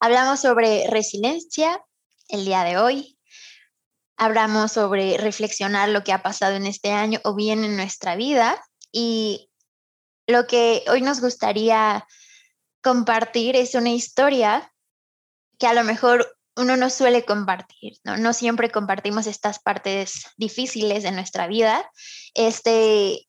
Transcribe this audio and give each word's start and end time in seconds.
Hablamos 0.00 0.40
sobre 0.40 0.86
resiliencia 0.88 1.84
el 2.28 2.44
día 2.44 2.62
de 2.62 2.78
hoy. 2.78 3.18
Hablamos 4.16 4.72
sobre 4.72 5.18
reflexionar 5.18 5.88
lo 5.88 6.04
que 6.04 6.12
ha 6.12 6.22
pasado 6.22 6.54
en 6.54 6.66
este 6.66 6.92
año 6.92 7.20
o 7.24 7.34
bien 7.34 7.64
en 7.64 7.76
nuestra 7.76 8.14
vida. 8.14 8.64
Y 8.92 9.50
lo 10.28 10.46
que 10.46 10.84
hoy 10.88 11.02
nos 11.02 11.20
gustaría 11.20 12.06
compartir 12.80 13.56
es 13.56 13.74
una 13.74 13.90
historia 13.90 14.72
que 15.58 15.66
a 15.66 15.74
lo 15.74 15.82
mejor 15.82 16.38
uno 16.54 16.76
no 16.76 16.90
suele 16.90 17.24
compartir, 17.24 17.94
¿no? 18.04 18.16
No 18.16 18.32
siempre 18.32 18.70
compartimos 18.70 19.26
estas 19.26 19.58
partes 19.58 20.26
difíciles 20.36 21.02
de 21.02 21.10
nuestra 21.10 21.48
vida. 21.48 21.90
Este 22.34 23.28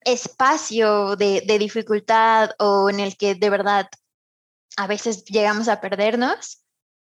espacio 0.00 1.14
de, 1.14 1.42
de 1.42 1.58
dificultad 1.60 2.50
o 2.58 2.90
en 2.90 2.98
el 2.98 3.16
que 3.16 3.36
de 3.36 3.50
verdad 3.50 3.88
a 4.76 4.86
veces 4.86 5.24
llegamos 5.24 5.68
a 5.68 5.80
perdernos, 5.80 6.62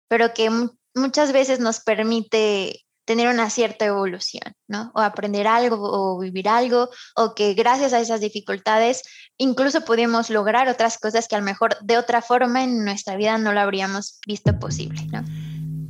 pero 0.08 0.34
que 0.34 0.50
muchas 0.96 1.32
veces 1.32 1.60
nos 1.60 1.80
permite 1.80 2.86
tener 3.08 3.30
una 3.30 3.50
cierta 3.50 3.86
evolución, 3.86 4.54
¿no? 4.68 4.92
O 4.94 5.00
aprender 5.00 5.48
algo 5.48 5.78
o 5.80 6.20
vivir 6.20 6.50
algo, 6.50 6.90
o 7.16 7.34
que 7.36 7.54
gracias 7.54 7.94
a 7.94 8.02
esas 8.02 8.20
dificultades 8.20 9.02
incluso 9.38 9.86
pudimos 9.86 10.30
lograr 10.30 10.68
otras 10.68 10.98
cosas 10.98 11.28
que 11.28 11.36
a 11.36 11.40
lo 11.40 11.46
mejor 11.46 11.78
de 11.82 11.98
otra 11.98 12.22
forma 12.22 12.64
en 12.64 12.84
nuestra 12.84 13.16
vida 13.16 13.38
no 13.38 13.54
lo 13.54 13.62
habríamos 13.62 14.20
visto 14.28 14.60
posible, 14.60 15.08
¿no? 15.10 15.24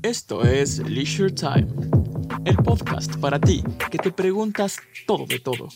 Esto 0.03 0.43
es 0.43 0.77
Leisure 0.77 1.31
Time, 1.31 1.67
el 2.45 2.55
podcast 2.57 3.15
para 3.15 3.39
ti 3.39 3.63
que 3.89 3.97
te 3.97 4.11
preguntas 4.11 4.77
todo 5.07 5.25
de 5.25 5.39
todo. 5.39 5.69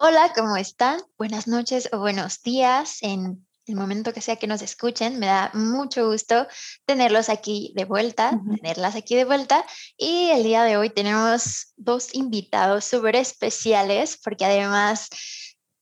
Hola, 0.00 0.32
¿cómo 0.32 0.56
están? 0.56 1.00
Buenas 1.18 1.48
noches 1.48 1.88
o 1.90 1.98
buenos 1.98 2.40
días 2.44 2.98
en 3.02 3.44
el 3.66 3.74
momento 3.74 4.12
que 4.12 4.20
sea 4.20 4.36
que 4.36 4.46
nos 4.46 4.62
escuchen. 4.62 5.18
Me 5.18 5.26
da 5.26 5.50
mucho 5.54 6.08
gusto 6.08 6.46
tenerlos 6.86 7.28
aquí 7.28 7.72
de 7.74 7.84
vuelta, 7.84 8.30
tenerlas 8.62 8.94
aquí 8.94 9.16
de 9.16 9.24
vuelta. 9.24 9.66
Y 9.96 10.30
el 10.30 10.44
día 10.44 10.62
de 10.62 10.76
hoy 10.76 10.90
tenemos 10.90 11.72
dos 11.76 12.14
invitados 12.14 12.84
súper 12.84 13.16
especiales 13.16 14.16
porque 14.22 14.44
además 14.44 15.08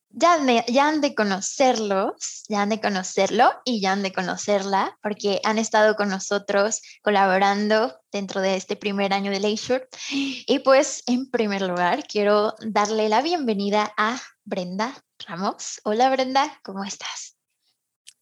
ya 0.09 0.33
han, 0.33 0.47
de, 0.47 0.64
ya 0.67 0.89
han 0.89 1.03
de 1.03 1.14
conocerlos, 1.14 2.44
ya 2.48 2.62
han 2.62 2.70
de 2.70 2.81
conocerlo 2.81 3.53
y 3.67 3.83
ya 3.83 3.92
han 3.92 4.03
de 4.03 4.14
conocerla, 4.14 4.97
porque 5.03 5.42
han 5.44 5.59
estado 5.59 5.94
con 5.94 6.09
nosotros 6.09 6.81
colaborando 7.03 8.00
dentro 8.17 8.41
de 8.41 8.56
este 8.56 8.77
primer 8.77 9.12
año 9.12 9.31
de 9.31 9.41
Leisure. 9.41 9.89
Y 10.11 10.59
pues, 10.61 11.03
en 11.06 11.31
primer 11.31 11.62
lugar, 11.62 12.05
quiero 12.05 12.55
darle 12.67 13.09
la 13.09 13.20
bienvenida 13.22 13.92
a 13.97 14.19
Brenda 14.45 14.92
Ramos. 15.27 15.81
Hola 15.84 16.11
Brenda, 16.11 16.44
¿cómo 16.64 16.83
estás? 16.83 17.37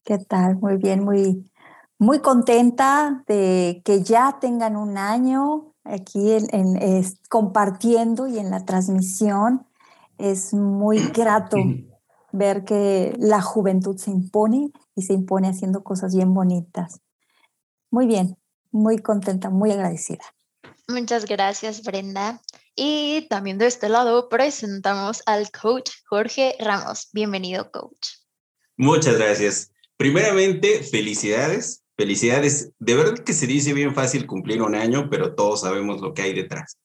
¿Qué 0.03 0.17
tal? 0.17 0.57
Muy 0.57 0.75
bien, 0.77 1.03
muy, 1.03 1.49
muy 1.97 2.19
contenta 2.19 3.23
de 3.27 3.81
que 3.85 4.03
ya 4.03 4.37
tengan 4.39 4.75
un 4.75 4.97
año 4.97 5.73
aquí 5.85 6.33
en, 6.33 7.03
compartiendo 7.29 8.27
y 8.27 8.37
en 8.37 8.51
la 8.51 8.65
transmisión 8.65 9.65
es 10.17 10.53
muy 10.53 10.97
grato 11.15 11.57
ver 12.33 12.65
que 12.65 13.15
la 13.17 13.41
juventud 13.41 13.97
se 13.97 14.11
impone 14.11 14.71
y 14.93 15.03
se 15.03 15.13
impone 15.13 15.47
haciendo 15.47 15.83
cosas 15.83 16.13
bien 16.13 16.33
bonitas. 16.33 16.99
Muy 17.89 18.07
bien, 18.07 18.37
muy 18.75 18.97
contenta, 18.97 19.49
muy 19.49 19.71
agradecida. 19.71 20.23
Muchas 20.89 21.25
gracias, 21.25 21.81
Brenda. 21.81 22.41
Y 22.75 23.25
también 23.29 23.57
de 23.57 23.67
este 23.67 23.87
lado 23.87 24.27
presentamos 24.27 25.23
al 25.25 25.49
coach 25.49 25.91
Jorge 26.07 26.55
Ramos. 26.59 27.07
Bienvenido, 27.13 27.71
coach. 27.71 28.09
Muchas 28.75 29.17
gracias. 29.17 29.71
Primeramente, 29.95 30.83
felicidades. 30.83 31.83
Felicidades. 31.97 32.73
De 32.77 32.95
verdad 32.95 33.23
que 33.23 33.31
se 33.31 33.47
dice 33.47 33.73
bien 33.73 33.95
fácil 33.95 34.27
cumplir 34.27 34.61
un 34.61 34.75
año, 34.75 35.09
pero 35.09 35.33
todos 35.35 35.61
sabemos 35.61 36.01
lo 36.01 36.13
que 36.13 36.23
hay 36.23 36.33
detrás. 36.33 36.77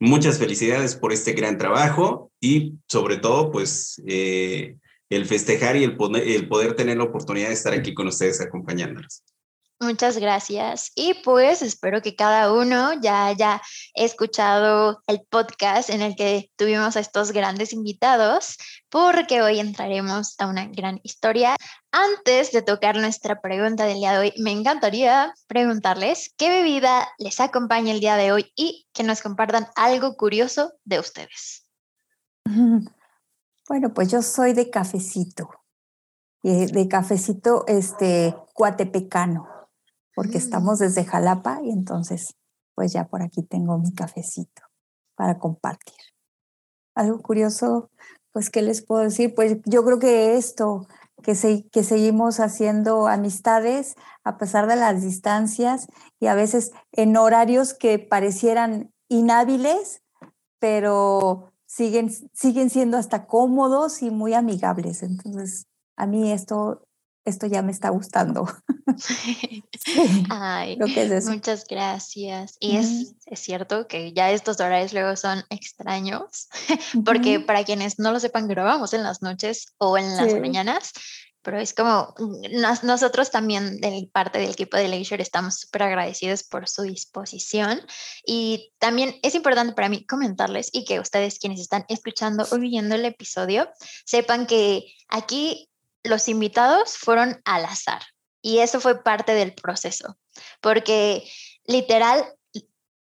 Muchas 0.00 0.38
felicidades 0.38 0.96
por 0.96 1.12
este 1.12 1.32
gran 1.34 1.58
trabajo 1.58 2.32
y 2.40 2.74
sobre 2.88 3.18
todo, 3.18 3.52
pues, 3.52 4.02
eh, 4.04 4.76
el 5.08 5.26
festejar 5.26 5.76
y 5.76 5.84
el 5.84 5.96
poder, 5.96 6.26
el 6.26 6.48
poder 6.48 6.74
tener 6.74 6.96
la 6.96 7.04
oportunidad 7.04 7.48
de 7.48 7.54
estar 7.54 7.72
aquí 7.72 7.94
con 7.94 8.08
ustedes 8.08 8.40
acompañándonos. 8.40 9.22
Muchas 9.82 10.18
gracias. 10.18 10.92
Y 10.94 11.14
pues 11.24 11.62
espero 11.62 12.02
que 12.02 12.14
cada 12.14 12.52
uno 12.52 12.92
ya 13.00 13.24
haya 13.24 13.62
escuchado 13.94 15.00
el 15.06 15.22
podcast 15.30 15.88
en 15.88 16.02
el 16.02 16.16
que 16.16 16.50
tuvimos 16.56 16.96
a 16.96 17.00
estos 17.00 17.32
grandes 17.32 17.72
invitados, 17.72 18.58
porque 18.90 19.40
hoy 19.40 19.58
entraremos 19.58 20.34
a 20.38 20.48
una 20.48 20.66
gran 20.66 21.00
historia. 21.02 21.56
Antes 21.92 22.52
de 22.52 22.60
tocar 22.60 22.96
nuestra 22.96 23.40
pregunta 23.40 23.86
del 23.86 24.00
día 24.00 24.12
de 24.12 24.18
hoy, 24.18 24.34
me 24.36 24.52
encantaría 24.52 25.32
preguntarles 25.46 26.34
qué 26.36 26.50
bebida 26.50 27.08
les 27.16 27.40
acompaña 27.40 27.92
el 27.92 28.00
día 28.00 28.16
de 28.16 28.32
hoy 28.32 28.52
y 28.54 28.86
que 28.92 29.02
nos 29.02 29.22
compartan 29.22 29.66
algo 29.76 30.14
curioso 30.14 30.74
de 30.84 31.00
ustedes. 31.00 31.66
Bueno, 33.66 33.94
pues 33.94 34.10
yo 34.10 34.20
soy 34.20 34.52
de 34.52 34.68
cafecito, 34.68 35.48
de 36.42 36.86
cafecito 36.86 37.64
este, 37.66 38.36
cuatepecano 38.52 39.59
porque 40.14 40.38
mm. 40.38 40.42
estamos 40.42 40.78
desde 40.78 41.04
Jalapa 41.04 41.60
y 41.62 41.70
entonces 41.70 42.36
pues 42.74 42.92
ya 42.92 43.08
por 43.08 43.22
aquí 43.22 43.42
tengo 43.42 43.78
mi 43.78 43.92
cafecito 43.92 44.62
para 45.14 45.38
compartir. 45.38 45.98
Algo 46.94 47.20
curioso, 47.20 47.90
pues, 48.32 48.48
¿qué 48.48 48.62
les 48.62 48.82
puedo 48.84 49.02
decir? 49.02 49.34
Pues 49.34 49.58
yo 49.66 49.84
creo 49.84 49.98
que 49.98 50.36
esto, 50.38 50.86
que, 51.22 51.34
que 51.70 51.84
seguimos 51.84 52.40
haciendo 52.40 53.06
amistades 53.06 53.96
a 54.24 54.38
pesar 54.38 54.66
de 54.66 54.76
las 54.76 55.02
distancias 55.02 55.88
y 56.18 56.28
a 56.28 56.34
veces 56.34 56.72
en 56.92 57.18
horarios 57.18 57.74
que 57.74 57.98
parecieran 57.98 58.94
inhábiles, 59.08 60.02
pero 60.58 61.52
siguen, 61.66 62.10
siguen 62.32 62.70
siendo 62.70 62.96
hasta 62.96 63.26
cómodos 63.26 64.02
y 64.02 64.10
muy 64.10 64.32
amigables. 64.32 65.02
Entonces, 65.02 65.66
a 65.96 66.06
mí 66.06 66.32
esto 66.32 66.86
esto 67.24 67.46
ya 67.46 67.62
me 67.62 67.72
está 67.72 67.90
gustando. 67.90 68.46
Ay, 70.30 70.76
muchas 70.76 71.64
gracias. 71.68 72.56
Y 72.60 72.76
es, 72.76 73.14
es, 73.26 73.40
cierto 73.40 73.86
que 73.86 74.12
ya 74.12 74.30
estos 74.30 74.60
horarios 74.60 74.92
luego 74.92 75.16
son 75.16 75.44
extraños, 75.50 76.48
porque 77.04 77.40
para 77.40 77.64
quienes 77.64 77.98
no 77.98 78.12
lo 78.12 78.20
sepan, 78.20 78.48
grabamos 78.48 78.92
en 78.92 79.02
las 79.02 79.22
noches 79.22 79.74
o 79.78 79.96
en 79.98 80.16
las 80.16 80.34
mañanas, 80.40 80.92
pero 81.42 81.58
es 81.58 81.72
como 81.72 82.14
nosotros 82.82 83.30
también 83.30 83.80
de 83.80 84.08
parte 84.12 84.38
del 84.38 84.50
equipo 84.50 84.76
de 84.76 84.88
Leisure 84.88 85.22
estamos 85.22 85.60
súper 85.60 85.84
agradecidos 85.84 86.42
por 86.42 86.68
su 86.68 86.82
disposición. 86.82 87.80
Y 88.26 88.72
también 88.78 89.18
es 89.22 89.34
importante 89.34 89.72
para 89.72 89.88
mí 89.88 90.04
comentarles 90.04 90.68
y 90.72 90.84
que 90.84 91.00
ustedes 91.00 91.38
quienes 91.38 91.60
están 91.60 91.86
escuchando 91.88 92.46
o 92.50 92.58
viendo 92.58 92.94
el 92.94 93.06
episodio 93.06 93.70
sepan 94.04 94.46
que 94.46 94.84
aquí 95.08 95.70
los 96.02 96.28
invitados 96.28 96.96
fueron 96.98 97.40
al 97.44 97.64
azar 97.64 98.02
y 98.42 98.58
eso 98.58 98.80
fue 98.80 99.02
parte 99.02 99.32
del 99.32 99.54
proceso, 99.54 100.18
porque 100.60 101.28
literal 101.64 102.24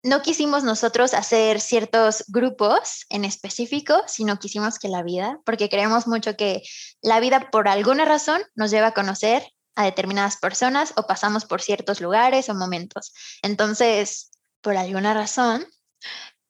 no 0.04 0.22
quisimos 0.22 0.64
nosotros 0.64 1.14
hacer 1.14 1.62
ciertos 1.62 2.26
grupos 2.28 3.06
en 3.10 3.24
específico, 3.24 4.04
sino 4.08 4.38
quisimos 4.38 4.78
que 4.78 4.90
la 4.90 5.02
vida, 5.02 5.40
porque 5.46 5.70
creemos 5.70 6.08
mucho 6.08 6.36
que 6.36 6.62
la 7.02 7.20
vida 7.22 7.50
por 7.52 7.68
alguna 7.70 8.04
razón 8.04 8.42
nos 8.56 8.70
lleva 8.70 8.88
a 8.88 8.94
conocer 8.94 9.48
a 9.76 9.86
determinadas 9.86 10.38
personas 10.38 10.94
o 10.98 11.08
pasamos 11.08 11.46
por 11.46 11.62
ciertos 11.62 12.02
lugares 12.02 12.50
o 12.50 12.54
momentos. 12.54 13.14
Entonces, 13.42 14.32
por 14.62 14.76
alguna 14.76 15.14
razón, 15.14 15.66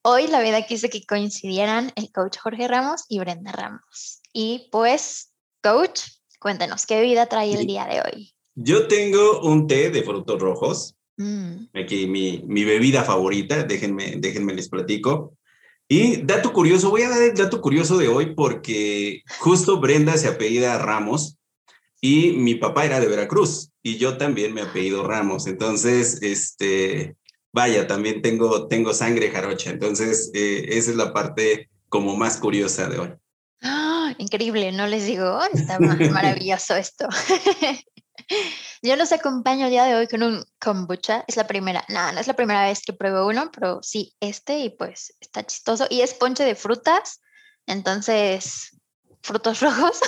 hoy 0.02 0.28
la 0.28 0.42
vida 0.42 0.66
quiso 0.66 0.90
que 0.90 1.06
coincidieran 1.06 1.94
el 1.96 2.12
coach 2.12 2.40
Jorge 2.40 2.68
Ramos 2.68 3.06
y 3.07 3.19
Brenda 3.19 3.52
Ramos. 3.52 4.22
Y 4.34 4.68
pues, 4.72 5.31
coach, 5.62 6.02
Cuéntenos, 6.44 6.86
¿qué 6.86 6.98
bebida 6.98 7.28
trae 7.28 7.54
el 7.54 7.66
día 7.66 7.86
de 7.86 8.02
hoy? 8.02 8.32
Yo 8.56 8.88
tengo 8.88 9.42
un 9.42 9.68
té 9.68 9.90
de 9.90 10.04
frutos 10.04 10.42
rojos. 10.42 10.96
Mm. 11.18 11.68
Aquí 11.74 12.08
mi, 12.08 12.44
mi, 12.48 12.64
bebida 12.64 13.04
favorita, 13.04 13.64
déjenme, 13.64 14.16
déjenme 14.18 14.54
les 14.54 14.70
platico. 14.70 15.36
Y 15.88 16.18
dato 16.24 16.54
curioso, 16.54 16.90
voy 16.90 17.04
a 17.04 17.10
dar 17.10 17.22
el 17.22 17.36
dato 17.36 17.62
curioso 17.62 17.98
de 17.98 18.08
hoy 18.08 18.34
porque 18.34 19.22
justo 19.40 19.80
Brenda 19.80 20.18
se 20.18 20.28
apellida 20.28 20.80
Ramos 20.80 21.38
y 22.02 22.32
mi 22.32 22.56
papá 22.56 22.86
era 22.86 23.00
de 23.00 23.08
Veracruz 23.08 23.72
y 23.84 23.98
yo 23.98 24.18
también 24.18 24.54
me 24.54 24.62
apellido 24.62 25.08
Ramos. 25.08 25.46
Entonces, 25.46 26.20
este, 26.22 27.16
vaya, 27.52 27.86
también 27.86 28.22
tengo, 28.22 28.68
tengo 28.68 28.94
sangre 28.94 29.30
jarocha. 29.30 29.70
Entonces, 29.70 30.32
eh, 30.34 30.66
esa 30.70 30.92
es 30.92 30.98
la 30.98 31.14
parte 31.14 31.70
como 31.90 32.16
más 32.16 32.38
curiosa 32.38 32.90
de 32.90 33.00
hoy. 33.00 33.10
¡Ah! 33.62 33.94
increíble, 34.18 34.72
no 34.72 34.88
les 34.88 35.06
digo, 35.06 35.40
está 35.54 35.80
maravilloso 35.80 36.76
esto. 36.76 37.08
Yo 38.81 38.96
los 38.96 39.12
acompaño 39.12 39.66
el 39.66 39.72
día 39.72 39.86
de 39.86 39.96
hoy 39.96 40.08
con 40.08 40.24
un 40.24 40.44
kombucha. 40.60 41.24
Es 41.28 41.38
la 41.38 41.48
primera, 41.48 41.86
no, 41.90 42.12
no 42.12 42.20
es 42.20 42.28
la 42.28 42.36
primera 42.36 42.64
vez 42.64 42.81
que 42.81 42.94
pruebo 42.94 43.28
uno, 43.28 43.50
pero 43.52 43.81
sí 43.81 44.16
este 44.20 44.60
y 44.60 44.70
pues 44.70 45.16
está 45.20 45.46
chistoso. 45.46 45.88
Y 45.90 46.02
es 46.02 46.14
ponche 46.14 46.44
de 46.44 46.56
frutas, 46.56 47.22
entonces 47.66 48.78
frutos 49.22 49.60
rojos, 49.62 50.00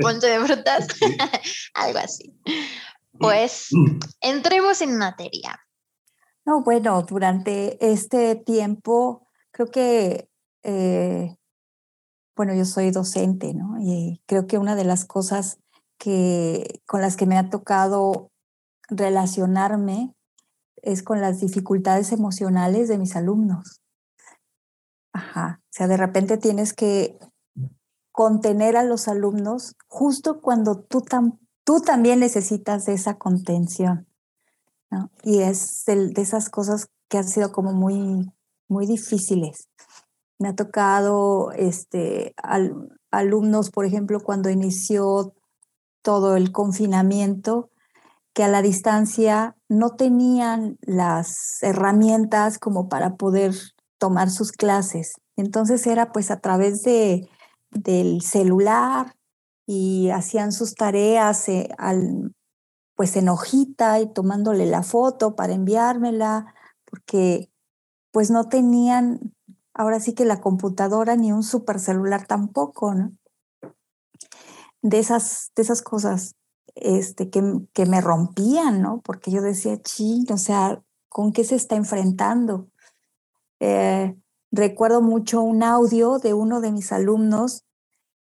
ponche 0.00 0.26
de 0.28 0.40
frutas, 0.44 0.86
algo 1.74 1.98
así. 1.98 2.34
Pues 3.18 3.68
entremos 4.20 4.80
en 4.82 4.96
materia. 4.96 5.60
No, 6.44 6.62
bueno, 6.62 7.02
durante 7.02 7.76
este 7.84 8.36
tiempo 8.36 9.26
creo 9.50 9.70
que, 9.70 10.30
eh, 10.62 11.36
bueno, 12.36 12.54
yo 12.54 12.64
soy 12.64 12.90
docente, 12.90 13.52
¿no? 13.54 13.78
Y 13.80 14.22
creo 14.26 14.46
que 14.46 14.58
una 14.58 14.76
de 14.76 14.84
las 14.84 15.04
cosas 15.04 15.58
que, 15.98 16.82
con 16.86 17.00
las 17.00 17.16
que 17.16 17.26
me 17.26 17.38
ha 17.38 17.50
tocado 17.50 18.30
relacionarme 18.88 20.14
es 20.76 21.02
con 21.02 21.20
las 21.20 21.40
dificultades 21.40 22.12
emocionales 22.12 22.88
de 22.88 22.98
mis 22.98 23.16
alumnos. 23.16 23.80
Ajá, 25.12 25.60
o 25.62 25.68
sea, 25.70 25.88
de 25.88 25.96
repente 25.96 26.36
tienes 26.36 26.72
que 26.72 27.18
contener 28.12 28.76
a 28.76 28.84
los 28.84 29.08
alumnos 29.08 29.74
justo 29.88 30.40
cuando 30.40 30.80
tú, 30.80 31.04
tú 31.64 31.80
también 31.80 32.20
necesitas 32.20 32.88
esa 32.88 33.18
contención. 33.18 34.06
Y 35.22 35.40
es 35.40 35.84
de 35.86 36.12
esas 36.16 36.48
cosas 36.48 36.88
que 37.08 37.18
han 37.18 37.28
sido 37.28 37.52
como 37.52 37.72
muy, 37.72 38.32
muy 38.68 38.86
difíciles. 38.86 39.68
Me 40.38 40.48
ha 40.48 40.54
tocado 40.54 41.52
este, 41.52 42.34
alumnos, 43.10 43.70
por 43.70 43.84
ejemplo, 43.84 44.20
cuando 44.20 44.50
inició 44.50 45.34
todo 46.06 46.36
el 46.36 46.52
confinamiento, 46.52 47.68
que 48.32 48.44
a 48.44 48.48
la 48.48 48.62
distancia 48.62 49.56
no 49.68 49.96
tenían 49.96 50.78
las 50.82 51.60
herramientas 51.62 52.60
como 52.60 52.88
para 52.88 53.16
poder 53.16 53.56
tomar 53.98 54.30
sus 54.30 54.52
clases. 54.52 55.14
Entonces 55.34 55.84
era 55.84 56.12
pues 56.12 56.30
a 56.30 56.38
través 56.38 56.84
de, 56.84 57.28
del 57.72 58.22
celular 58.22 59.16
y 59.66 60.10
hacían 60.10 60.52
sus 60.52 60.76
tareas 60.76 61.48
eh, 61.48 61.70
al, 61.76 62.32
pues 62.94 63.16
en 63.16 63.28
hojita 63.28 63.98
y 63.98 64.06
tomándole 64.12 64.66
la 64.66 64.84
foto 64.84 65.34
para 65.34 65.54
enviármela, 65.54 66.54
porque 66.84 67.50
pues 68.12 68.30
no 68.30 68.48
tenían 68.48 69.34
ahora 69.74 69.98
sí 69.98 70.14
que 70.14 70.24
la 70.24 70.40
computadora 70.40 71.16
ni 71.16 71.32
un 71.32 71.42
super 71.42 71.80
celular 71.80 72.28
tampoco, 72.28 72.94
¿no? 72.94 73.10
De 74.88 74.98
esas, 74.98 75.50
de 75.56 75.62
esas 75.62 75.82
cosas 75.82 76.36
este, 76.76 77.30
que, 77.30 77.42
que 77.72 77.86
me 77.86 78.00
rompían, 78.00 78.82
¿no? 78.82 79.00
Porque 79.02 79.30
yo 79.30 79.42
decía, 79.42 79.80
ching, 79.82 80.30
o 80.30 80.36
sea, 80.36 80.82
¿con 81.08 81.32
qué 81.32 81.42
se 81.44 81.56
está 81.56 81.74
enfrentando? 81.74 82.68
Eh, 83.58 84.14
recuerdo 84.52 85.02
mucho 85.02 85.40
un 85.40 85.62
audio 85.62 86.18
de 86.18 86.34
uno 86.34 86.60
de 86.60 86.70
mis 86.70 86.92
alumnos 86.92 87.64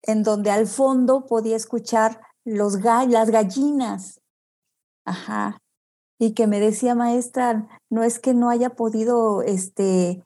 en 0.03 0.23
donde 0.23 0.51
al 0.51 0.67
fondo 0.67 1.27
podía 1.27 1.57
escuchar 1.57 2.21
los 2.45 2.81
las 2.81 3.31
gallinas 3.31 4.21
Ajá. 5.05 5.59
Y 6.19 6.35
que 6.35 6.47
me 6.47 6.61
decía, 6.61 6.95
maestra, 6.95 7.67
no 7.89 8.03
es 8.03 8.19
que 8.19 8.35
no 8.35 8.51
haya 8.51 8.71
podido, 8.71 9.43
este, 9.43 10.23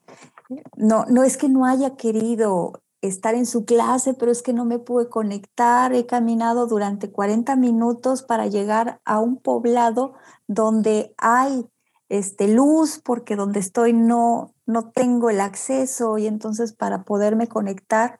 no, 0.75 1.05
no 1.05 1.23
es 1.23 1.37
que 1.37 1.47
no 1.47 1.65
haya 1.65 1.95
querido 1.95 2.83
estar 3.07 3.35
en 3.35 3.45
su 3.45 3.65
clase, 3.65 4.13
pero 4.13 4.31
es 4.31 4.41
que 4.41 4.53
no 4.53 4.65
me 4.65 4.79
pude 4.79 5.09
conectar. 5.09 5.93
He 5.93 6.05
caminado 6.05 6.67
durante 6.67 7.11
40 7.11 7.55
minutos 7.55 8.23
para 8.23 8.47
llegar 8.47 8.99
a 9.05 9.19
un 9.19 9.37
poblado 9.37 10.13
donde 10.47 11.13
hay 11.17 11.67
este, 12.09 12.47
luz, 12.47 13.01
porque 13.03 13.35
donde 13.35 13.59
estoy 13.59 13.93
no, 13.93 14.53
no 14.65 14.91
tengo 14.91 15.29
el 15.29 15.41
acceso 15.41 16.17
y 16.17 16.27
entonces 16.27 16.73
para 16.73 17.03
poderme 17.03 17.47
conectar 17.47 18.19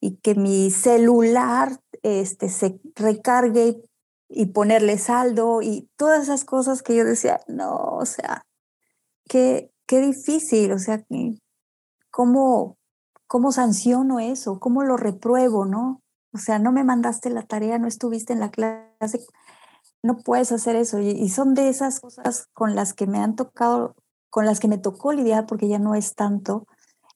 y 0.00 0.16
que 0.16 0.34
mi 0.34 0.70
celular 0.70 1.78
este, 2.02 2.48
se 2.48 2.80
recargue 2.96 3.82
y 4.28 4.46
ponerle 4.46 4.98
saldo 4.98 5.62
y 5.62 5.88
todas 5.96 6.24
esas 6.24 6.44
cosas 6.44 6.82
que 6.82 6.96
yo 6.96 7.04
decía, 7.04 7.40
no, 7.46 7.76
o 7.76 8.06
sea, 8.06 8.44
qué, 9.28 9.70
qué 9.86 10.00
difícil, 10.00 10.72
o 10.72 10.78
sea, 10.78 11.04
¿cómo, 12.10 12.78
¿cómo 13.32 13.50
sanciono 13.50 14.20
eso? 14.20 14.60
¿Cómo 14.60 14.82
lo 14.82 14.98
repruebo, 14.98 15.64
no? 15.64 16.02
O 16.34 16.38
sea, 16.38 16.58
no 16.58 16.70
me 16.70 16.84
mandaste 16.84 17.30
la 17.30 17.40
tarea, 17.40 17.78
no 17.78 17.88
estuviste 17.88 18.34
en 18.34 18.40
la 18.40 18.50
clase, 18.50 19.24
no 20.02 20.18
puedes 20.18 20.52
hacer 20.52 20.76
eso. 20.76 20.98
Y, 20.98 21.30
son 21.30 21.54
de 21.54 21.70
esas 21.70 22.00
cosas 22.00 22.48
con 22.52 22.74
las 22.74 22.92
que 22.92 23.06
me 23.06 23.20
han 23.20 23.34
tocado, 23.34 23.96
con 24.28 24.44
las 24.44 24.60
que 24.60 24.68
me 24.68 24.76
tocó 24.76 25.14
lidiar, 25.14 25.46
porque 25.46 25.66
ya 25.66 25.78
no 25.78 25.94
es 25.94 26.14
tanto, 26.14 26.66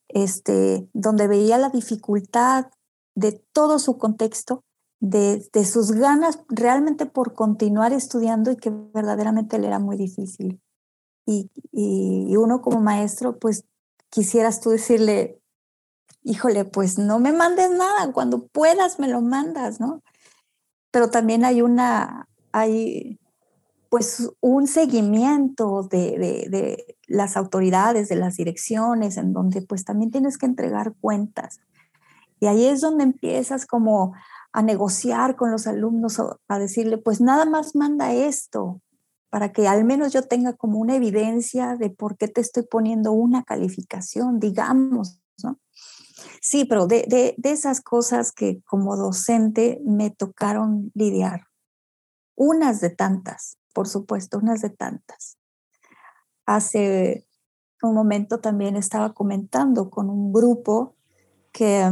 este, 0.08 0.88
donde 0.94 1.28
veía 1.28 1.58
la 1.58 1.68
dificultad 1.68 2.68
de 3.14 3.32
todo 3.52 3.78
su 3.78 3.98
contexto 3.98 4.64
de, 5.00 5.46
sus 5.70 5.92
ganas 5.92 6.40
realmente 6.48 7.04
por 7.04 7.34
continuar 7.34 7.92
estudiando 7.92 8.50
y 8.50 8.56
que 8.56 8.70
verdaderamente 8.70 9.58
le 9.58 9.66
era 9.66 9.80
muy 9.80 9.98
difícil. 9.98 10.62
Y, 11.26 11.50
y, 11.72 12.34
uno 12.36 12.62
como 12.62 12.80
maestro, 12.80 13.38
pues 13.38 13.66
quisieras 14.08 14.62
tú 14.62 14.70
decirle, 14.70 15.42
híjole, 16.26 16.64
pues 16.64 16.99
no 16.99 17.20
me 17.20 17.32
mandes 17.32 17.70
nada, 17.70 18.12
cuando 18.12 18.49
puedas 18.49 18.99
me 18.99 19.06
lo 19.06 19.20
mandas, 19.20 19.78
¿no? 19.78 20.02
Pero 20.90 21.08
también 21.08 21.44
hay 21.44 21.62
una, 21.62 22.28
hay 22.50 23.20
pues 23.88 24.28
un 24.40 24.67
seguimiento 24.67 25.84
de, 25.84 26.19
de, 26.19 26.49
de, 26.50 26.96
las 27.06 27.37
autoridades, 27.37 28.08
de 28.08 28.17
las 28.17 28.37
direcciones, 28.37 29.17
en 29.17 29.32
donde 29.32 29.62
pues 29.62 29.84
también 29.84 30.11
tienes 30.11 30.37
que 30.37 30.46
entregar 30.46 30.94
cuentas. 31.00 31.61
Y 32.40 32.46
ahí 32.46 32.67
es 32.67 32.81
donde 32.81 33.05
empiezas 33.05 33.64
como 33.64 34.12
a 34.52 34.62
negociar 34.62 35.37
con 35.37 35.52
los 35.52 35.69
alumnos, 35.69 36.20
a 36.49 36.58
decirle, 36.58 36.99
pues 36.99 37.20
nada 37.20 37.44
más 37.44 37.76
manda 37.76 38.12
esto, 38.12 38.81
para 39.31 39.52
que 39.52 39.69
al 39.69 39.84
menos 39.84 40.12
yo 40.12 40.23
tenga 40.23 40.55
como 40.55 40.81
una 40.81 40.96
evidencia 40.96 41.76
de 41.76 41.90
por 41.90 42.17
qué 42.17 42.26
te 42.26 42.40
estoy 42.40 42.64
poniendo 42.64 43.12
una 43.12 43.44
calificación, 43.44 44.40
digamos. 44.40 45.20
Sí, 46.48 46.64
pero 46.64 46.87
de, 46.87 47.06
de, 47.08 47.34
de 47.38 47.50
esas 47.50 47.81
cosas 47.81 48.31
que 48.31 48.62
como 48.62 48.96
docente 48.96 49.82
me 49.84 50.10
tocaron 50.10 50.93
lidiar, 50.94 51.48
unas 52.37 52.81
de 52.81 52.90
tantas, 52.90 53.58
por 53.75 53.88
supuesto, 53.88 54.38
unas 54.38 54.60
de 54.60 54.70
tantas. 54.70 55.38
Hace 56.46 57.26
un 57.82 57.94
momento 57.96 58.38
también 58.38 58.76
estaba 58.76 59.12
comentando 59.12 59.90
con 59.90 60.08
un 60.08 60.32
grupo 60.32 60.94
que 61.50 61.84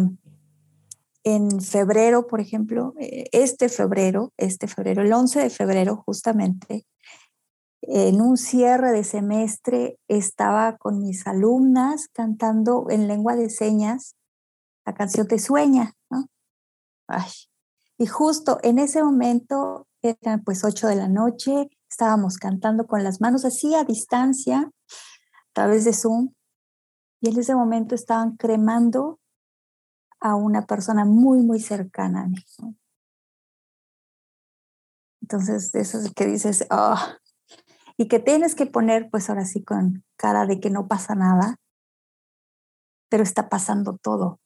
en 1.24 1.60
febrero, 1.60 2.28
por 2.28 2.40
ejemplo, 2.40 2.94
eh, 3.00 3.24
este 3.32 3.68
febrero, 3.68 4.32
este 4.36 4.68
febrero, 4.68 5.02
el 5.02 5.12
11 5.12 5.40
de 5.40 5.50
febrero 5.50 6.04
justamente, 6.06 6.86
en 7.82 8.20
un 8.20 8.36
cierre 8.36 8.92
de 8.92 9.02
semestre 9.02 9.98
estaba 10.06 10.76
con 10.76 11.02
mis 11.02 11.26
alumnas 11.26 12.06
cantando 12.12 12.86
en 12.88 13.08
lengua 13.08 13.34
de 13.34 13.50
señas 13.50 14.14
la 14.84 14.94
canción 14.94 15.26
Te 15.26 15.38
sueña, 15.38 15.94
¿no? 16.10 16.28
Y 17.96 18.06
justo 18.06 18.58
en 18.62 18.78
ese 18.78 19.02
momento, 19.02 19.86
eran 20.02 20.42
pues 20.42 20.64
8 20.64 20.88
de 20.88 20.96
la 20.96 21.08
noche, 21.08 21.70
estábamos 21.88 22.38
cantando 22.38 22.86
con 22.86 23.04
las 23.04 23.20
manos 23.20 23.44
así 23.44 23.74
a 23.74 23.84
distancia, 23.84 24.58
a 24.60 25.52
través 25.52 25.84
de 25.84 25.92
Zoom, 25.92 26.34
y 27.20 27.30
en 27.30 27.38
ese 27.38 27.54
momento 27.54 27.94
estaban 27.94 28.36
cremando 28.36 29.20
a 30.20 30.34
una 30.34 30.66
persona 30.66 31.04
muy, 31.04 31.42
muy 31.42 31.60
cercana 31.60 32.22
a 32.22 32.26
mí. 32.26 32.44
Entonces, 35.22 35.74
eso 35.74 35.98
es 35.98 36.12
que 36.12 36.26
dices, 36.26 36.66
oh, 36.70 36.98
y 37.96 38.08
que 38.08 38.18
tienes 38.18 38.54
que 38.54 38.66
poner, 38.66 39.08
pues 39.10 39.30
ahora 39.30 39.44
sí, 39.44 39.62
con 39.62 40.04
cara 40.16 40.46
de 40.46 40.60
que 40.60 40.68
no 40.68 40.88
pasa 40.88 41.14
nada, 41.14 41.56
pero 43.08 43.22
está 43.22 43.48
pasando 43.48 43.96
todo. 43.96 44.40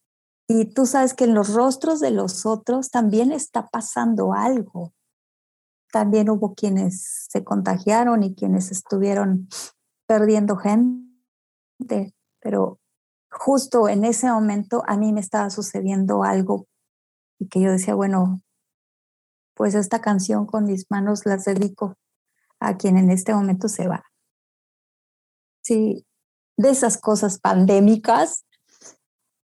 Y 0.50 0.64
tú 0.64 0.86
sabes 0.86 1.12
que 1.12 1.24
en 1.24 1.34
los 1.34 1.52
rostros 1.52 2.00
de 2.00 2.10
los 2.10 2.46
otros 2.46 2.90
también 2.90 3.32
está 3.32 3.66
pasando 3.66 4.32
algo. 4.32 4.94
También 5.92 6.30
hubo 6.30 6.54
quienes 6.54 7.26
se 7.28 7.44
contagiaron 7.44 8.22
y 8.22 8.34
quienes 8.34 8.70
estuvieron 8.70 9.48
perdiendo 10.06 10.56
gente, 10.56 12.14
pero 12.40 12.80
justo 13.30 13.90
en 13.90 14.06
ese 14.06 14.30
momento 14.30 14.82
a 14.86 14.96
mí 14.96 15.12
me 15.12 15.20
estaba 15.20 15.50
sucediendo 15.50 16.24
algo 16.24 16.66
y 17.38 17.48
que 17.48 17.60
yo 17.60 17.70
decía, 17.70 17.94
bueno, 17.94 18.40
pues 19.54 19.74
esta 19.74 20.00
canción 20.00 20.46
con 20.46 20.64
mis 20.64 20.90
manos 20.90 21.26
las 21.26 21.44
dedico 21.44 21.94
a 22.58 22.78
quien 22.78 22.96
en 22.96 23.10
este 23.10 23.34
momento 23.34 23.68
se 23.68 23.86
va. 23.86 24.04
Sí, 25.62 26.06
de 26.56 26.70
esas 26.70 26.96
cosas 26.96 27.38
pandémicas 27.38 28.46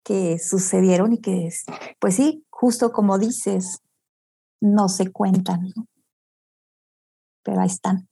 que 0.03 0.39
sucedieron 0.39 1.13
y 1.13 1.21
que, 1.21 1.49
pues 1.99 2.15
sí, 2.15 2.45
justo 2.49 2.91
como 2.91 3.17
dices, 3.17 3.79
no 4.59 4.89
se 4.89 5.11
cuentan, 5.11 5.73
pero 7.43 7.61
ahí 7.61 7.67
están. 7.67 8.09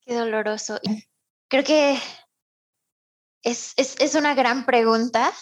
Qué 0.00 0.14
doloroso. 0.14 0.78
Creo 1.48 1.64
que 1.64 1.98
es, 3.42 3.74
es, 3.76 3.96
es 4.00 4.14
una 4.14 4.34
gran 4.34 4.66
pregunta 4.66 5.32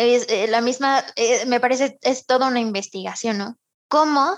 es 0.00 0.26
eh, 0.28 0.46
la 0.48 0.60
misma, 0.60 1.04
eh, 1.16 1.44
me 1.46 1.60
parece, 1.60 1.98
es 2.02 2.26
toda 2.26 2.48
una 2.48 2.60
investigación, 2.60 3.38
¿no? 3.38 3.58
¿Cómo 3.88 4.36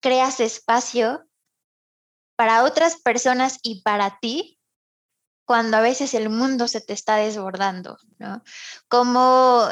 creas 0.00 0.40
espacio 0.40 1.26
para 2.36 2.64
otras 2.64 3.00
personas 3.00 3.58
y 3.62 3.82
para 3.82 4.18
ti 4.20 4.55
cuando 5.46 5.76
a 5.76 5.80
veces 5.80 6.12
el 6.12 6.28
mundo 6.28 6.68
se 6.68 6.80
te 6.80 6.92
está 6.92 7.16
desbordando, 7.16 7.96
¿no? 8.18 8.42
Como, 8.88 9.68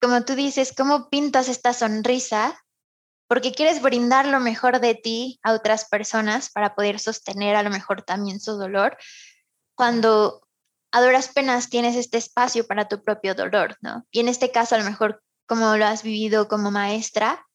como 0.00 0.24
tú 0.24 0.34
dices, 0.34 0.72
¿cómo 0.74 1.10
pintas 1.10 1.48
esta 1.48 1.74
sonrisa? 1.74 2.58
Porque 3.28 3.52
quieres 3.52 3.82
brindar 3.82 4.26
lo 4.26 4.40
mejor 4.40 4.80
de 4.80 4.94
ti 4.94 5.38
a 5.42 5.52
otras 5.52 5.84
personas 5.84 6.50
para 6.50 6.74
poder 6.74 6.98
sostener 6.98 7.56
a 7.56 7.62
lo 7.62 7.70
mejor 7.70 8.02
también 8.02 8.40
su 8.40 8.56
dolor, 8.56 8.96
cuando 9.76 10.48
a 10.92 11.02
duras 11.02 11.28
penas 11.28 11.68
tienes 11.68 11.94
este 11.94 12.16
espacio 12.16 12.66
para 12.66 12.88
tu 12.88 13.02
propio 13.02 13.34
dolor, 13.34 13.76
¿no? 13.82 14.06
Y 14.10 14.20
en 14.20 14.28
este 14.28 14.50
caso, 14.50 14.76
a 14.76 14.78
lo 14.78 14.84
mejor, 14.84 15.22
como 15.46 15.76
lo 15.76 15.84
has 15.84 16.02
vivido 16.02 16.48
como 16.48 16.70
maestra, 16.70 17.46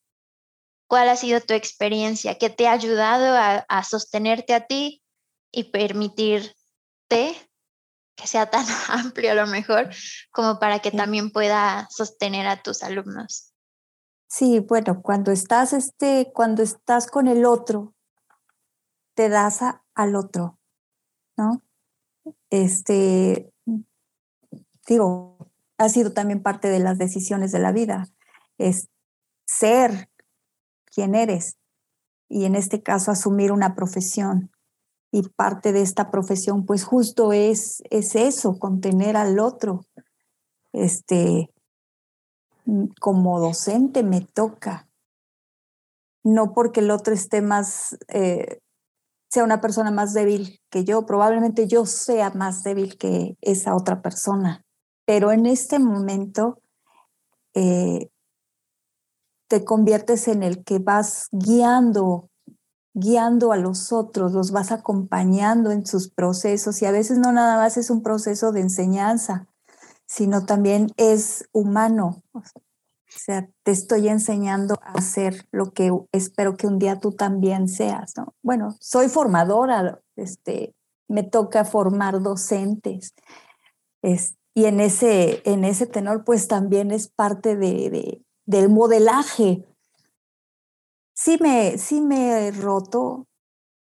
¿cuál 0.86 1.08
ha 1.08 1.16
sido 1.16 1.40
tu 1.40 1.54
experiencia? 1.54 2.38
¿Qué 2.38 2.50
te 2.50 2.68
ha 2.68 2.72
ayudado 2.72 3.36
a, 3.36 3.64
a 3.68 3.82
sostenerte 3.82 4.54
a 4.54 4.66
ti 4.66 5.02
y 5.50 5.64
permitir 5.64 6.54
que 7.10 8.26
sea 8.26 8.50
tan 8.50 8.64
amplio 8.88 9.32
a 9.32 9.34
lo 9.34 9.46
mejor 9.46 9.90
como 10.30 10.58
para 10.58 10.78
que 10.78 10.90
también 10.90 11.30
pueda 11.30 11.88
sostener 11.90 12.46
a 12.46 12.62
tus 12.62 12.82
alumnos. 12.82 13.52
Sí, 14.28 14.60
bueno, 14.60 15.02
cuando 15.02 15.32
estás, 15.32 15.72
este, 15.72 16.30
cuando 16.32 16.62
estás 16.62 17.08
con 17.08 17.26
el 17.26 17.44
otro, 17.44 17.94
te 19.14 19.28
das 19.28 19.60
al 19.94 20.14
otro, 20.14 20.58
¿no? 21.36 21.62
Este, 22.48 23.52
digo, 24.86 25.50
ha 25.78 25.88
sido 25.88 26.12
también 26.12 26.42
parte 26.42 26.68
de 26.68 26.78
las 26.78 26.96
decisiones 26.98 27.50
de 27.50 27.58
la 27.58 27.72
vida, 27.72 28.06
es 28.56 28.88
ser 29.46 30.10
quien 30.84 31.14
eres 31.16 31.58
y 32.28 32.44
en 32.44 32.54
este 32.54 32.82
caso 32.82 33.10
asumir 33.10 33.50
una 33.50 33.74
profesión, 33.74 34.52
y 35.12 35.22
parte 35.28 35.72
de 35.72 35.82
esta 35.82 36.10
profesión 36.10 36.64
pues 36.64 36.84
justo 36.84 37.32
es, 37.32 37.82
es 37.90 38.14
eso, 38.14 38.58
contener 38.58 39.16
al 39.16 39.38
otro. 39.40 39.84
Este, 40.72 41.50
mm, 42.64 42.86
como 43.00 43.40
docente 43.40 44.02
me 44.02 44.20
toca, 44.20 44.88
no 46.22 46.52
porque 46.52 46.80
el 46.80 46.90
otro 46.90 47.12
esté 47.12 47.42
más, 47.42 47.98
eh, 48.08 48.60
sea 49.28 49.44
una 49.44 49.60
persona 49.60 49.90
más 49.90 50.14
débil 50.14 50.60
que 50.70 50.84
yo, 50.84 51.06
probablemente 51.06 51.66
yo 51.66 51.86
sea 51.86 52.30
más 52.30 52.62
débil 52.62 52.98
que 52.98 53.36
esa 53.40 53.74
otra 53.74 54.02
persona, 54.02 54.64
pero 55.06 55.32
en 55.32 55.46
este 55.46 55.78
momento 55.78 56.60
eh, 57.54 58.10
te 59.48 59.64
conviertes 59.64 60.28
en 60.28 60.44
el 60.44 60.62
que 60.62 60.78
vas 60.78 61.28
guiando 61.32 62.29
guiando 62.94 63.52
a 63.52 63.56
los 63.56 63.92
otros, 63.92 64.32
los 64.32 64.50
vas 64.50 64.72
acompañando 64.72 65.70
en 65.70 65.86
sus 65.86 66.10
procesos 66.10 66.82
y 66.82 66.86
a 66.86 66.90
veces 66.90 67.18
no 67.18 67.32
nada 67.32 67.56
más 67.56 67.76
es 67.76 67.90
un 67.90 68.02
proceso 68.02 68.52
de 68.52 68.60
enseñanza, 68.60 69.46
sino 70.06 70.44
también 70.44 70.92
es 70.96 71.48
humano. 71.52 72.22
O 72.32 72.42
sea, 73.06 73.48
te 73.64 73.72
estoy 73.72 74.08
enseñando 74.08 74.78
a 74.82 74.92
hacer 74.92 75.46
lo 75.50 75.72
que 75.72 75.92
espero 76.12 76.56
que 76.56 76.66
un 76.66 76.78
día 76.78 77.00
tú 77.00 77.12
también 77.12 77.68
seas. 77.68 78.14
¿no? 78.16 78.34
Bueno, 78.42 78.76
soy 78.80 79.08
formadora, 79.08 80.00
este, 80.16 80.74
me 81.08 81.22
toca 81.22 81.64
formar 81.64 82.22
docentes. 82.22 83.14
y 84.54 84.64
en 84.64 84.80
ese, 84.80 85.42
en 85.44 85.64
ese 85.64 85.86
tenor, 85.86 86.24
pues 86.24 86.48
también 86.48 86.90
es 86.90 87.08
parte 87.08 87.56
de, 87.56 88.22
del 88.46 88.68
modelaje 88.68 89.64
sí 91.22 91.36
me, 91.38 91.76
sí 91.76 92.00
me 92.00 92.48
he 92.48 92.50
roto, 92.50 93.26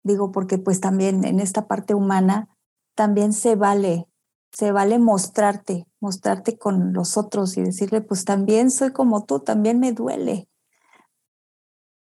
digo, 0.03 0.31
porque 0.31 0.57
pues 0.57 0.81
también 0.81 1.24
en 1.25 1.39
esta 1.39 1.67
parte 1.67 1.93
humana 1.93 2.50
también 2.95 3.33
se 3.33 3.55
vale, 3.55 4.07
se 4.51 4.71
vale 4.71 4.98
mostrarte, 4.98 5.86
mostrarte 6.00 6.57
con 6.57 6.91
los 6.91 7.17
otros 7.17 7.55
y 7.55 7.62
decirle, 7.62 8.01
pues 8.01 8.25
también 8.25 8.71
soy 8.71 8.93
como 8.93 9.25
tú, 9.25 9.41
también 9.41 9.79
me 9.79 9.91
duele. 9.91 10.50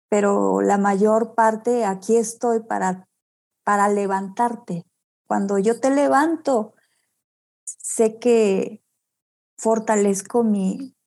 Pero 0.10 0.62
la 0.62 0.78
mayor 0.78 1.36
parte 1.36 1.86
aquí 1.86 2.18
estoy 2.18 2.60
para, 2.60 3.08
para 3.64 3.88
levantarte. 3.88 4.86
Cuando 5.26 5.58
yo 5.58 5.80
te 5.80 5.90
levanto, 5.90 6.74
sé 7.64 8.20
que 8.20 8.84
fortalezco 9.58 10.44
mi, 10.44 10.98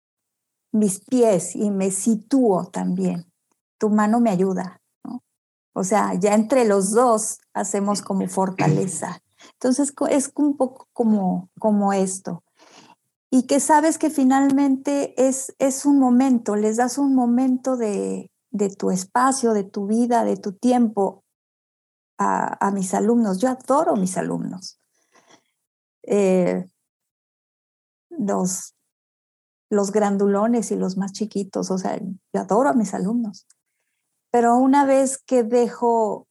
mis 0.72 1.04
pies 1.04 1.54
y 1.54 1.70
me 1.70 1.90
sitúo 1.90 2.64
también 2.70 3.30
tu 3.78 3.90
mano 3.90 4.20
me 4.20 4.30
ayuda, 4.30 4.80
¿no? 5.04 5.22
O 5.72 5.84
sea, 5.84 6.14
ya 6.14 6.34
entre 6.34 6.64
los 6.64 6.92
dos 6.92 7.40
hacemos 7.52 8.02
como 8.02 8.28
fortaleza. 8.28 9.22
Entonces 9.54 9.92
es 10.10 10.32
un 10.34 10.56
poco 10.56 10.88
como, 10.92 11.50
como 11.58 11.92
esto. 11.92 12.42
Y 13.30 13.46
que 13.46 13.60
sabes 13.60 13.98
que 13.98 14.08
finalmente 14.08 15.14
es, 15.26 15.54
es 15.58 15.84
un 15.84 15.98
momento, 15.98 16.56
les 16.56 16.76
das 16.76 16.96
un 16.96 17.14
momento 17.14 17.76
de, 17.76 18.30
de 18.50 18.70
tu 18.70 18.90
espacio, 18.90 19.52
de 19.52 19.64
tu 19.64 19.86
vida, 19.86 20.24
de 20.24 20.36
tu 20.36 20.52
tiempo 20.52 21.24
a, 22.18 22.66
a 22.66 22.70
mis 22.70 22.94
alumnos. 22.94 23.38
Yo 23.38 23.48
adoro 23.48 23.96
mis 23.96 24.16
alumnos. 24.16 24.80
Eh, 26.02 26.70
los, 28.10 28.74
los 29.68 29.92
grandulones 29.92 30.70
y 30.70 30.76
los 30.76 30.96
más 30.96 31.12
chiquitos, 31.12 31.70
o 31.70 31.78
sea, 31.78 31.98
yo 31.98 32.40
adoro 32.40 32.70
a 32.70 32.74
mis 32.74 32.94
alumnos. 32.94 33.46
Pero 34.36 34.58
una 34.58 34.84
vez 34.84 35.16
que 35.16 35.44
dejo, 35.44 36.28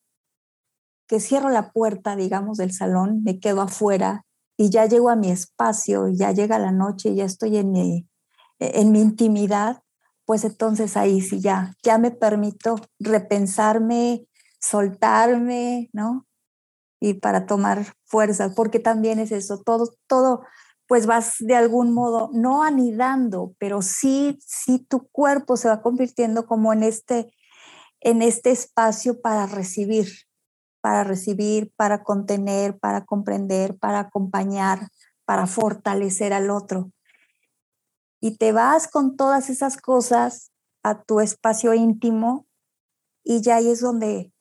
que 1.07 1.19
cierro 1.19 1.49
la 1.49 1.71
puerta, 1.71 2.15
digamos, 2.15 2.59
del 2.59 2.71
salón, 2.71 3.23
me 3.23 3.39
quedo 3.39 3.61
afuera 3.61 4.27
y 4.55 4.69
ya 4.69 4.85
llego 4.85 5.09
a 5.09 5.15
mi 5.15 5.31
espacio, 5.31 6.09
ya 6.09 6.31
llega 6.31 6.59
la 6.59 6.71
noche, 6.71 7.09
y 7.09 7.15
ya 7.15 7.25
estoy 7.25 7.57
en 7.57 7.71
mi, 7.71 8.07
en 8.59 8.91
mi 8.91 9.01
intimidad, 9.01 9.81
pues 10.23 10.43
entonces 10.43 10.95
ahí 10.97 11.19
sí 11.19 11.39
ya, 11.41 11.73
ya 11.81 11.97
me 11.97 12.11
permito 12.11 12.75
repensarme, 12.99 14.27
soltarme, 14.59 15.89
¿no? 15.91 16.27
Y 16.99 17.15
para 17.15 17.47
tomar 17.47 17.95
fuerzas, 18.03 18.53
porque 18.55 18.77
también 18.77 19.17
es 19.17 19.31
eso, 19.31 19.63
todo, 19.65 19.95
todo, 20.05 20.43
pues 20.85 21.07
vas 21.07 21.37
de 21.39 21.55
algún 21.55 21.91
modo, 21.91 22.29
no 22.33 22.61
anidando, 22.61 23.55
pero 23.57 23.81
sí, 23.81 24.37
sí 24.45 24.77
tu 24.77 25.07
cuerpo 25.07 25.57
se 25.57 25.69
va 25.69 25.81
convirtiendo 25.81 26.45
como 26.45 26.71
en 26.71 26.83
este, 26.83 27.31
en 28.05 28.21
este 28.21 28.51
espacio 28.51 29.19
para 29.19 29.47
recibir, 29.47 30.27
para 30.79 31.03
recibir, 31.03 31.73
para 31.75 32.03
contener, 32.03 32.77
para 32.77 33.03
comprender, 33.03 33.79
para 33.79 33.99
acompañar, 34.01 34.89
para 35.25 35.47
fortalecer 35.47 36.31
al 36.31 36.51
otro. 36.51 36.91
Y 38.21 38.37
te 38.37 38.51
vas 38.51 38.87
con 38.87 39.17
todas 39.17 39.49
esas 39.49 39.77
cosas 39.77 40.51
a 40.83 41.01
tu 41.01 41.19
espacio 41.19 41.73
íntimo 41.73 42.45
y 43.23 43.41
ya 43.41 43.55
ahí 43.55 43.71
es 43.71 43.81
donde 43.81 44.31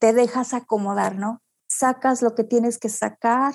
te 0.00 0.12
dejas 0.12 0.54
acomodar, 0.54 1.14
¿no? 1.14 1.40
Sacas 1.68 2.20
lo 2.20 2.34
que 2.34 2.42
tienes 2.42 2.78
que 2.78 2.88
sacar, 2.88 3.54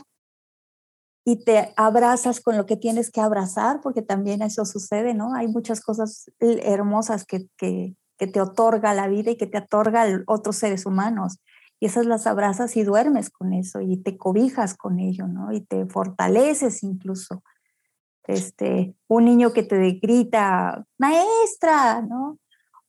y 1.32 1.36
te 1.36 1.74
abrazas 1.76 2.42
con 2.42 2.58
lo 2.58 2.66
que 2.66 2.76
tienes 2.76 3.12
que 3.12 3.22
abrazar, 3.22 3.82
porque 3.82 4.02
también 4.02 4.42
eso 4.42 4.66
sucede, 4.66 5.14
¿no? 5.14 5.36
Hay 5.36 5.48
muchas 5.48 5.80
cosas 5.80 6.32
hermosas 6.40 7.24
que, 7.24 7.48
que, 7.56 7.96
te 8.18 8.42
otorga 8.42 8.96
la 8.96 9.08
vida 9.08 9.30
y 9.32 9.38
que 9.38 9.46
te 9.46 9.60
otorga 9.60 10.08
otros 10.26 10.56
seres 10.56 10.88
humanos. 10.88 11.38
Y 11.80 11.86
esas 11.86 12.08
las 12.08 12.26
abrazas 12.26 12.76
y 12.78 12.84
duermes 12.84 13.30
con 13.30 13.54
eso 13.54 13.80
y 13.80 13.98
te 13.98 14.18
cobijas 14.18 14.76
con 14.76 15.00
ello, 15.00 15.28
¿no? 15.28 15.54
Y 15.54 15.62
te 15.62 15.86
fortaleces 15.86 16.82
incluso. 16.82 17.44
Este, 18.24 18.96
un 19.08 19.26
niño 19.26 19.54
que 19.54 19.62
te 19.62 19.78
grita, 20.02 20.84
maestra, 20.98 22.02
¿no? 22.02 22.40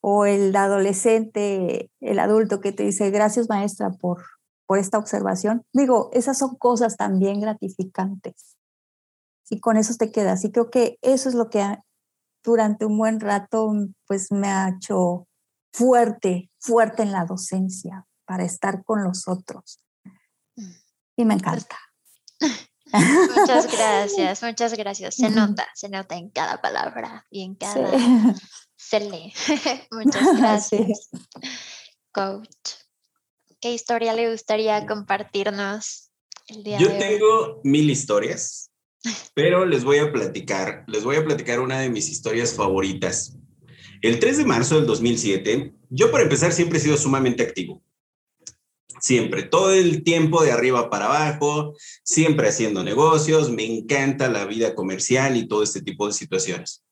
O 0.00 0.24
el 0.24 0.56
adolescente, 0.56 1.90
el 2.00 2.18
adulto 2.18 2.62
que 2.62 2.72
te 2.72 2.84
dice, 2.84 3.10
gracias 3.10 3.50
maestra 3.50 3.90
por, 3.90 4.22
por 4.70 4.78
esta 4.78 4.98
observación. 4.98 5.66
Digo, 5.72 6.10
esas 6.12 6.38
son 6.38 6.54
cosas 6.54 6.96
también 6.96 7.40
gratificantes. 7.40 8.56
Y 9.48 9.58
con 9.58 9.76
eso 9.76 9.96
te 9.98 10.12
quedas. 10.12 10.44
Y 10.44 10.52
creo 10.52 10.70
que 10.70 10.96
eso 11.02 11.28
es 11.28 11.34
lo 11.34 11.50
que 11.50 11.76
durante 12.44 12.84
un 12.84 12.96
buen 12.96 13.18
rato 13.18 13.72
pues 14.06 14.30
me 14.30 14.46
ha 14.46 14.68
hecho 14.68 15.26
fuerte, 15.72 16.52
fuerte 16.60 17.02
en 17.02 17.10
la 17.10 17.24
docencia 17.24 18.06
para 18.24 18.44
estar 18.44 18.84
con 18.84 19.02
los 19.02 19.26
otros. 19.26 19.80
Y 21.16 21.24
me 21.24 21.34
encanta. 21.34 21.76
Muchas 22.92 23.66
gracias, 23.76 24.40
muchas 24.40 24.74
gracias. 24.74 25.16
Se 25.16 25.30
nota, 25.30 25.66
se 25.74 25.88
nota 25.88 26.14
en 26.14 26.30
cada 26.30 26.60
palabra 26.60 27.26
y 27.28 27.42
en 27.42 27.56
cada... 27.56 27.90
Se 28.76 29.00
lee. 29.00 29.32
muchas 29.90 30.36
gracias. 30.38 31.10
Coach. 32.12 32.89
¿Qué 33.60 33.72
historia 33.74 34.14
le 34.14 34.30
gustaría 34.30 34.86
compartirnos 34.86 36.10
el 36.48 36.62
día 36.64 36.78
Yo 36.78 36.88
tengo 36.98 37.60
mil 37.62 37.90
historias. 37.90 38.70
pero 39.34 39.66
les 39.66 39.84
voy 39.84 39.98
a 39.98 40.12
platicar, 40.12 40.84
les 40.86 41.04
voy 41.04 41.16
a 41.16 41.24
platicar 41.24 41.60
una 41.60 41.80
de 41.80 41.90
mis 41.90 42.08
historias 42.08 42.54
favoritas. 42.54 43.36
El 44.02 44.18
3 44.18 44.38
de 44.38 44.44
marzo 44.44 44.76
del 44.76 44.86
2007, 44.86 45.74
yo 45.90 46.10
para 46.10 46.24
empezar 46.24 46.52
siempre 46.52 46.78
he 46.78 46.82
sido 46.82 46.96
sumamente 46.96 47.42
activo. 47.42 47.82
Siempre, 49.00 49.42
todo 49.44 49.72
el 49.72 50.04
tiempo 50.04 50.42
de 50.42 50.52
arriba 50.52 50.90
para 50.90 51.06
abajo, 51.06 51.74
siempre 52.02 52.48
haciendo 52.48 52.84
negocios, 52.84 53.50
me 53.50 53.64
encanta 53.64 54.28
la 54.28 54.44
vida 54.44 54.74
comercial 54.74 55.36
y 55.36 55.48
todo 55.48 55.62
este 55.62 55.80
tipo 55.80 56.06
de 56.06 56.12
situaciones. 56.12 56.84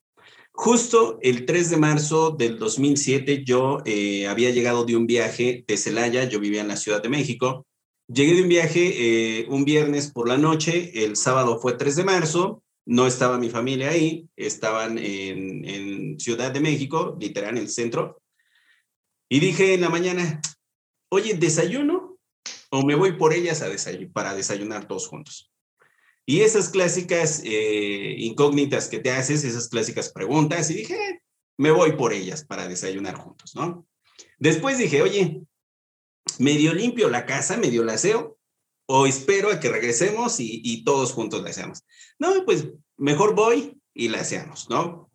Justo 0.60 1.20
el 1.22 1.46
3 1.46 1.70
de 1.70 1.76
marzo 1.76 2.32
del 2.32 2.58
2007 2.58 3.44
yo 3.44 3.78
eh, 3.84 4.26
había 4.26 4.50
llegado 4.50 4.84
de 4.84 4.96
un 4.96 5.06
viaje 5.06 5.64
de 5.68 5.76
Celaya, 5.76 6.24
yo 6.24 6.40
vivía 6.40 6.62
en 6.62 6.66
la 6.66 6.76
Ciudad 6.76 7.00
de 7.00 7.08
México, 7.08 7.64
llegué 8.08 8.34
de 8.34 8.42
un 8.42 8.48
viaje 8.48 8.80
eh, 9.38 9.46
un 9.50 9.64
viernes 9.64 10.10
por 10.10 10.26
la 10.26 10.36
noche, 10.36 11.04
el 11.04 11.14
sábado 11.14 11.60
fue 11.60 11.74
3 11.74 11.94
de 11.94 12.04
marzo, 12.04 12.64
no 12.86 13.06
estaba 13.06 13.38
mi 13.38 13.50
familia 13.50 13.90
ahí, 13.90 14.28
estaban 14.34 14.98
en, 14.98 16.18
Ciudad 16.18 16.50
de 16.50 16.58
México, 16.58 17.16
literal 17.20 17.56
en 17.56 17.62
el 17.62 17.68
centro, 17.68 18.20
y 19.28 19.38
dije 19.38 19.74
en 19.74 19.82
la 19.82 19.90
mañana, 19.90 20.40
oye, 21.08 21.34
¿desayuno 21.34 22.18
o 22.70 22.84
me 22.84 22.96
voy 22.96 23.12
por 23.12 23.32
ellas 23.32 23.62
a 23.62 23.68
para 24.12 24.34
desayunar 24.34 24.88
todos 24.88 25.06
juntos? 25.06 25.52
Y 26.28 26.42
esas 26.42 26.68
clásicas 26.68 27.40
eh, 27.42 28.16
incógnitas 28.18 28.88
que 28.88 28.98
te 28.98 29.10
haces, 29.10 29.44
esas 29.44 29.70
clásicas 29.70 30.10
preguntas, 30.10 30.70
y 30.70 30.74
dije, 30.74 31.22
me 31.56 31.70
voy 31.70 31.92
por 31.92 32.12
ellas 32.12 32.44
para 32.44 32.68
desayunar 32.68 33.14
juntos, 33.14 33.54
¿no? 33.54 33.86
Después 34.38 34.76
dije, 34.76 35.00
oye, 35.00 35.40
medio 36.38 36.74
limpio 36.74 37.08
la 37.08 37.24
casa, 37.24 37.56
medio 37.56 37.82
la 37.82 37.94
aseo, 37.94 38.36
o 38.84 39.06
espero 39.06 39.50
a 39.50 39.58
que 39.58 39.70
regresemos 39.70 40.36
y, 40.38 40.84
todos 40.84 41.12
juntos 41.12 41.42
la 41.42 41.48
hacemos. 41.48 41.82
No, 42.18 42.44
pues 42.44 42.68
mejor 42.98 43.34
voy 43.34 43.80
y 43.94 44.08
la 44.08 44.20
hacemos, 44.20 44.68
¿no? 44.68 45.10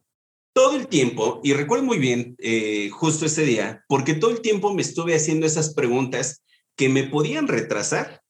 todo 0.52 0.76
el 0.76 0.88
tiempo, 0.88 1.42
y 1.44 1.54
recuerdo 1.54 1.84
muy 1.84 2.00
bien 2.00 2.36
eh, 2.40 2.90
justo 2.90 3.28
ese 3.28 3.44
día, 3.44 3.84
porque 3.88 4.16
todo 4.16 4.32
el 4.32 4.42
tiempo 4.42 4.74
me 4.74 4.82
estuve 4.82 5.14
haciendo 5.14 5.46
esas 5.46 5.76
preguntas 5.76 6.44
que 6.76 6.90
me 6.90 7.04
podían 7.04 7.48
retrasar 7.48 8.23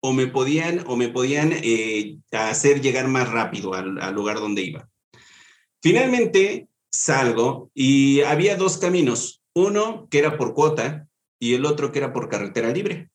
o 0.00 0.12
me 0.12 0.26
podían, 0.26 0.84
o 0.86 0.96
me 0.96 1.08
podían 1.08 1.52
eh, 1.52 2.18
hacer 2.32 2.80
llegar 2.80 3.08
más 3.08 3.28
rápido 3.30 3.74
al, 3.74 4.14
lugar 4.14 4.38
donde 4.40 4.62
iba. 4.62 4.88
Finalmente 5.82 6.68
salgo 6.90 7.70
y 7.74 8.22
había 8.22 8.56
dos 8.56 8.78
caminos, 8.78 9.42
uno 9.54 10.08
que 10.10 10.18
era 10.18 10.36
por 10.36 10.54
cuota 10.54 11.06
y 11.38 11.54
el 11.54 11.64
otro 11.64 11.92
que 11.92 11.98
era 11.98 12.12
por 12.12 12.28
carretera 12.28 12.70
libre. 12.70 13.10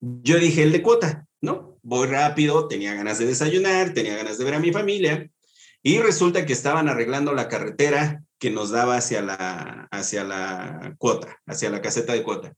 Yo 0.00 0.38
dije 0.38 0.62
el 0.62 0.72
de 0.72 0.82
cuota, 0.82 1.26
¿no? 1.40 1.78
Voy 1.82 2.08
rápido, 2.08 2.68
tenía 2.68 2.94
ganas 2.94 3.18
de 3.18 3.26
desayunar, 3.26 3.94
tenía 3.94 4.16
ganas 4.16 4.38
de 4.38 4.44
ver 4.44 4.54
a 4.54 4.60
mi 4.60 4.72
familia 4.72 5.30
y 5.82 5.98
resulta 5.98 6.46
que 6.46 6.52
estaban 6.52 6.88
arreglando 6.88 7.32
la 7.32 7.48
carretera 7.48 8.24
que 8.38 8.50
nos 8.50 8.70
daba 8.70 8.96
hacia 8.96 9.22
la, 9.22 9.88
hacia 9.90 10.24
la 10.24 10.94
cuota, 10.98 11.40
hacia 11.46 11.70
la 11.70 11.80
caseta 11.80 12.14
de 12.14 12.22
cuota. 12.22 12.54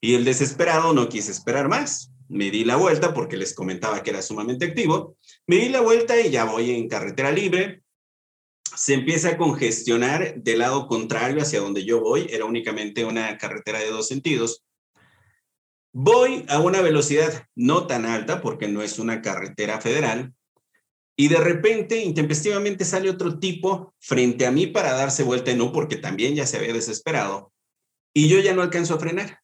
Y 0.00 0.14
el 0.14 0.24
desesperado 0.24 0.92
no 0.92 1.08
quise 1.08 1.30
esperar 1.30 1.68
más. 1.68 2.09
Me 2.30 2.50
di 2.50 2.64
la 2.64 2.76
vuelta 2.76 3.12
porque 3.12 3.36
les 3.36 3.54
comentaba 3.54 4.02
que 4.02 4.10
era 4.10 4.22
sumamente 4.22 4.64
activo. 4.64 5.16
Me 5.46 5.56
di 5.56 5.68
la 5.68 5.80
vuelta 5.80 6.18
y 6.18 6.30
ya 6.30 6.44
voy 6.44 6.70
en 6.70 6.88
carretera 6.88 7.30
libre. 7.30 7.82
Se 8.74 8.94
empieza 8.94 9.30
a 9.30 9.36
congestionar 9.36 10.36
del 10.36 10.60
lado 10.60 10.86
contrario 10.86 11.42
hacia 11.42 11.60
donde 11.60 11.84
yo 11.84 12.00
voy. 12.00 12.26
Era 12.30 12.44
únicamente 12.44 13.04
una 13.04 13.36
carretera 13.36 13.80
de 13.80 13.90
dos 13.90 14.08
sentidos. 14.08 14.64
Voy 15.92 16.46
a 16.48 16.60
una 16.60 16.80
velocidad 16.80 17.46
no 17.54 17.86
tan 17.86 18.06
alta 18.06 18.40
porque 18.40 18.68
no 18.68 18.80
es 18.80 18.98
una 18.98 19.22
carretera 19.22 19.80
federal, 19.80 20.32
y 21.20 21.28
de 21.28 21.36
repente, 21.36 21.98
intempestivamente, 21.98 22.86
sale 22.86 23.10
otro 23.10 23.38
tipo 23.38 23.92
frente 23.98 24.46
a 24.46 24.50
mí 24.50 24.66
para 24.66 24.94
darse 24.94 25.22
vuelta 25.22 25.50
en 25.50 25.60
U, 25.60 25.70
porque 25.70 25.96
también 25.96 26.34
ya 26.34 26.46
se 26.46 26.56
había 26.56 26.72
desesperado. 26.72 27.52
Y 28.14 28.30
yo 28.30 28.40
ya 28.40 28.54
no 28.54 28.62
alcanzo 28.62 28.94
a 28.94 28.98
frenar. 28.98 29.38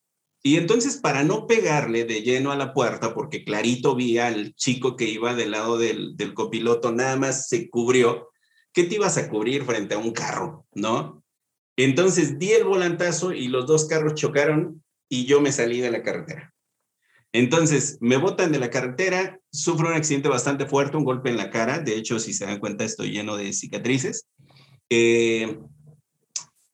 Y 0.47 0.59
entonces, 0.59 0.97
para 0.99 1.25
no 1.25 1.49
pegarle 1.49 2.05
de 2.05 2.23
lleno 2.23 2.53
a 2.53 2.57
la 2.57 2.73
puerta, 2.73 3.15
porque 3.15 3.43
clarito 3.43 3.97
vi 3.97 4.19
al 4.19 4.55
chico 4.55 4.95
que 4.95 5.07
iba 5.07 5.35
del 5.35 5.51
lado 5.51 5.77
del, 5.77 6.15
copiloto, 6.35 6.93
nada 6.93 7.17
más 7.17 7.49
se 7.49 7.69
cubrió. 7.69 8.31
¿Qué 8.73 8.85
te 8.85 8.95
ibas 8.95 9.19
a 9.19 9.29
cubrir 9.29 9.65
frente 9.65 9.97
a 9.97 9.99
un 9.99 10.13
carro? 10.13 10.65
¿No? 10.73 11.25
Entonces 11.77 12.39
di 12.39 12.53
el 12.53 12.63
volantazo 12.63 13.33
y 13.33 13.49
los 13.49 13.67
dos 13.67 13.87
carros 13.87 14.15
chocaron 14.15 14.85
y 15.09 15.27
yo 15.27 15.41
me 15.41 15.51
salí 15.51 15.81
de 15.81 15.91
la 15.91 16.05
carretera. 16.05 16.55
Entonces, 17.33 17.99
me 18.01 18.17
botan 18.17 18.53
de 18.53 18.61
la 18.61 18.71
carretera, 18.71 19.41
sufro 19.51 19.89
un 19.89 19.95
accidente 19.95 20.29
bastante 20.29 20.67
fuerte, 20.67 20.97
un 20.97 21.05
golpe 21.05 21.29
en 21.29 21.39
la 21.39 21.51
cara. 21.51 21.81
De 21.81 21.97
hecho, 21.97 22.21
si 22.21 22.33
se 22.33 22.47
dan 22.47 22.61
cuenta, 22.61 22.85
estoy 22.85 23.11
lleno 23.11 23.37
de 23.37 23.53
cicatrices. 23.53 24.29
Eh, 24.91 25.59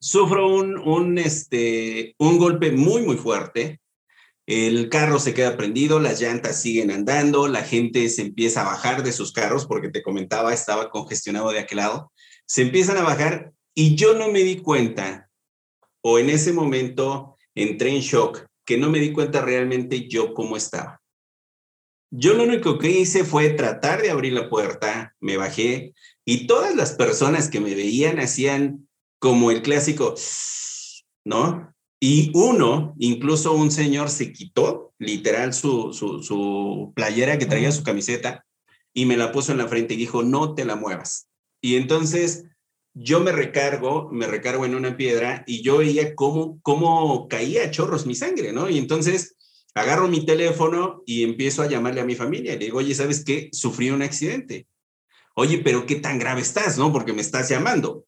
sufro 0.02 0.52
un, 0.52 0.76
un, 0.78 1.16
este, 1.16 2.16
un 2.18 2.36
golpe 2.36 2.72
muy, 2.72 3.02
muy 3.02 3.16
fuerte. 3.16 3.80
El 4.46 4.88
carro 4.88 5.20
se 5.20 5.32
queda 5.32 5.56
prendido, 5.56 6.00
las 6.00 6.20
llantas 6.20 6.60
siguen 6.60 6.90
andando, 6.90 7.46
la 7.46 7.62
gente 7.62 8.08
se 8.08 8.22
empieza 8.22 8.62
a 8.62 8.72
bajar 8.72 9.04
de 9.04 9.12
sus 9.12 9.32
carros, 9.32 9.64
porque 9.66 9.90
te 9.90 10.02
comentaba, 10.02 10.52
estaba 10.52 10.90
congestionado 10.90 11.52
de 11.52 11.60
aquel 11.60 11.76
lado. 11.76 12.12
Se 12.46 12.62
empiezan 12.62 12.96
a 12.96 13.04
bajar 13.04 13.52
y 13.74 13.94
yo 13.94 14.14
no 14.14 14.28
me 14.28 14.40
di 14.40 14.56
cuenta, 14.56 15.30
o 16.02 16.18
en 16.18 16.30
ese 16.30 16.52
momento 16.52 17.36
entré 17.54 17.90
en 17.90 18.00
shock 18.00 18.44
que 18.64 18.78
no 18.78 18.90
me 18.90 18.98
di 18.98 19.12
cuenta 19.12 19.40
realmente 19.40 20.08
yo 20.08 20.34
cómo 20.34 20.56
estaba. 20.56 21.00
Yo 22.10 22.34
lo 22.34 22.42
único 22.42 22.76
que 22.76 22.90
hice 22.90 23.24
fue 23.24 23.50
tratar 23.50 24.02
de 24.02 24.10
abrir 24.10 24.32
la 24.32 24.50
puerta, 24.50 25.14
me 25.20 25.36
bajé 25.36 25.94
y 26.26 26.48
todas 26.48 26.74
las 26.74 26.92
personas 26.92 27.48
que 27.48 27.60
me 27.60 27.74
veían 27.76 28.18
hacían 28.18 28.88
como 29.22 29.52
el 29.52 29.62
clásico, 29.62 30.16
¿no? 31.24 31.72
Y 32.00 32.32
uno, 32.35 32.96
incluso 32.98 33.52
un 33.52 33.70
señor 33.70 34.11
se 34.11 34.32
quitó 34.32 34.94
literal 34.98 35.54
su, 35.54 35.92
su, 35.92 36.24
su 36.24 36.92
playera 36.96 37.38
que 37.38 37.46
traía 37.46 37.70
su 37.70 37.85
camiseta 37.85 38.44
y 38.92 39.06
me 39.06 39.16
la 39.16 39.30
puso 39.30 39.52
en 39.52 39.58
la 39.58 39.68
frente 39.68 39.94
y 39.94 39.98
dijo, 39.98 40.24
no 40.24 40.56
te 40.56 40.64
la 40.64 40.74
muevas. 40.74 41.28
Y 41.61 41.76
entonces 41.76 42.46
yo 42.94 43.20
me 43.20 43.30
recargo, 43.30 44.11
me 44.11 44.26
recargo 44.26 44.66
en 44.66 44.74
una 44.74 44.96
piedra 44.96 45.44
y 45.46 45.62
yo 45.62 45.78
veía 45.78 46.16
cómo, 46.16 46.58
cómo 46.62 47.28
caía 47.28 47.66
a 47.66 47.70
chorros 47.70 48.06
mi 48.06 48.16
sangre, 48.16 48.52
¿no? 48.52 48.68
Y 48.68 48.76
entonces 48.76 49.37
agarro 49.76 50.08
mi 50.08 50.26
teléfono 50.26 51.04
y 51.06 51.22
empiezo 51.22 51.62
a 51.62 51.68
llamarle 51.68 52.00
a 52.00 52.04
mi 52.04 52.16
familia. 52.16 52.54
Le 52.54 52.64
digo, 52.64 52.78
oye, 52.78 52.92
¿sabes 52.92 53.24
qué? 53.24 53.50
Sufrí 53.52 53.90
un 53.90 54.02
accidente. 54.02 54.66
Oye, 55.37 55.58
pero 55.58 55.87
¿qué 55.87 55.94
tan 55.94 56.18
grave 56.18 56.40
estás, 56.40 56.76
no? 56.76 56.92
Porque 56.92 57.12
me 57.12 57.22
estás 57.22 57.48
llamando. 57.48 58.04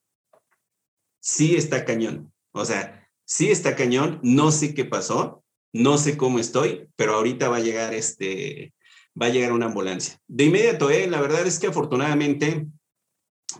Sí 1.25 1.55
está 1.55 1.85
cañón. 1.85 2.31
O 2.51 2.65
sea, 2.65 3.09
sí 3.25 3.49
está 3.49 3.75
cañón. 3.75 4.19
No 4.21 4.51
sé 4.51 4.75
qué 4.75 4.85
pasó, 4.85 5.43
no 5.73 5.97
sé 5.97 6.17
cómo 6.17 6.37
estoy, 6.37 6.87
pero 6.95 7.15
ahorita 7.15 7.49
va 7.49 7.57
a 7.57 7.61
llegar 7.61 7.95
este, 7.95 8.75
va 9.19 9.25
a 9.25 9.29
llegar 9.29 9.51
una 9.51 9.65
ambulancia. 9.65 10.19
De 10.27 10.43
inmediato, 10.43 10.91
¿eh? 10.91 11.07
La 11.07 11.19
verdad 11.19 11.47
es 11.47 11.57
que 11.57 11.65
afortunadamente 11.65 12.67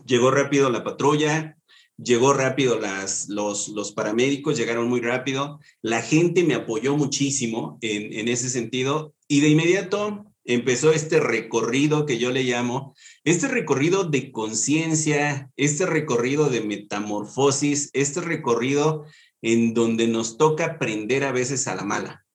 llegó 0.05 0.29
rápido 0.29 0.69
la 0.69 0.83
patrulla, 0.83 1.57
llegó 1.97 2.33
rápido 2.33 2.79
las, 2.79 3.29
los, 3.29 3.69
los 3.69 3.93
paramédicos, 3.93 4.57
llegaron 4.57 4.87
muy 4.87 5.01
rápido, 5.01 5.59
la 5.81 6.03
gente 6.03 6.43
me 6.43 6.53
apoyó 6.53 6.95
muchísimo 6.95 7.79
en, 7.81 8.13
en 8.13 8.27
ese 8.27 8.51
sentido 8.51 9.15
y 9.27 9.39
de 9.39 9.49
inmediato 9.49 10.23
empezó 10.45 10.93
este 10.93 11.19
recorrido 11.19 12.05
que 12.05 12.17
yo 12.17 12.31
le 12.31 12.43
llamo, 12.43 12.95
este 13.23 13.47
recorrido 13.47 14.05
de 14.05 14.31
conciencia, 14.31 15.51
este 15.57 15.85
recorrido 15.85 16.49
de 16.49 16.61
metamorfosis, 16.61 17.89
este 17.93 18.21
recorrido 18.21 19.05
en 19.41 19.73
donde 19.73 20.07
nos 20.07 20.37
toca 20.37 20.65
aprender 20.65 21.23
a 21.23 21.31
veces 21.31 21.67
a 21.67 21.75
la 21.75 21.83
mala, 21.83 22.25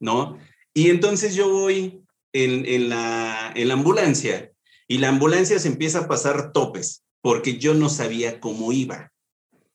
¿no? 0.00 0.38
Y 0.74 0.90
entonces 0.90 1.34
yo 1.34 1.50
voy 1.50 2.02
en, 2.32 2.64
en, 2.66 2.88
la, 2.88 3.52
en 3.54 3.68
la 3.68 3.74
ambulancia 3.74 4.52
y 4.86 4.98
la 4.98 5.08
ambulancia 5.08 5.58
se 5.58 5.68
empieza 5.68 6.00
a 6.00 6.08
pasar 6.08 6.52
topes 6.52 7.04
porque 7.20 7.58
yo 7.58 7.74
no 7.74 7.88
sabía 7.88 8.40
cómo 8.40 8.72
iba. 8.72 9.12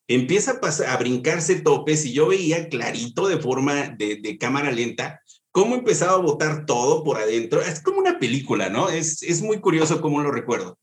Empieza 0.08 0.52
a, 0.52 0.60
pasar, 0.60 0.90
a 0.90 0.98
brincarse 0.98 1.62
topes 1.62 2.06
y 2.06 2.14
yo 2.14 2.28
veía 2.28 2.68
clarito 2.68 3.28
de 3.28 3.38
forma 3.38 3.90
de, 3.90 4.38
cámara 4.40 4.72
lenta 4.72 5.22
cómo 5.54 5.76
empezaba 5.76 6.16
a 6.16 6.18
botar 6.18 6.66
todo 6.66 7.06
por 7.06 7.18
adentro. 7.18 7.62
Es 7.62 7.80
como 7.80 8.00
una 8.00 8.20
película, 8.20 8.70
¿no? 8.70 8.90
Es, 8.90 9.24
es 9.24 9.42
muy 9.42 9.62
curioso 9.62 10.02
cómo 10.02 10.22
lo 10.22 10.32
recuerdo. 10.32 10.78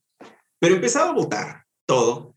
Pero 0.59 0.75
empezaba 0.75 1.11
a 1.11 1.13
botar 1.13 1.65
todo 1.85 2.33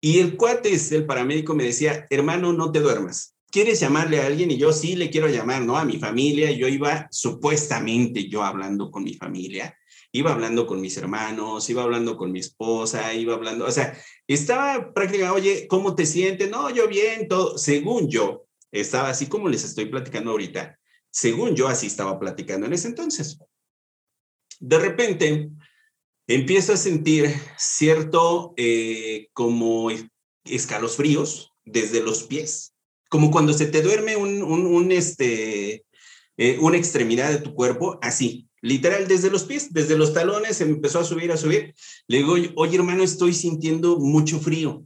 y 0.00 0.18
el 0.18 0.36
cuate, 0.36 0.78
el 0.90 1.06
paramédico, 1.06 1.54
me 1.54 1.64
decía, 1.64 2.06
hermano, 2.10 2.52
no 2.52 2.70
te 2.70 2.80
duermas. 2.80 3.34
¿Quieres 3.50 3.80
llamarle 3.80 4.20
a 4.20 4.26
alguien? 4.26 4.50
Y 4.50 4.58
yo 4.58 4.72
sí 4.72 4.96
le 4.96 5.08
quiero 5.08 5.28
llamar, 5.28 5.62
¿no? 5.62 5.78
A 5.78 5.84
mi 5.84 5.98
familia. 5.98 6.50
Yo 6.50 6.68
iba 6.68 7.08
supuestamente 7.10 8.28
yo 8.28 8.42
hablando 8.42 8.90
con 8.90 9.04
mi 9.04 9.14
familia 9.14 9.74
iba 10.12 10.32
hablando 10.32 10.66
con 10.66 10.80
mis 10.80 10.96
hermanos, 10.96 11.68
iba 11.68 11.82
hablando 11.82 12.16
con 12.16 12.32
mi 12.32 12.40
esposa, 12.40 13.12
iba 13.14 13.34
hablando, 13.34 13.66
o 13.66 13.70
sea, 13.70 13.96
estaba 14.26 14.92
prácticamente, 14.92 15.40
oye, 15.40 15.68
¿cómo 15.68 15.94
te 15.94 16.06
sientes? 16.06 16.50
No, 16.50 16.70
yo 16.70 16.88
bien, 16.88 17.28
todo, 17.28 17.58
según 17.58 18.08
yo, 18.08 18.46
estaba 18.72 19.10
así 19.10 19.26
como 19.26 19.48
les 19.48 19.64
estoy 19.64 19.86
platicando 19.86 20.30
ahorita, 20.30 20.78
según 21.10 21.54
yo 21.54 21.68
así 21.68 21.86
estaba 21.86 22.18
platicando 22.18 22.66
en 22.66 22.72
ese 22.72 22.88
entonces. 22.88 23.38
De 24.60 24.78
repente, 24.78 25.50
empiezo 26.26 26.72
a 26.72 26.76
sentir 26.76 27.34
cierto 27.56 28.54
eh, 28.56 29.28
como 29.32 29.90
escalofríos 30.44 31.54
desde 31.64 32.02
los 32.02 32.24
pies, 32.24 32.74
como 33.08 33.30
cuando 33.30 33.52
se 33.52 33.66
te 33.66 33.82
duerme 33.82 34.16
un, 34.16 34.42
un, 34.42 34.92
este, 34.92 35.84
eh, 36.36 36.58
una 36.60 36.76
extremidad 36.76 37.30
de 37.30 37.40
tu 37.40 37.54
cuerpo, 37.54 37.98
así, 38.02 38.48
literal, 38.60 39.08
desde 39.08 39.30
los 39.30 39.44
pies, 39.44 39.72
desde 39.72 39.96
los 39.96 40.12
talones, 40.12 40.58
se 40.58 40.64
empezó 40.64 41.00
a 41.00 41.04
subir, 41.04 41.32
a 41.32 41.36
subir. 41.36 41.74
Le 42.06 42.18
digo, 42.18 42.34
oye 42.56 42.76
hermano, 42.76 43.02
estoy 43.02 43.32
sintiendo 43.32 43.98
mucho 43.98 44.38
frío. 44.40 44.84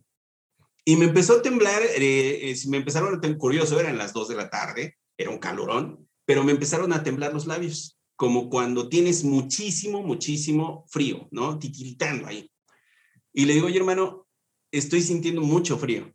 Y 0.85 0.97
me 0.97 1.07
empezó 1.07 1.39
a 1.39 1.43
temblar, 1.43 1.81
eh, 1.97 2.55
me 2.69 2.79
empezaron 2.79 3.15
a 3.15 3.21
tener 3.21 3.39
curioso, 3.39 3.79
eran 3.79 3.99
las 3.99 4.13
dos 4.13 4.29
de 4.29 4.35
la 4.35 4.51
tarde, 4.51 4.97
era 5.17 5.31
un 5.31 5.39
calorón, 5.39 6.09
pero 6.25 6.45
me 6.45 6.53
empezaron 6.53 6.93
a 6.93 7.03
temblar 7.03 7.33
los 7.33 7.47
labios 7.47 7.99
como 8.17 8.49
cuando 8.49 8.89
tienes 8.89 9.25
muchísimo, 9.25 10.03
muchísimo 10.03 10.85
frío, 10.89 11.29
¿no? 11.31 11.59
Titiritando 11.59 12.27
ahí. 12.27 12.51
Y 13.33 13.47
le 13.47 13.55
digo, 13.55 13.67
oye, 13.67 13.79
hermano, 13.79 14.27
estoy 14.71 15.03
sintiendo 15.03 15.43
mucho 15.43 15.79
frío 15.79 16.13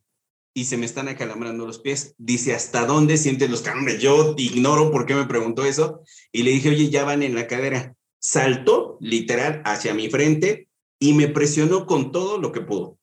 y 0.53 0.65
se 0.65 0.77
me 0.77 0.85
están 0.85 1.07
acalambrando 1.07 1.65
los 1.65 1.79
pies. 1.79 2.15
Dice, 2.17 2.53
¿hasta 2.53 2.85
dónde 2.85 3.17
sientes 3.17 3.49
los 3.49 3.61
calambres? 3.61 4.01
Yo 4.01 4.35
ignoro 4.37 4.91
por 4.91 5.05
qué 5.05 5.15
me 5.15 5.25
preguntó 5.25 5.65
eso. 5.65 6.01
Y 6.31 6.43
le 6.43 6.51
dije, 6.51 6.69
oye, 6.69 6.89
ya 6.89 7.03
van 7.03 7.23
en 7.23 7.35
la 7.35 7.47
cadera. 7.47 7.95
Saltó 8.19 8.97
literal 8.99 9.61
hacia 9.65 9.93
mi 9.93 10.09
frente 10.09 10.67
y 10.99 11.13
me 11.13 11.27
presionó 11.27 11.85
con 11.85 12.11
todo 12.11 12.37
lo 12.37 12.51
que 12.51 12.61
pudo. 12.61 12.97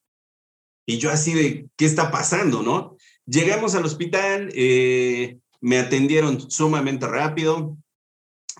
Y 0.86 0.98
yo 0.98 1.10
así 1.10 1.32
de, 1.32 1.68
¿qué 1.76 1.84
está 1.84 2.10
pasando, 2.10 2.62
no? 2.62 2.96
Llegamos 3.26 3.74
al 3.74 3.84
hospital, 3.84 4.50
eh, 4.54 5.38
me 5.64 5.79
atendieron 5.79 6.50
sumamente 6.50 7.07
rápido, 7.07 7.79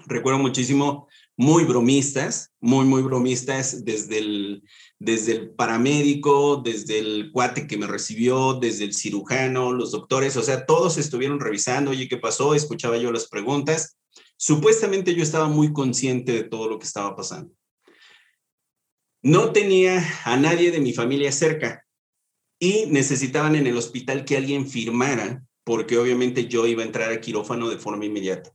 recuerdo 0.07 0.39
muchísimo, 0.39 1.07
muy 1.37 1.65
bromistas, 1.65 2.51
muy, 2.61 2.87
muy 2.87 3.03
bromistas, 3.03 3.85
desde 3.85 4.21
el, 4.21 4.63
desde 4.99 5.33
el 5.33 5.51
paramédico, 5.51 6.63
desde 6.65 7.01
el 7.01 7.31
cuate 7.31 7.67
que 7.67 7.77
me 7.77 7.87
recibió, 7.87 8.55
desde 8.55 8.85
el 8.85 8.95
cirujano, 8.95 9.71
los 9.75 9.93
doctores, 9.93 10.35
o 10.39 10.43
sea, 10.43 10.65
todos 10.65 10.97
estuvieron 10.97 11.41
revisando, 11.41 11.91
oye, 11.91 12.09
¿qué 12.09 12.17
pasó? 12.17 12.55
Escuchaba 12.55 12.97
yo 12.97 13.13
las 13.13 13.29
preguntas. 13.29 13.99
Supuestamente 14.39 15.15
yo 15.15 15.23
estaba 15.23 15.49
muy 15.49 15.75
consciente 15.75 16.33
de 16.33 16.45
todo 16.45 16.71
lo 16.71 16.79
que 16.79 16.87
estaba 16.87 17.15
pasando. 17.15 17.53
No 19.21 19.53
tenía 19.53 20.03
a 20.25 20.39
nadie 20.39 20.71
de 20.71 20.81
mi 20.81 20.95
familia 20.95 21.33
cerca 21.33 21.85
y 22.59 22.87
necesitaban 22.87 23.57
en 23.57 23.67
el 23.67 23.77
hospital 23.77 24.25
que 24.25 24.39
alguien 24.39 24.67
firmara, 24.67 25.45
porque 25.65 25.99
obviamente 25.99 26.47
yo 26.47 26.67
iba 26.67 26.83
a 26.83 26.87
entrar 26.87 27.11
a 27.11 27.21
quirófano 27.21 27.69
de 27.69 27.79
forma 27.79 28.05
inmediata. 28.05 28.55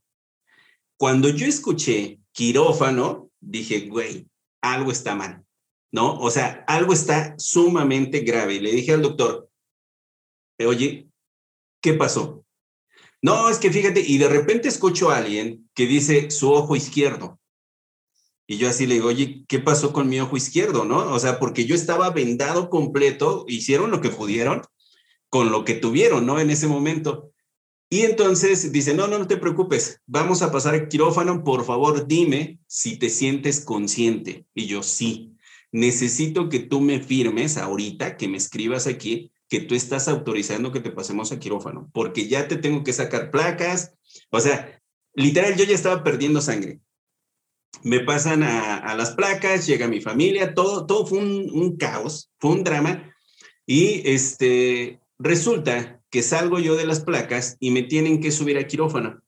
Cuando 0.98 1.30
yo 1.30 1.48
escuché 1.48 2.20
quirófano, 2.32 3.32
dije, 3.40 3.88
güey, 3.88 4.28
algo 4.62 4.92
está 4.92 5.16
mal, 5.16 5.44
¿no? 5.92 6.20
O 6.20 6.30
sea, 6.30 6.64
algo 6.68 6.94
está 6.94 7.36
sumamente 7.38 8.20
grave. 8.20 8.62
Le 8.62 8.72
dije 8.72 8.94
al 8.94 9.02
doctor, 9.02 9.50
oye, 10.60 11.10
¿qué 11.82 11.94
pasó? 11.94 12.46
No, 13.22 13.50
es 13.50 13.58
que 13.58 13.72
fíjate, 13.72 14.02
y 14.06 14.18
de 14.18 14.30
repente 14.30 14.68
escucho 14.68 15.10
a 15.10 15.18
alguien 15.18 15.70
que 15.74 15.88
dice 15.88 16.32
su 16.32 16.52
ojo 16.52 16.76
izquierdo. 16.76 17.40
Y 18.48 18.58
yo 18.58 18.70
así 18.70 18.88
le 18.88 18.96
digo, 18.96 19.10
oye, 19.10 19.46
¿qué 19.48 19.60
pasó 19.60 19.94
con 19.94 20.10
mi 20.10 20.20
ojo 20.20 20.36
izquierdo, 20.36 20.86
no? 20.86 21.14
O 21.14 21.20
sea, 21.20 21.40
porque 21.40 21.66
yo 21.66 21.76
estaba 21.76 22.10
vendado 22.10 22.70
completo, 22.70 23.46
hicieron 23.48 23.92
lo 23.92 24.02
que 24.02 24.10
pudieron 24.10 24.64
con 25.30 25.52
lo 25.52 25.64
que 25.64 25.76
tuvieron, 25.76 26.26
¿no? 26.26 26.40
En 26.40 26.50
ese 26.50 26.68
momento. 26.68 27.32
Y 27.92 28.02
entonces 28.02 28.72
dice, 28.72 28.94
no, 28.94 29.08
no, 29.08 29.18
no 29.18 29.28
te 29.28 29.38
preocupes, 29.38 30.02
vamos 30.06 30.44
a 30.44 30.52
pasar 30.52 30.76
al 30.76 30.90
quirófano, 30.90 31.44
por 31.44 31.66
favor 31.66 32.06
dime 32.06 32.60
si 32.68 32.98
te 32.98 33.10
sientes 33.10 33.62
consciente. 33.62 34.46
Y 34.54 34.68
yo 34.68 34.84
sí, 34.84 35.34
necesito 35.72 36.50
que 36.50 36.60
tú 36.60 36.82
me 36.82 37.00
firmes 37.00 37.58
ahorita, 37.58 38.16
que 38.16 38.28
me 38.28 38.38
escribas 38.38 38.86
aquí, 38.86 39.32
que 39.48 39.62
tú 39.62 39.74
estás 39.74 40.08
autorizando 40.08 40.72
que 40.72 40.82
te 40.82 40.92
pasemos 40.92 41.32
a 41.32 41.40
quirófano, 41.40 41.90
porque 41.92 42.28
ya 42.28 42.48
te 42.48 42.58
tengo 42.58 42.84
que 42.84 42.94
sacar 42.94 43.32
placas. 43.32 43.94
O 44.30 44.40
sea, 44.40 44.80
literal, 45.16 45.56
yo 45.56 45.64
ya 45.64 45.74
estaba 45.74 46.04
perdiendo 46.04 46.42
sangre. 46.42 46.80
Me 47.82 48.02
pasan 48.02 48.44
a, 48.44 48.94
las 48.96 49.12
placas, 49.12 49.66
llega 49.66 49.88
mi 49.88 50.02
familia, 50.02 50.54
todo, 50.54 50.86
todo 50.86 51.08
fue 51.08 51.18
un, 51.20 51.50
un 51.52 51.78
caos, 51.78 52.32
fue 52.40 52.52
un 52.52 52.64
drama. 52.64 53.16
Y 53.66 54.02
este, 54.08 54.99
resulta 55.20 56.02
que 56.10 56.24
salgo 56.24 56.60
yo 56.60 56.76
de 56.76 56.88
las 56.88 57.02
placas 57.02 57.58
y 57.60 57.72
me 57.72 57.84
tienen 57.84 58.22
que 58.22 58.32
subir 58.32 58.58
a 58.58 58.66
quirófano. 58.66 59.22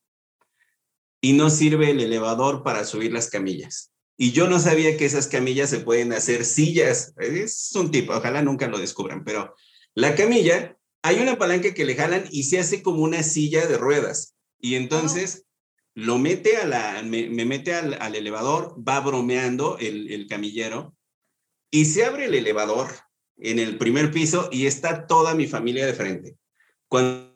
Y 1.21 1.33
no 1.33 1.49
sirve 1.49 1.91
el 1.91 1.99
elevador 1.99 2.63
para 2.63 2.83
subir 2.85 3.11
las 3.11 3.29
camillas. 3.29 3.91
Y 4.17 4.31
yo 4.31 4.47
no 4.47 4.59
sabía 4.59 4.97
que 4.97 5.05
esas 5.05 5.27
camillas 5.27 5.69
se 5.69 5.79
pueden 5.79 6.13
hacer 6.13 6.45
sillas. 6.45 7.13
Es 7.17 7.71
un 7.75 7.91
tipo, 7.91 8.13
ojalá 8.13 8.41
nunca 8.41 8.67
lo 8.67 8.79
descubran, 8.79 9.23
pero 9.23 9.53
la 9.93 10.15
camilla, 10.15 10.77
hay 11.03 11.19
una 11.19 11.37
palanca 11.37 11.73
que 11.73 11.85
le 11.85 11.95
jalan 11.95 12.25
y 12.31 12.43
se 12.43 12.59
hace 12.59 12.81
como 12.81 13.03
una 13.03 13.21
silla 13.21 13.67
de 13.67 13.77
ruedas. 13.77 14.35
Y 14.59 14.75
entonces 14.75 15.45
lo 15.93 16.17
mete 16.17 16.57
a 16.57 16.65
la, 16.65 17.03
me, 17.03 17.29
mete 17.29 17.73
al, 17.73 18.15
elevador, 18.15 18.75
va 18.87 18.99
bromeando 18.99 19.77
el, 19.77 20.11
el 20.11 20.27
camillero 20.27 20.95
y 21.69 21.85
se 21.85 22.05
abre 22.05 22.25
el 22.25 22.35
elevador 22.35 22.89
en 23.41 23.59
el 23.59 23.77
primer 23.77 24.11
piso 24.11 24.49
y 24.51 24.65
está 24.65 25.07
toda 25.07 25.33
mi 25.35 25.47
familia 25.47 25.85
de 25.85 25.93
frente. 25.93 26.37
Cuando 26.87 27.31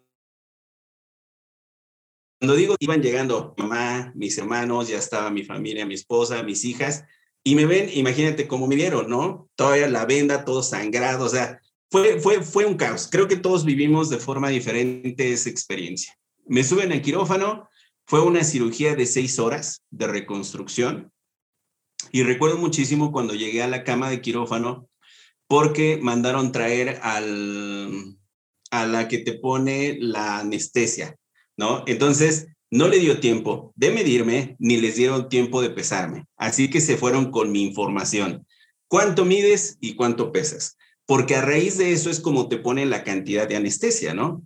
digo 2.56 2.76
iban 2.80 3.02
llegando 3.02 3.56
mamá, 3.58 4.14
mis 4.16 4.38
hermanos, 4.38 4.88
ya 4.88 5.00
estaba 5.00 5.32
mi 5.32 5.44
familia, 5.44 5.86
mi 5.86 5.96
esposa, 5.96 6.44
mis 6.44 6.64
hijas, 6.64 7.04
y 7.44 7.56
me 7.56 7.66
ven, 7.66 7.90
imagínate 7.94 8.48
cómo 8.48 8.68
me 8.68 8.76
vieron, 8.76 9.10
¿no? 9.10 9.50
Todavía 9.56 9.88
la 9.88 10.06
venda, 10.06 10.46
todo 10.46 10.64
sangrado, 10.64 11.26
o 11.26 11.30
sea, 11.30 11.60
fue, 11.92 12.20
fue, 12.20 12.42
fue 12.42 12.66
un 12.66 12.76
caos. 12.76 13.08
Creo 13.12 13.28
que 13.28 13.38
todos 13.38 13.66
vivimos 13.66 14.10
de 14.10 14.18
forma 14.18 14.50
diferente 14.50 15.32
esa 15.32 15.50
experiencia. 15.50 16.18
Me 16.48 16.64
suben 16.64 16.92
al 16.92 17.02
quirófano, 17.02 17.70
fue 18.06 18.22
una 18.22 18.44
cirugía 18.44 18.96
de 18.96 19.06
seis 19.06 19.40
horas 19.40 19.84
de 19.90 20.08
reconstrucción, 20.08 21.12
y 22.12 22.24
recuerdo 22.24 22.58
muchísimo 22.58 23.12
cuando 23.12 23.34
llegué 23.34 23.64
a 23.64 23.68
la 23.68 23.84
cama 23.84 24.10
de 24.10 24.22
quirófano, 24.22 24.88
porque 25.48 26.00
mandaron 26.02 26.52
traer 26.52 27.00
al, 27.04 28.18
a 28.72 28.86
la 28.86 29.08
que 29.08 29.20
te 29.20 29.34
pone 29.34 29.98
la 30.00 30.40
anestesia, 30.40 31.16
¿no? 31.58 31.84
Entonces, 31.88 32.48
no 32.72 32.88
le 32.88 33.00
dio 33.00 33.20
tiempo 33.20 33.74
de 33.76 33.92
medirme 33.92 34.56
ni 34.60 34.78
les 34.78 34.96
dieron 34.96 35.30
tiempo 35.30 35.62
de 35.62 35.70
pesarme. 35.70 36.26
Así 36.36 36.70
que 36.70 36.82
se 36.82 36.98
fueron 36.98 37.32
con 37.32 37.52
mi 37.52 37.64
información. 37.64 38.46
¿Cuánto 38.88 39.26
mides 39.26 39.78
y 39.80 39.96
cuánto 39.96 40.32
pesas? 40.32 40.78
Porque 41.06 41.36
a 41.36 41.42
raíz 41.42 41.78
de 41.78 41.92
eso 41.94 42.10
es 42.10 42.20
como 42.20 42.50
te 42.50 42.58
pone 42.58 42.86
la 42.86 43.04
cantidad 43.04 43.48
de 43.48 43.56
anestesia, 43.56 44.14
¿no? 44.14 44.44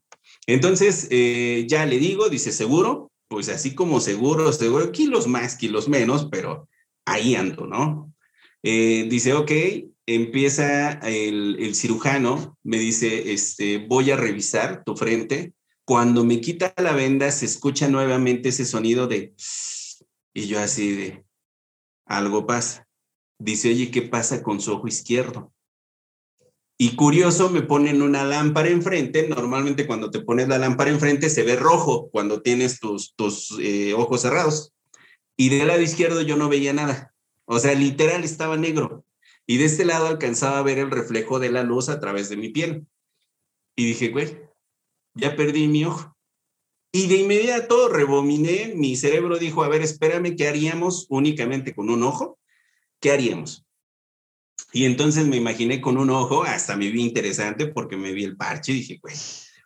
Entonces, 0.47 1.07
eh, 1.12 1.65
ya 1.67 1.85
le 1.85 1.99
digo, 1.99 2.29
dice, 2.29 2.51
seguro, 2.51 3.12
pues 3.27 3.49
así 3.49 3.75
como 3.75 3.99
seguro, 3.99 4.51
seguro, 4.51 4.91
kilos 4.91 5.27
más, 5.27 5.55
kilos 5.55 5.88
menos, 5.88 6.27
pero 6.31 6.67
ahí 7.05 7.35
ando, 7.35 7.67
¿no? 7.67 8.13
Eh, 8.63 9.07
dice, 9.09 9.33
ok, 9.33 9.51
empieza 10.15 10.93
el, 11.03 11.75
cirujano, 11.75 12.57
me 12.63 12.79
dice, 12.79 13.31
este, 13.31 13.77
voy 13.77 14.09
a 14.09 14.17
revisar 14.17 14.83
tu 14.83 14.95
frente. 14.95 15.53
Cuando 15.85 16.23
me 16.23 16.41
quita 16.41 16.73
la 16.77 16.93
venda, 16.93 17.31
se 17.31 17.45
escucha 17.45 17.87
nuevamente 17.87 18.49
ese 18.49 18.65
sonido 18.65 19.07
de... 19.07 19.33
Y 20.33 20.47
yo 20.47 20.59
así 20.59 20.95
de, 20.95 21.25
algo 22.05 22.47
pasa. 22.47 22.87
Dice, 23.39 23.69
oye, 23.69 23.91
¿qué 23.91 24.01
pasa 24.01 24.41
con 24.41 24.59
su 24.61 24.73
ojo 24.73 24.87
izquierdo? 24.87 25.53
Y 26.77 26.95
curioso, 26.95 27.49
me 27.49 27.61
ponen 27.61 28.01
una 28.01 28.23
lámpara 28.23 28.69
enfrente. 28.69 29.27
Normalmente 29.27 29.85
cuando 29.85 30.09
te 30.09 30.21
pones 30.21 30.47
la 30.47 30.57
lámpara 30.57 30.89
enfrente 30.89 31.29
se 31.29 31.43
ve 31.43 31.55
rojo 31.55 32.09
cuando 32.09 32.41
tienes 32.41 32.79
tus, 32.79 33.13
tus 33.15 33.57
eh, 33.59 33.93
ojos 33.93 34.21
cerrados. 34.21 34.73
Y 35.37 35.49
del 35.49 35.67
lado 35.67 35.81
izquierdo 35.81 36.21
yo 36.21 36.35
no 36.35 36.49
veía 36.49 36.73
nada. 36.73 37.13
O 37.45 37.59
sea, 37.59 37.73
literal 37.73 38.23
estaba 38.23 38.57
negro 38.57 39.05
y 39.49 39.57
de 39.57 39.65
este 39.65 39.83
lado 39.83 40.05
alcanzaba 40.05 40.59
a 40.59 40.62
ver 40.62 40.77
el 40.77 40.91
reflejo 40.91 41.39
de 41.39 41.49
la 41.49 41.63
luz 41.63 41.89
a 41.89 41.99
través 41.99 42.29
de 42.29 42.38
mi 42.38 42.49
piel. 42.49 42.85
Y 43.75 43.83
dije, 43.83 44.09
güey, 44.09 44.38
ya 45.15 45.35
perdí 45.35 45.67
mi 45.67 45.85
ojo. 45.85 46.15
Y 46.91 47.07
de 47.07 47.15
inmediato 47.15 47.89
rebominé, 47.89 48.73
mi 48.75 48.95
cerebro 48.95 49.39
dijo, 49.39 49.63
a 49.63 49.67
ver, 49.67 49.81
espérame, 49.81 50.35
¿qué 50.35 50.47
haríamos 50.47 51.07
únicamente 51.09 51.73
con 51.73 51.89
un 51.89 52.03
ojo? 52.03 52.38
¿Qué 52.99 53.12
haríamos? 53.12 53.65
Y 54.71 54.85
entonces 54.85 55.25
me 55.25 55.38
imaginé 55.38 55.81
con 55.81 55.97
un 55.97 56.12
ojo, 56.12 56.43
hasta 56.43 56.77
me 56.77 56.91
vi 56.91 57.01
interesante 57.01 57.65
porque 57.65 57.97
me 57.97 58.12
vi 58.12 58.25
el 58.25 58.38
parche 58.38 58.73
y 58.73 58.75
dije, 58.75 58.99
güey, 59.01 59.15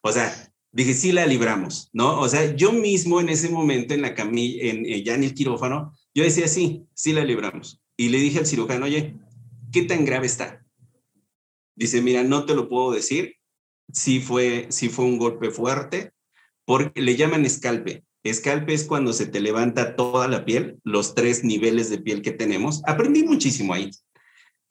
o 0.02 0.14
sea, 0.14 0.50
dije, 0.72 0.94
sí 0.94 1.12
la 1.12 1.26
libramos, 1.26 1.90
¿no? 1.92 2.22
O 2.22 2.30
sea, 2.30 2.56
yo 2.56 2.72
mismo 2.72 3.20
en 3.20 3.28
ese 3.28 3.50
momento 3.50 3.94
en 3.94 4.02
la 4.02 4.16
camilla, 4.16 4.64
en, 4.64 4.86
eh, 4.86 5.04
ya 5.04 5.16
en 5.16 5.26
el 5.26 5.34
quirófano, 5.34 5.92
yo 6.16 6.24
decía, 6.24 6.48
sí, 6.48 6.86
sí 6.94 7.12
la 7.12 7.26
libramos. 7.26 7.82
Y 7.98 8.08
le 8.08 8.20
dije 8.20 8.40
al 8.40 8.46
cirujano, 8.46 8.86
oye, 8.86 9.18
¿qué 9.74 9.84
tan 9.84 10.06
grave 10.06 10.28
está? 10.28 10.66
Dice, 11.76 12.02
mira, 12.02 12.24
no 12.24 12.46
te 12.46 12.56
lo 12.56 12.70
puedo 12.70 12.92
decir. 12.92 13.36
Sí 13.92 14.22
fue, 14.22 14.68
sí 14.70 14.88
fue 14.88 15.04
un 15.04 15.18
golpe 15.18 15.50
fuerte, 15.50 16.14
porque 16.64 17.02
le 17.02 17.18
llaman 17.18 17.46
escalpe. 17.46 18.06
Escalpe 18.24 18.74
es 18.74 18.86
cuando 18.86 19.12
se 19.12 19.26
te 19.26 19.42
levanta 19.42 19.98
toda 19.98 20.30
la 20.30 20.46
piel, 20.46 20.80
los 20.84 21.14
tres 21.14 21.44
niveles 21.44 21.90
de 21.90 21.98
piel 21.98 22.22
que 22.22 22.32
tenemos. 22.32 22.82
Aprendí 22.86 23.24
muchísimo 23.24 23.74
ahí. 23.74 23.92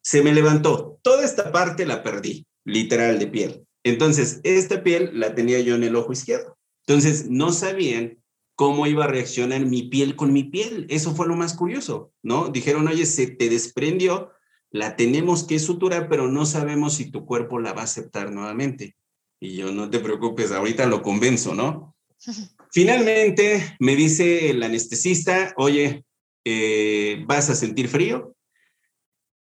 se 0.01 0.23
me 0.23 0.33
levantó. 0.33 0.99
Toda 1.03 1.23
esta 1.23 1.51
parte 1.51 1.85
la 1.85 2.01
perdí, 2.01 2.47
literal 2.65 3.19
de 3.19 3.27
piel. 3.27 3.67
Entonces, 3.83 4.39
esta 4.43 4.83
piel 4.83 5.11
la 5.13 5.35
tenía 5.35 5.59
yo 5.59 5.75
en 5.75 5.83
el 5.83 5.95
ojo 5.95 6.13
izquierdo. 6.13 6.57
Entonces, 6.87 7.29
no 7.29 7.51
sabían 7.51 8.23
cómo 8.55 8.87
iba 8.87 9.05
a 9.05 9.07
reaccionar 9.07 9.65
mi 9.65 9.83
piel 9.83 10.15
con 10.15 10.33
mi 10.33 10.43
piel. 10.43 10.87
Eso 10.89 11.15
fue 11.15 11.27
lo 11.27 11.35
más 11.35 11.53
curioso, 11.53 12.11
¿no? 12.21 12.49
Dijeron, 12.49 12.87
oye, 12.87 13.05
se 13.05 13.27
te 13.27 13.49
desprendió, 13.49 14.31
la 14.73 14.95
tenemos 14.95 15.43
que 15.43 15.59
suturar, 15.59 16.09
pero 16.09 16.27
no 16.27 16.45
sabemos 16.47 16.95
si 16.95 17.11
tu 17.11 17.25
cuerpo 17.25 17.59
la 17.59 17.73
va 17.73 17.81
a 17.81 17.85
aceptar 17.85 18.31
nuevamente. 18.31 18.95
Y 19.39 19.55
yo, 19.55 19.71
no 19.71 19.89
te 19.89 19.99
preocupes, 19.99 20.51
ahorita 20.51 20.87
lo 20.87 21.03
convenzo, 21.03 21.53
¿no? 21.53 21.95
Finalmente 22.71 23.75
me 23.79 23.95
dice 23.95 24.49
el 24.49 24.63
anestesista, 24.63 25.53
oye, 25.57 26.03
eh, 26.43 27.23
¿vas 27.27 27.51
a 27.51 27.55
sentir 27.55 27.87
frío? 27.87 28.35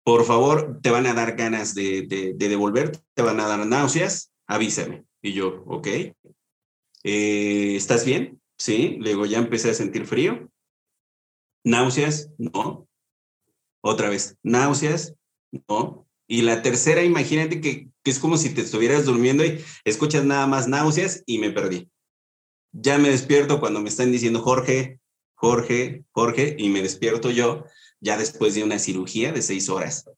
Por 0.05 0.25
favor, 0.25 0.79
te 0.81 0.91
van 0.91 1.07
a 1.07 1.15
dar 1.15 1.35
ganas 1.35 1.75
de, 1.75 2.03
de, 2.03 2.35
devolver, 2.35 2.93
te 3.15 3.23
van 3.23 3.41
a 3.41 3.49
dar 3.49 3.67
náuseas, 3.67 4.33
avísame. 4.47 5.05
Y 5.21 5.33
yo, 5.33 5.65
ok. 5.67 5.89
Eh, 7.03 7.75
¿Estás 7.75 8.05
bien? 8.05 8.41
Sí. 8.57 8.97
Luego 9.01 9.27
ya 9.27 9.39
empecé 9.39 9.71
a 9.71 9.75
sentir 9.75 10.07
frío. 10.07 10.49
Náuseas, 11.65 12.31
no. 12.39 12.87
Otra 13.87 14.09
vez, 14.11 14.37
náuseas, 14.43 15.15
no. 15.69 16.09
Y 16.27 16.43
la 16.43 16.61
tercera, 16.61 17.05
imagínate 17.05 17.61
que, 17.61 17.89
que 18.03 18.11
es 18.11 18.19
como 18.19 18.37
si 18.37 18.51
te 18.51 18.63
estuvieras 18.63 19.05
durmiendo 19.05 19.45
y 19.45 19.63
escuchas 19.85 20.25
nada 20.25 20.49
más 20.49 20.67
náuseas 20.67 21.23
y 21.25 21.39
me 21.39 21.53
perdí. 21.53 21.89
Ya 22.73 22.99
me 22.99 23.11
despierto 23.11 23.61
cuando 23.61 23.81
me 23.81 23.89
están 23.89 24.11
diciendo 24.11 24.43
Jorge, 24.43 24.99
Jorge, 25.37 26.03
Jorge, 26.11 26.57
y 26.59 26.69
me 26.69 26.83
despierto 26.83 27.31
yo 27.31 27.65
ya 28.01 28.19
después 28.19 28.57
de 28.57 28.65
una 28.65 28.81
cirugía 28.81 29.31
de 29.31 29.41
seis 29.41 29.69
horas. 29.69 30.11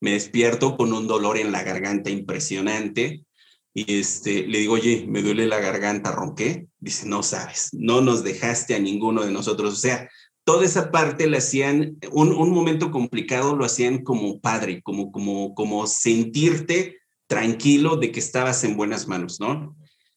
Me 0.00 0.12
despierto 0.12 0.76
con 0.76 0.92
un 0.92 1.06
dolor 1.06 1.38
en 1.38 1.50
la 1.50 1.62
garganta 1.62 2.10
impresionante 2.10 3.24
y 3.72 4.00
este, 4.00 4.46
le 4.46 4.58
digo, 4.58 4.74
oye, 4.74 5.06
me 5.08 5.22
duele 5.22 5.46
la 5.46 5.60
garganta, 5.60 6.12
ronqué. 6.12 6.68
Dice, 6.78 7.06
no 7.06 7.22
sabes, 7.22 7.70
no 7.72 8.02
nos 8.02 8.22
dejaste 8.22 8.74
a 8.74 8.78
ninguno 8.78 9.24
de 9.24 9.32
nosotros. 9.32 9.72
O 9.72 9.76
sea, 9.76 10.10
toda 10.44 10.64
esa 10.64 10.90
parte 10.90 11.26
la 11.26 11.38
hacían, 11.38 11.98
un, 12.12 12.50
momento 12.50 12.90
complicado 12.90 13.56
lo 13.56 13.64
hacían 13.64 14.04
como 14.04 14.40
padre, 14.40 14.82
como, 14.82 15.10
como, 15.10 15.54
como 15.54 15.86
sentirte 15.86 16.98
tranquilo 17.26 17.96
de 17.96 18.12
que 18.12 18.20
estabas 18.20 18.62
en 18.64 18.76
buenas 18.76 19.08
manos, 19.08 19.40
¿no? 19.40 19.74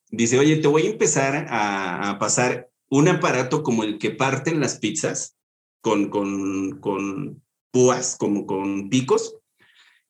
Dice, 0.09 0.37
oye, 0.37 0.57
te 0.57 0.67
voy 0.67 0.83
a 0.83 0.91
empezar 0.91 1.47
a, 1.49 2.09
a 2.09 2.19
pasar 2.19 2.69
un 2.89 3.07
aparato 3.07 3.63
como 3.63 3.83
el 3.83 3.97
que 3.97 4.11
parten 4.11 4.59
las 4.59 4.79
pizzas 4.79 5.35
con, 5.81 6.09
con, 6.09 6.79
con 6.79 7.41
púas, 7.71 8.15
como 8.17 8.45
con 8.45 8.89
picos, 8.89 9.35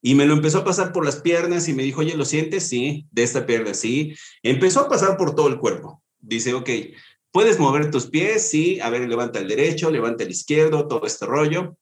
y 0.00 0.14
me 0.14 0.26
lo 0.26 0.34
empezó 0.34 0.58
a 0.58 0.64
pasar 0.64 0.92
por 0.92 1.04
las 1.04 1.20
piernas 1.20 1.68
y 1.68 1.74
me 1.74 1.82
dijo, 1.82 2.00
oye, 2.00 2.16
¿lo 2.16 2.24
sientes? 2.24 2.68
Sí, 2.68 3.06
de 3.10 3.24
esta 3.24 3.46
pierna, 3.46 3.74
sí. 3.74 4.14
Empezó 4.42 4.80
a 4.80 4.88
pasar 4.88 5.16
por 5.16 5.34
todo 5.34 5.48
el 5.48 5.58
cuerpo. 5.58 6.02
Dice, 6.20 6.54
ok, 6.54 6.70
¿puedes 7.32 7.58
mover 7.58 7.90
tus 7.90 8.06
pies? 8.06 8.48
Sí, 8.48 8.80
a 8.80 8.90
ver, 8.90 9.08
levanta 9.08 9.38
el 9.38 9.48
derecho, 9.48 9.90
levanta 9.90 10.24
el 10.24 10.30
izquierdo, 10.30 10.86
todo 10.88 11.06
este 11.06 11.26
rollo. 11.26 11.76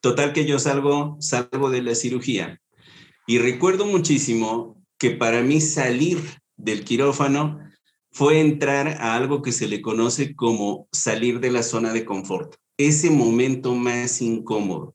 Total 0.00 0.32
que 0.32 0.44
yo 0.44 0.58
salgo, 0.58 1.16
salgo 1.20 1.70
de 1.70 1.82
la 1.82 1.94
cirugía. 1.94 2.60
Y 3.26 3.38
recuerdo 3.38 3.86
muchísimo 3.86 4.82
que 4.98 5.10
para 5.10 5.42
mí 5.42 5.60
salir 5.60 6.18
del 6.56 6.84
quirófano 6.84 7.60
fue 8.10 8.40
entrar 8.40 8.88
a 9.00 9.14
algo 9.14 9.42
que 9.42 9.52
se 9.52 9.68
le 9.68 9.82
conoce 9.82 10.34
como 10.34 10.88
salir 10.90 11.40
de 11.40 11.50
la 11.50 11.62
zona 11.62 11.92
de 11.92 12.04
confort, 12.04 12.54
ese 12.78 13.10
momento 13.10 13.74
más 13.74 14.22
incómodo, 14.22 14.94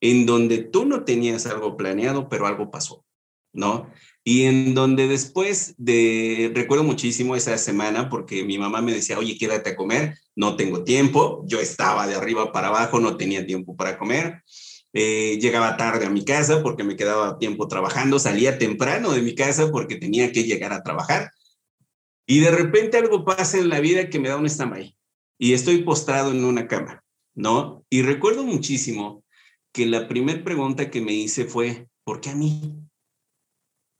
en 0.00 0.24
donde 0.24 0.58
tú 0.58 0.86
no 0.86 1.04
tenías 1.04 1.46
algo 1.46 1.76
planeado, 1.76 2.28
pero 2.28 2.46
algo 2.46 2.70
pasó, 2.70 3.04
¿no? 3.52 3.90
Y 4.26 4.44
en 4.44 4.74
donde 4.74 5.06
después 5.06 5.74
de, 5.76 6.50
recuerdo 6.54 6.82
muchísimo 6.82 7.36
esa 7.36 7.58
semana 7.58 8.08
porque 8.08 8.42
mi 8.42 8.56
mamá 8.56 8.80
me 8.80 8.92
decía, 8.92 9.18
oye, 9.18 9.36
quédate 9.36 9.70
a 9.70 9.76
comer, 9.76 10.16
no 10.34 10.56
tengo 10.56 10.82
tiempo, 10.82 11.44
yo 11.46 11.60
estaba 11.60 12.06
de 12.06 12.14
arriba 12.14 12.50
para 12.50 12.68
abajo, 12.68 13.00
no 13.00 13.18
tenía 13.18 13.44
tiempo 13.44 13.76
para 13.76 13.98
comer. 13.98 14.42
Eh, 14.94 15.38
llegaba 15.40 15.76
tarde 15.76 16.06
a 16.06 16.10
mi 16.10 16.24
casa 16.24 16.62
porque 16.62 16.84
me 16.84 16.96
quedaba 16.96 17.38
tiempo 17.38 17.68
trabajando, 17.68 18.18
salía 18.18 18.58
temprano 18.58 19.12
de 19.12 19.22
mi 19.22 19.34
casa 19.34 19.70
porque 19.70 19.96
tenía 19.96 20.32
que 20.32 20.44
llegar 20.44 20.72
a 20.72 20.82
trabajar. 20.82 21.30
Y 22.26 22.40
de 22.40 22.50
repente 22.50 22.96
algo 22.96 23.24
pasa 23.24 23.58
en 23.58 23.68
la 23.68 23.80
vida 23.80 24.08
que 24.08 24.18
me 24.18 24.28
da 24.28 24.36
un 24.36 24.46
stand 24.46 24.94
y 25.38 25.52
estoy 25.52 25.82
postrado 25.82 26.30
en 26.30 26.44
una 26.44 26.66
cama, 26.66 27.04
¿no? 27.34 27.84
Y 27.90 28.02
recuerdo 28.02 28.44
muchísimo 28.44 29.24
que 29.72 29.84
la 29.84 30.08
primera 30.08 30.42
pregunta 30.42 30.90
que 30.90 31.00
me 31.00 31.12
hice 31.12 31.44
fue, 31.44 31.88
¿por 32.04 32.20
qué 32.20 32.30
a 32.30 32.34
mí? 32.36 32.74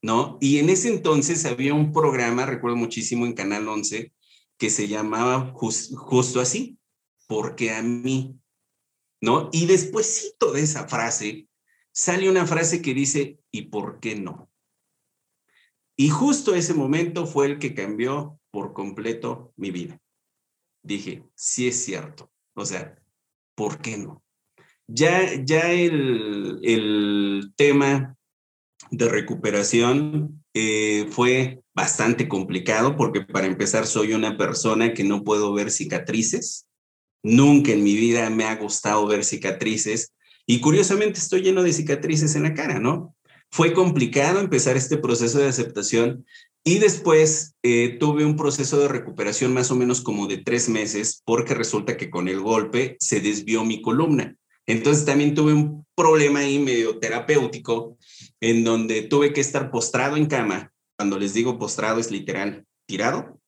¿No? 0.05 0.37
Y 0.39 0.59
en 0.59 0.69
ese 0.69 0.89
entonces 0.89 1.47
había 1.47 1.73
un 1.73 1.91
programa, 1.91 2.45
recuerdo 2.45 2.77
muchísimo 2.77 3.25
en 3.25 3.33
Canal 3.33 3.67
11, 3.67 4.13
que 4.59 4.69
se 4.69 4.87
llamaba 4.87 5.55
justo 5.55 6.41
así, 6.41 6.79
¿por 7.27 7.57
qué 7.57 7.71
a 7.71 7.81
mí? 7.81 8.39
¿No? 9.23 9.49
Y 9.51 9.65
despuésito 9.65 10.53
de 10.53 10.61
esa 10.61 10.87
frase, 10.89 11.49
sale 11.91 12.29
una 12.29 12.47
frase 12.47 12.83
que 12.83 12.93
dice, 12.93 13.39
¿y 13.51 13.63
por 13.63 13.99
qué 13.99 14.15
no? 14.15 14.51
Y 15.97 16.11
justo 16.11 16.55
ese 16.55 16.75
momento 16.75 17.27
fue 17.27 17.47
el 17.47 17.59
que 17.59 17.73
cambió 17.73 18.39
por 18.51 18.75
completo 18.75 19.55
mi 19.57 19.71
vida. 19.71 19.99
Dije, 20.83 21.25
sí 21.35 21.69
es 21.69 21.83
cierto. 21.83 22.31
O 22.53 22.67
sea, 22.67 23.03
¿por 23.55 23.81
qué 23.81 23.97
no? 23.97 24.23
Ya, 24.87 25.43
ya 25.43 25.73
el, 25.73 26.61
el 26.63 27.55
tema 27.57 28.19
de 28.91 29.09
recuperación 29.09 30.45
eh, 30.55 31.07
fue 31.11 31.61
bastante 31.75 32.29
complicado 32.29 32.97
porque 32.97 33.23
para 33.23 33.47
empezar 33.47 33.87
soy 33.87 34.13
una 34.13 34.37
persona 34.37 34.95
que 34.95 35.05
no 35.05 35.25
puedo 35.25 35.53
ver 35.53 35.71
cicatrices. 35.71 36.67
Nunca 37.23 37.73
en 37.73 37.83
mi 37.83 37.95
vida 37.95 38.29
me 38.31 38.45
ha 38.45 38.57
gustado 38.57 39.07
ver 39.07 39.25
cicatrices 39.25 40.13
y 40.47 40.61
curiosamente 40.61 41.19
estoy 41.19 41.43
lleno 41.43 41.63
de 41.63 41.73
cicatrices 41.73 42.37
en 42.37 42.45
la 42.45 42.55
cara, 42.55 42.79
¿no? 42.79 43.17
Fue 43.51 43.73
complicado 43.73 44.41
empezar 44.41 44.77
este 44.77 44.99
proceso 44.99 45.39
de 45.39 45.49
aceptación 45.49 46.25
y 46.65 46.79
después 46.79 47.55
eh, 47.63 47.97
tuve 48.01 48.25
un 48.25 48.37
proceso 48.37 48.79
de 48.79 48.89
recuperación 48.89 49.53
más 49.53 49.71
o 49.71 49.77
menos 49.77 50.01
como 50.01 50.27
de 50.27 50.39
tres 50.39 50.69
meses 50.69 51.23
porque 51.25 51.55
resulta 51.55 51.97
que 51.97 52.11
con 52.11 52.29
el 52.29 52.41
golpe 52.41 52.97
se 53.01 53.21
desvió 53.21 53.65
mi 53.65 53.83
columna. 53.83 54.37
Entonces 54.67 55.05
también 55.05 55.35
tuve 55.35 55.53
un 55.53 55.87
problema 55.95 56.41
ahí 56.41 56.59
medio 56.59 56.99
terapéutico 56.99 57.97
en 58.41 58.65
donde 58.65 59.03
tuve 59.03 59.33
que 59.33 59.41
estar 59.41 59.71
postrado 59.71 60.17
en 60.17 60.27
cama. 60.27 60.73
Cuando 60.97 61.19
les 61.19 61.35
digo 61.35 61.59
postrado 61.59 62.01
es 62.01 62.11
literal, 62.11 62.65
tirado, 62.87 63.41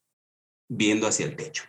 viendo 0.69 1.07
hacia 1.07 1.27
el 1.27 1.37
techo. 1.37 1.65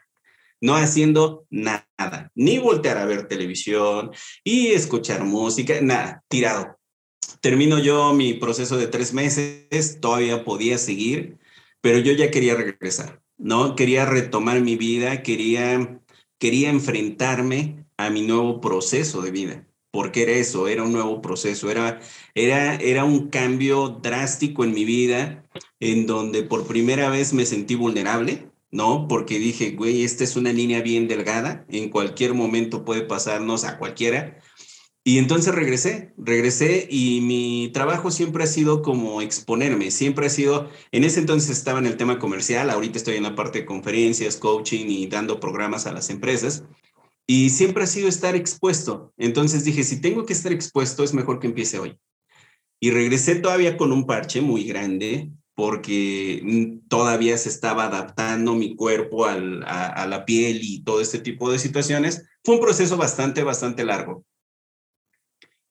No 0.59 0.75
haciendo 0.75 1.45
nada, 1.49 2.31
ni 2.33 2.57
voltear 2.57 2.97
a 2.97 3.05
ver 3.05 3.27
televisión 3.27 4.11
y 4.43 4.67
escuchar 4.67 5.23
música, 5.23 5.79
nada, 5.81 6.23
tirado, 6.27 6.77
termino 7.41 7.79
yo 7.79 8.13
mi 8.13 8.33
proceso 8.33 8.77
de 8.77 8.87
tres 8.87 9.13
meses, 9.13 9.99
todavía 10.01 10.43
podía 10.43 10.77
seguir, 10.77 11.37
pero 11.81 11.99
yo 11.99 12.13
ya 12.13 12.31
quería 12.31 12.55
regresar, 12.55 13.21
¿no? 13.37 13.75
Quería 13.75 14.05
retomar 14.05 14.61
mi 14.61 14.75
vida, 14.75 15.23
quería, 15.23 16.01
quería 16.39 16.69
enfrentarme 16.69 17.85
a 17.97 18.09
mi 18.09 18.21
nuevo 18.21 18.61
proceso 18.61 19.21
de 19.21 19.31
vida, 19.31 19.66
porque 19.97 20.21
era 20.21 20.33
eso, 20.33 20.67
era 20.67 20.83
un 20.83 20.91
nuevo 20.91 21.23
proceso, 21.23 21.71
era, 21.71 21.99
era, 22.35 22.75
era 22.75 23.03
un 23.03 23.29
cambio 23.29 23.89
drástico 23.89 24.63
en 24.63 24.71
mi 24.71 24.85
vida, 24.85 25.43
en 25.79 26.05
donde 26.05 26.43
por 26.43 26.67
primera 26.67 27.09
vez 27.09 27.33
me 27.33 27.47
sentí 27.47 27.73
vulnerable, 27.73 28.51
¿no? 28.69 29.07
Porque 29.07 29.39
dije, 29.39 29.71
güey, 29.71 30.03
esta 30.03 30.23
es 30.23 30.35
una 30.35 30.53
línea 30.53 30.83
bien 30.83 31.07
delgada, 31.07 31.65
en 31.69 31.89
cualquier 31.89 32.35
momento 32.35 32.85
puede 32.85 33.01
pasarnos 33.01 33.63
a 33.63 33.79
cualquiera, 33.79 34.39
y 35.03 35.17
entonces 35.17 35.55
regresé, 35.55 36.13
regresé 36.15 36.87
y 36.91 37.21
mi 37.21 37.71
trabajo 37.73 38.11
siempre 38.11 38.43
ha 38.43 38.47
sido 38.47 38.83
como 38.83 39.23
exponerme, 39.23 39.89
siempre 39.89 40.27
ha 40.27 40.29
sido, 40.29 40.69
en 40.91 41.05
ese 41.05 41.21
entonces 41.21 41.57
estaba 41.57 41.79
en 41.79 41.87
el 41.87 41.97
tema 41.97 42.19
comercial, 42.19 42.69
ahorita 42.69 42.99
estoy 42.99 43.15
en 43.15 43.23
la 43.23 43.33
parte 43.33 43.61
de 43.61 43.65
conferencias, 43.65 44.37
coaching 44.37 44.85
y 44.89 45.07
dando 45.07 45.39
programas 45.39 45.87
a 45.87 45.91
las 45.91 46.11
empresas, 46.11 46.65
y 47.27 47.49
siempre 47.49 47.83
ha 47.83 47.87
sido 47.87 48.07
estar 48.07 48.35
expuesto. 48.35 49.13
Entonces 49.17 49.63
dije, 49.63 49.83
si 49.83 50.01
tengo 50.01 50.25
que 50.25 50.33
estar 50.33 50.51
expuesto, 50.51 51.03
es 51.03 51.13
mejor 51.13 51.39
que 51.39 51.47
empiece 51.47 51.77
hoy. 51.77 51.99
Y 52.79 52.91
regresé 52.91 53.35
todavía 53.35 53.77
con 53.77 53.91
un 53.91 54.05
parche 54.05 54.41
muy 54.41 54.63
grande, 54.63 55.29
porque 55.53 56.79
todavía 56.87 57.37
se 57.37 57.49
estaba 57.49 57.85
adaptando 57.85 58.53
mi 58.53 58.75
cuerpo 58.75 59.25
a, 59.25 59.33
a 59.33 60.07
la 60.07 60.25
piel 60.25 60.59
y 60.61 60.83
todo 60.83 61.01
este 61.01 61.19
tipo 61.19 61.51
de 61.51 61.59
situaciones. 61.59 62.25
Fue 62.43 62.55
un 62.55 62.61
proceso 62.61 62.95
bastante, 62.97 63.43
bastante 63.43 63.83
largo 63.83 64.23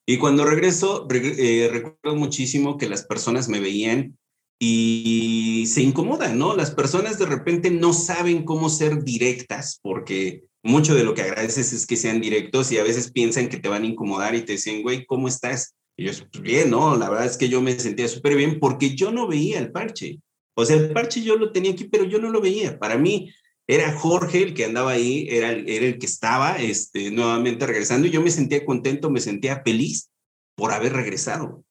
y 0.08 0.18
cuando 0.18 0.44
regreso, 0.44 1.08
eh, 1.10 1.68
recuerdo 1.70 2.16
muchísimo 2.16 2.78
que 2.78 2.88
las 2.88 3.04
personas 3.04 3.48
me 3.48 3.58
veían 3.58 4.16
y 4.58 5.64
se 5.66 5.82
incomodan, 5.82 6.38
¿no? 6.38 6.54
Las 6.54 6.70
personas 6.70 7.18
de 7.18 7.26
repente 7.26 7.72
no 7.72 7.92
saben 7.92 8.44
cómo 8.44 8.70
ser 8.70 9.02
directas 9.02 9.80
porque 9.82 10.44
mucho 10.66 10.94
de 10.94 11.04
lo 11.04 11.14
que 11.14 11.22
agradeces 11.22 11.72
es 11.72 11.86
que 11.86 11.96
sean 11.96 12.20
directos 12.20 12.72
y 12.72 12.78
a 12.78 12.82
veces 12.82 13.10
piensan 13.12 13.48
que 13.48 13.58
te 13.58 13.68
van 13.68 13.84
a 13.84 13.86
incomodar 13.86 14.34
y 14.34 14.42
te 14.42 14.52
dicen, 14.52 14.82
güey, 14.82 15.06
¿cómo 15.06 15.28
estás? 15.28 15.76
Y 15.96 16.04
yo, 16.04 16.12
pues 16.30 16.42
bien, 16.42 16.70
¿no? 16.70 16.96
La 16.96 17.08
verdad 17.08 17.26
es 17.26 17.36
que 17.36 17.48
yo 17.48 17.62
me 17.62 17.78
sentía 17.78 18.08
súper 18.08 18.36
bien 18.36 18.58
porque 18.58 18.94
yo 18.94 19.12
no 19.12 19.28
veía 19.28 19.58
el 19.58 19.70
parche. 19.70 20.20
O 20.54 20.64
sea, 20.64 20.76
el 20.76 20.92
parche 20.92 21.22
yo 21.22 21.36
lo 21.36 21.52
tenía 21.52 21.72
aquí, 21.72 21.84
pero 21.84 22.04
yo 22.04 22.18
no 22.18 22.30
lo 22.30 22.40
veía. 22.40 22.78
Para 22.78 22.98
mí 22.98 23.32
era 23.66 23.96
Jorge 23.96 24.42
el 24.42 24.54
que 24.54 24.64
andaba 24.64 24.92
ahí, 24.92 25.28
era, 25.30 25.52
era 25.52 25.86
el 25.86 25.98
que 25.98 26.06
estaba 26.06 26.56
este, 26.58 27.10
nuevamente 27.10 27.66
regresando 27.66 28.06
y 28.06 28.10
yo 28.10 28.20
me 28.20 28.30
sentía 28.30 28.64
contento, 28.64 29.10
me 29.10 29.20
sentía 29.20 29.62
feliz 29.64 30.10
por 30.56 30.72
haber 30.72 30.92
regresado. 30.92 31.64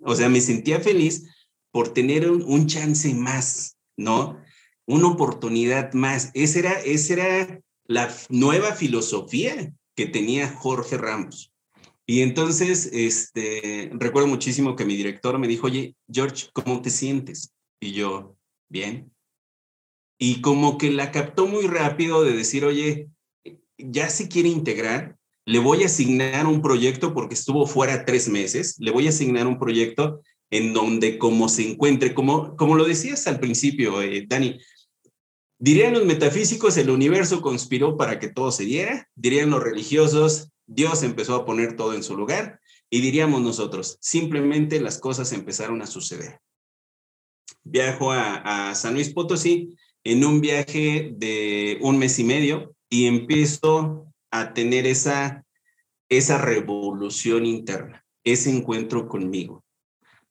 O 0.00 0.14
sea, 0.14 0.28
me 0.28 0.40
sentía 0.40 0.80
feliz 0.80 1.28
por 1.70 1.92
tener 1.92 2.30
un, 2.30 2.42
un 2.42 2.66
chance 2.66 3.12
más, 3.14 3.76
¿no? 3.96 4.40
Una 4.86 5.08
oportunidad 5.08 5.92
más. 5.92 6.30
Esa 6.34 6.58
era, 6.58 6.72
esa 6.80 7.12
era 7.12 7.63
la 7.86 8.14
nueva 8.28 8.74
filosofía 8.74 9.72
que 9.94 10.06
tenía 10.06 10.48
Jorge 10.48 10.96
Ramos. 10.96 11.52
Y 12.06 12.20
entonces, 12.20 12.90
este, 12.92 13.90
recuerdo 13.94 14.28
muchísimo 14.28 14.76
que 14.76 14.84
mi 14.84 14.96
director 14.96 15.38
me 15.38 15.48
dijo, 15.48 15.66
oye, 15.66 15.96
George, 16.10 16.48
¿cómo 16.52 16.82
te 16.82 16.90
sientes? 16.90 17.54
Y 17.80 17.92
yo, 17.92 18.36
bien. 18.68 19.10
Y 20.18 20.40
como 20.40 20.76
que 20.76 20.90
la 20.90 21.10
captó 21.10 21.46
muy 21.46 21.66
rápido 21.66 22.22
de 22.22 22.36
decir, 22.36 22.64
oye, 22.64 23.08
ya 23.78 24.10
se 24.10 24.28
quiere 24.28 24.48
integrar, 24.48 25.16
le 25.46 25.58
voy 25.58 25.82
a 25.82 25.86
asignar 25.86 26.46
un 26.46 26.62
proyecto 26.62 27.12
porque 27.14 27.34
estuvo 27.34 27.66
fuera 27.66 28.04
tres 28.04 28.28
meses, 28.28 28.76
le 28.78 28.90
voy 28.90 29.06
a 29.06 29.10
asignar 29.10 29.46
un 29.46 29.58
proyecto 29.58 30.20
en 30.50 30.72
donde 30.72 31.18
como 31.18 31.48
se 31.48 31.68
encuentre, 31.68 32.14
como, 32.14 32.56
como 32.56 32.76
lo 32.76 32.84
decías 32.84 33.26
al 33.26 33.40
principio, 33.40 34.00
eh, 34.00 34.24
Dani, 34.28 34.58
dirían 35.64 35.94
los 35.94 36.04
metafísicos, 36.04 36.76
el 36.76 36.90
universo 36.90 37.40
conspiró 37.40 37.96
para 37.96 38.18
que 38.18 38.28
todo 38.28 38.52
se 38.52 38.64
diera, 38.64 39.08
dirían 39.14 39.48
los 39.48 39.62
religiosos, 39.62 40.50
Dios 40.66 41.02
empezó 41.02 41.34
a 41.36 41.46
poner 41.46 41.74
todo 41.74 41.94
en 41.94 42.02
su 42.02 42.18
lugar, 42.18 42.60
y 42.90 43.00
diríamos 43.00 43.40
nosotros, 43.40 43.96
simplemente 44.02 44.78
las 44.78 44.98
cosas 44.98 45.32
empezaron 45.32 45.80
a 45.80 45.86
suceder. 45.86 46.40
Viajo 47.62 48.12
a, 48.12 48.68
a 48.68 48.74
San 48.74 48.92
Luis 48.92 49.14
Potosí 49.14 49.74
en 50.04 50.22
un 50.26 50.42
viaje 50.42 51.14
de 51.16 51.78
un 51.80 51.96
mes 51.96 52.18
y 52.18 52.24
medio 52.24 52.76
y 52.90 53.06
empiezo 53.06 54.12
a 54.30 54.52
tener 54.52 54.86
esa, 54.86 55.46
esa 56.10 56.36
revolución 56.36 57.46
interna, 57.46 58.04
ese 58.22 58.50
encuentro 58.50 59.08
conmigo, 59.08 59.64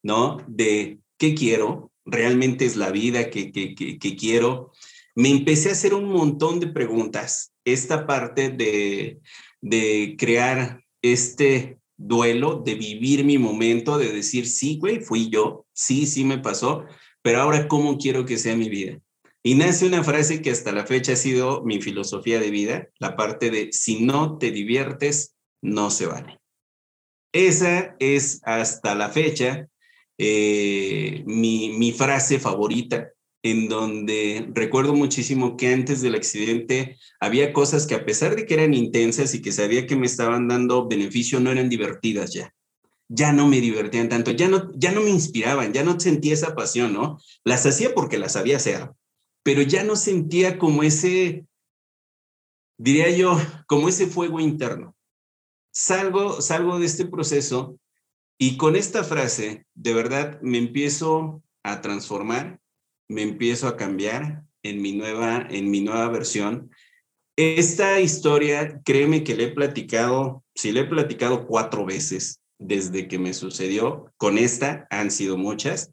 ¿no? 0.03 0.37
De 0.47 0.99
qué 1.17 1.33
quiero, 1.33 1.91
realmente 2.05 2.65
es 2.65 2.75
la 2.75 2.91
vida 2.91 3.29
que, 3.29 3.51
que, 3.51 3.75
que, 3.75 4.15
quiero. 4.15 4.71
Me 5.15 5.29
empecé 5.29 5.69
a 5.69 5.73
hacer 5.73 5.93
un 5.93 6.05
montón 6.05 6.59
de 6.59 6.67
preguntas. 6.67 7.53
Esta 7.65 8.07
parte 8.07 8.49
de, 8.49 9.19
de 9.61 10.15
crear 10.17 10.83
este 11.01 11.79
duelo, 11.97 12.61
de 12.65 12.75
vivir 12.75 13.23
mi 13.23 13.37
momento, 13.37 13.97
de 13.97 14.11
decir, 14.11 14.47
sí, 14.47 14.77
güey, 14.79 14.99
fui 14.99 15.29
yo, 15.29 15.65
sí, 15.73 16.05
sí 16.05 16.25
me 16.25 16.39
pasó, 16.39 16.85
pero 17.21 17.41
ahora, 17.41 17.67
¿cómo 17.67 17.97
quiero 17.97 18.25
que 18.25 18.37
sea 18.37 18.55
mi 18.55 18.69
vida? 18.69 18.99
Y 19.43 19.55
nace 19.55 19.85
una 19.85 20.03
frase 20.03 20.41
que 20.41 20.51
hasta 20.51 20.71
la 20.71 20.85
fecha 20.85 21.13
ha 21.13 21.17
sido 21.17 21.63
mi 21.63 21.81
filosofía 21.81 22.39
de 22.39 22.49
vida, 22.49 22.87
la 22.99 23.15
parte 23.15 23.51
de 23.51 23.71
si 23.71 24.01
no 24.01 24.37
te 24.37 24.51
diviertes, 24.51 25.35
no 25.61 25.89
se 25.91 26.05
vale. 26.05 26.39
Esa 27.33 27.95
es 27.99 28.41
hasta 28.43 28.95
la 28.95 29.09
fecha 29.09 29.67
eh, 30.17 31.23
mi, 31.25 31.69
mi 31.77 31.91
frase 31.91 32.39
favorita, 32.39 33.11
en 33.43 33.67
donde 33.67 34.49
recuerdo 34.53 34.95
muchísimo 34.95 35.57
que 35.57 35.67
antes 35.67 36.01
del 36.01 36.15
accidente 36.15 36.97
había 37.19 37.51
cosas 37.51 37.85
que 37.85 37.93
a 37.93 38.05
pesar 38.05 38.35
de 38.35 38.45
que 38.45 38.53
eran 38.53 38.73
intensas 38.73 39.35
y 39.35 39.41
que 39.41 39.51
sabía 39.51 39.85
que 39.85 39.97
me 39.97 40.05
estaban 40.05 40.47
dando 40.47 40.87
beneficio, 40.87 41.41
no 41.41 41.51
eran 41.51 41.67
divertidas 41.67 42.33
ya. 42.33 42.55
Ya 43.09 43.33
no 43.33 43.47
me 43.47 43.59
divertían 43.59 44.07
tanto, 44.07 44.31
ya 44.31 44.47
no, 44.47 44.71
ya 44.75 44.93
no 44.93 45.01
me 45.01 45.09
inspiraban, 45.09 45.73
ya 45.73 45.83
no 45.83 45.99
sentía 45.99 46.33
esa 46.33 46.55
pasión, 46.55 46.93
¿no? 46.93 47.19
Las 47.43 47.65
hacía 47.65 47.93
porque 47.93 48.17
las 48.17 48.31
sabía 48.33 48.55
hacer, 48.55 48.89
pero 49.43 49.61
ya 49.61 49.83
no 49.83 49.97
sentía 49.97 50.57
como 50.57 50.81
ese, 50.81 51.45
diría 52.77 53.09
yo, 53.09 53.37
como 53.67 53.89
ese 53.89 54.07
fuego 54.07 54.39
interno. 54.39 54.95
Salgo, 55.73 56.41
salgo 56.41 56.79
de 56.79 56.85
este 56.85 57.05
proceso 57.05 57.77
y 58.37 58.55
con 58.55 58.77
esta 58.77 59.03
frase, 59.03 59.65
de 59.75 59.93
verdad, 59.93 60.39
me 60.41 60.59
empiezo 60.59 61.43
a 61.61 61.81
transformar, 61.81 62.61
me 63.07 63.21
empiezo 63.21 63.67
a 63.67 63.77
cambiar 63.77 64.43
en 64.63 64.81
mi 64.81 64.93
nueva, 64.93 65.47
en 65.49 65.69
mi 65.69 65.81
nueva 65.81 66.09
versión. 66.09 66.71
Esta 67.35 67.99
historia, 67.99 68.81
créeme 68.85 69.23
que 69.23 69.35
le 69.35 69.45
he 69.45 69.51
platicado, 69.51 70.43
sí 70.55 70.71
le 70.71 70.81
he 70.81 70.85
platicado 70.85 71.47
cuatro 71.47 71.85
veces 71.85 72.39
desde 72.59 73.07
que 73.07 73.19
me 73.19 73.33
sucedió. 73.33 74.11
Con 74.17 74.37
esta 74.37 74.87
han 74.89 75.11
sido 75.11 75.37
muchas. 75.37 75.91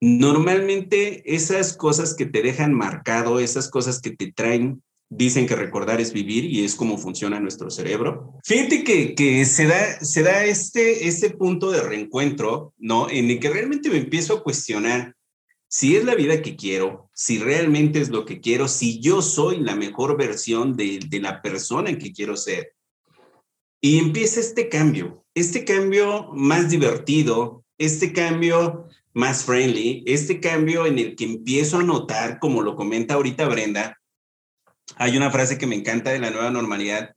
Normalmente 0.00 1.34
esas 1.34 1.76
cosas 1.76 2.14
que 2.14 2.26
te 2.26 2.42
dejan 2.42 2.74
marcado, 2.74 3.40
esas 3.40 3.70
cosas 3.70 4.00
que 4.00 4.10
te 4.10 4.32
traen, 4.32 4.82
dicen 5.08 5.46
que 5.46 5.56
recordar 5.56 6.00
es 6.00 6.12
vivir 6.12 6.44
y 6.44 6.64
es 6.64 6.74
como 6.74 6.98
funciona 6.98 7.40
nuestro 7.40 7.70
cerebro. 7.70 8.34
Fíjate 8.44 8.84
que, 8.84 9.14
que 9.14 9.44
se 9.44 9.66
da, 9.66 10.00
se 10.00 10.22
da 10.22 10.44
este, 10.44 11.08
este 11.08 11.30
punto 11.30 11.70
de 11.70 11.82
reencuentro, 11.82 12.74
¿no? 12.78 13.08
En 13.08 13.30
el 13.30 13.38
que 13.38 13.50
realmente 13.50 13.90
me 13.90 13.98
empiezo 13.98 14.34
a 14.34 14.42
cuestionar 14.42 15.14
si 15.76 15.96
es 15.96 16.04
la 16.04 16.14
vida 16.14 16.40
que 16.40 16.54
quiero, 16.54 17.10
si 17.14 17.38
realmente 17.38 18.00
es 18.00 18.08
lo 18.08 18.24
que 18.24 18.40
quiero, 18.40 18.68
si 18.68 19.00
yo 19.00 19.20
soy 19.20 19.58
la 19.58 19.74
mejor 19.74 20.16
versión 20.16 20.76
de, 20.76 21.00
la 21.20 21.42
persona 21.42 21.98
que 21.98 22.12
quiero 22.12 22.36
ser. 22.36 22.76
Y 23.80 23.98
empieza 23.98 24.38
este 24.38 24.68
cambio, 24.68 25.24
este 25.34 25.64
cambio 25.64 26.28
más 26.32 26.70
divertido, 26.70 27.64
este 27.76 28.12
cambio 28.12 28.86
más 29.14 29.42
friendly, 29.42 30.04
este 30.06 30.38
cambio 30.38 30.86
en 30.86 31.00
el 31.00 31.16
que 31.16 31.24
empiezo 31.24 31.78
a 31.78 31.82
notar, 31.82 32.38
como 32.38 32.62
lo 32.62 32.76
comenta 32.76 33.14
ahorita 33.14 33.48
Brenda, 33.48 34.00
hay 34.94 35.16
una 35.16 35.32
frase 35.32 35.58
que 35.58 35.66
me 35.66 35.74
encanta 35.74 36.12
de 36.12 36.20
la 36.20 36.30
nueva 36.30 36.52
normalidad 36.52 37.16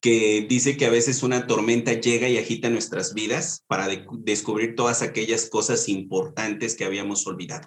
que 0.00 0.46
dice 0.48 0.76
que 0.76 0.86
a 0.86 0.90
veces 0.90 1.24
una 1.24 1.48
tormenta 1.48 1.92
llega 1.94 2.28
y 2.28 2.38
agita 2.38 2.70
nuestras 2.70 3.14
vidas 3.14 3.64
para 3.66 3.88
descubrir 4.20 4.76
todas 4.76 5.02
aquellas 5.02 5.50
cosas 5.50 5.88
importantes 5.88 6.76
que 6.76 6.84
habíamos 6.84 7.26
olvidado. 7.26 7.66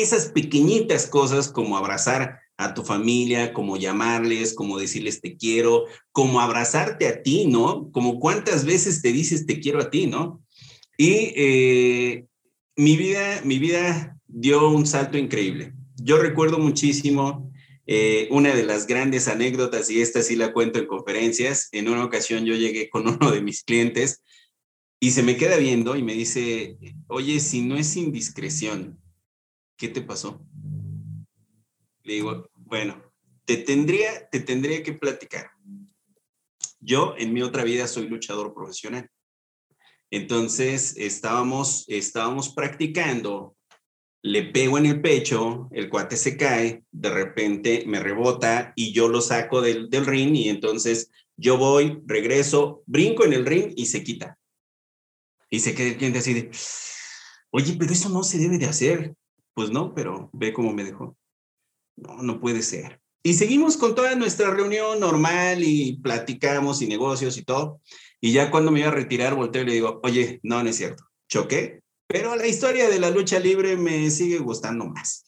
Esas 0.00 0.26
pequeñitas 0.26 1.06
cosas 1.06 1.48
como 1.48 1.76
abrazar 1.76 2.40
a 2.58 2.74
tu 2.74 2.82
familia, 2.82 3.52
como 3.52 3.76
llamarles, 3.76 4.54
como 4.54 4.78
decirles 4.78 5.20
te 5.20 5.36
quiero, 5.36 5.84
como 6.12 6.40
abrazarte 6.40 7.06
a 7.06 7.22
ti, 7.22 7.46
¿no? 7.46 7.90
Como 7.92 8.18
cuántas 8.18 8.64
veces 8.64 9.02
te 9.02 9.12
dices 9.12 9.46
te 9.46 9.60
quiero 9.60 9.80
a 9.80 9.90
ti, 9.90 10.06
¿no? 10.06 10.42
Y 10.96 11.32
eh, 11.36 12.26
mi 12.76 12.96
vida, 12.96 13.42
mi 13.44 13.58
vida 13.58 14.18
dio 14.26 14.68
un 14.70 14.86
salto 14.86 15.18
increíble. 15.18 15.72
Yo 15.96 16.18
recuerdo 16.18 16.58
muchísimo 16.58 17.50
eh, 17.86 18.28
una 18.30 18.54
de 18.54 18.64
las 18.64 18.86
grandes 18.86 19.28
anécdotas, 19.28 19.90
y 19.90 20.00
esta 20.00 20.22
sí 20.22 20.36
la 20.36 20.52
cuento 20.52 20.78
en 20.78 20.86
conferencias. 20.86 21.68
En 21.72 21.88
una 21.88 22.04
ocasión 22.04 22.44
yo 22.44 22.54
llegué 22.54 22.88
con 22.88 23.06
uno 23.08 23.30
de 23.30 23.40
mis 23.40 23.62
clientes 23.62 24.22
y 24.98 25.10
se 25.10 25.22
me 25.22 25.36
queda 25.36 25.56
viendo 25.56 25.96
y 25.96 26.02
me 26.02 26.14
dice, 26.14 26.78
oye, 27.08 27.38
si 27.40 27.60
no 27.60 27.76
es 27.76 27.96
indiscreción, 27.96 28.98
¿qué 29.76 29.88
te 29.88 30.02
pasó? 30.02 30.44
Le 32.02 32.14
digo, 32.14 32.48
bueno, 32.54 33.02
te 33.44 33.56
tendría, 33.58 34.28
te 34.28 34.40
tendría 34.40 34.82
que 34.82 34.92
platicar. 34.92 35.50
Yo 36.80 37.14
en 37.18 37.32
mi 37.32 37.42
otra 37.42 37.64
vida 37.64 37.86
soy 37.86 38.08
luchador 38.08 38.54
profesional. 38.54 39.10
Entonces 40.10 40.96
estábamos, 40.96 41.84
estábamos 41.88 42.54
practicando, 42.54 43.56
le 44.22 44.44
pego 44.44 44.78
en 44.78 44.86
el 44.86 45.00
pecho, 45.00 45.68
el 45.72 45.88
cuate 45.88 46.16
se 46.16 46.36
cae, 46.36 46.84
de 46.90 47.10
repente 47.10 47.84
me 47.86 48.00
rebota 48.00 48.72
y 48.76 48.92
yo 48.92 49.08
lo 49.08 49.20
saco 49.20 49.60
del, 49.60 49.88
del 49.90 50.06
ring 50.06 50.34
y 50.34 50.48
entonces 50.48 51.10
yo 51.36 51.58
voy, 51.58 52.02
regreso, 52.06 52.82
brinco 52.86 53.24
en 53.24 53.32
el 53.32 53.46
ring 53.46 53.72
y 53.76 53.86
se 53.86 54.02
quita. 54.02 54.38
Y 55.50 55.60
se 55.60 55.74
queda 55.74 55.88
el 55.88 55.96
cliente 55.96 56.18
así 56.18 56.34
de, 56.34 56.50
oye, 57.50 57.76
pero 57.78 57.92
eso 57.92 58.08
no 58.08 58.22
se 58.22 58.38
debe 58.38 58.58
de 58.58 58.66
hacer. 58.66 59.14
Pues 59.56 59.70
no, 59.70 59.94
pero 59.94 60.28
ve 60.34 60.52
cómo 60.52 60.74
me 60.74 60.84
dejó. 60.84 61.16
No, 61.96 62.22
no 62.22 62.40
puede 62.40 62.60
ser. 62.60 63.00
Y 63.22 63.32
seguimos 63.32 63.78
con 63.78 63.94
toda 63.94 64.14
nuestra 64.14 64.50
reunión 64.50 65.00
normal 65.00 65.64
y 65.64 65.96
platicamos 66.02 66.82
y 66.82 66.86
negocios 66.86 67.38
y 67.38 67.42
todo. 67.42 67.80
Y 68.20 68.32
ya 68.32 68.50
cuando 68.50 68.70
me 68.70 68.80
iba 68.80 68.88
a 68.88 68.92
retirar, 68.92 69.34
volteo 69.34 69.62
y 69.62 69.66
le 69.66 69.72
digo, 69.72 69.98
oye, 70.02 70.40
no, 70.42 70.62
no 70.62 70.68
es 70.68 70.76
cierto, 70.76 71.04
choqué, 71.26 71.80
pero 72.06 72.36
la 72.36 72.46
historia 72.46 72.90
de 72.90 72.98
la 72.98 73.08
lucha 73.08 73.38
libre 73.38 73.78
me 73.78 74.10
sigue 74.10 74.38
gustando 74.38 74.84
más. 74.84 75.24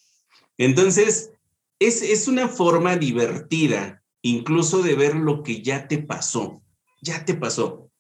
Entonces, 0.59 1.33
es, 1.79 2.03
es 2.03 2.29
una 2.29 2.49
forma 2.49 2.97
divertida, 2.97 4.03
incluso 4.21 4.83
de 4.83 4.95
ver 4.95 5.17
lo 5.17 5.43
que 5.43 5.63
ya 5.63 5.89
te 5.89 5.97
pasó, 5.97 6.63
ya 7.01 7.25
te 7.25 7.33
pasó. 7.33 7.91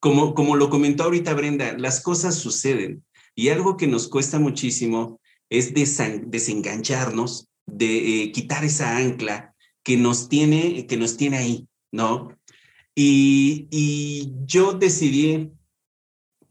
Como, 0.00 0.34
como 0.34 0.56
lo 0.56 0.68
comentó 0.68 1.04
ahorita 1.04 1.32
Brenda, 1.34 1.78
las 1.78 2.00
cosas 2.00 2.34
suceden 2.34 3.04
y 3.36 3.50
algo 3.50 3.76
que 3.76 3.86
nos 3.86 4.08
cuesta 4.08 4.40
muchísimo 4.40 5.20
es 5.50 5.72
desengancharnos, 5.74 7.48
de 7.66 8.22
eh, 8.22 8.32
quitar 8.32 8.64
esa 8.64 8.96
ancla 8.96 9.54
que 9.82 9.96
nos 9.96 10.28
tiene, 10.28 10.86
que 10.86 10.96
nos 10.96 11.16
tiene 11.16 11.38
ahí, 11.38 11.68
¿no? 11.92 12.36
Y, 12.94 14.32
yo 14.46 14.72
decidí 14.72 15.50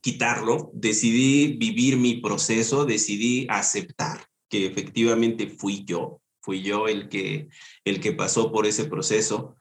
quitarlo, 0.02 0.70
decidí 0.74 1.58
vivir 1.58 1.98
mi 1.98 2.22
proceso, 2.22 2.86
decidí 2.86 3.48
aceptar 3.50 4.28
que 4.50 4.68
efectivamente 4.68 5.48
fui 5.48 5.84
yo, 5.86 6.22
fui 6.42 6.62
yo 6.62 6.88
el 6.88 7.10
que, 7.10 7.48
el 7.84 8.00
que 8.00 8.12
pasó 8.12 8.52
por 8.52 8.68
ese 8.68 8.86
proceso. 8.86 9.56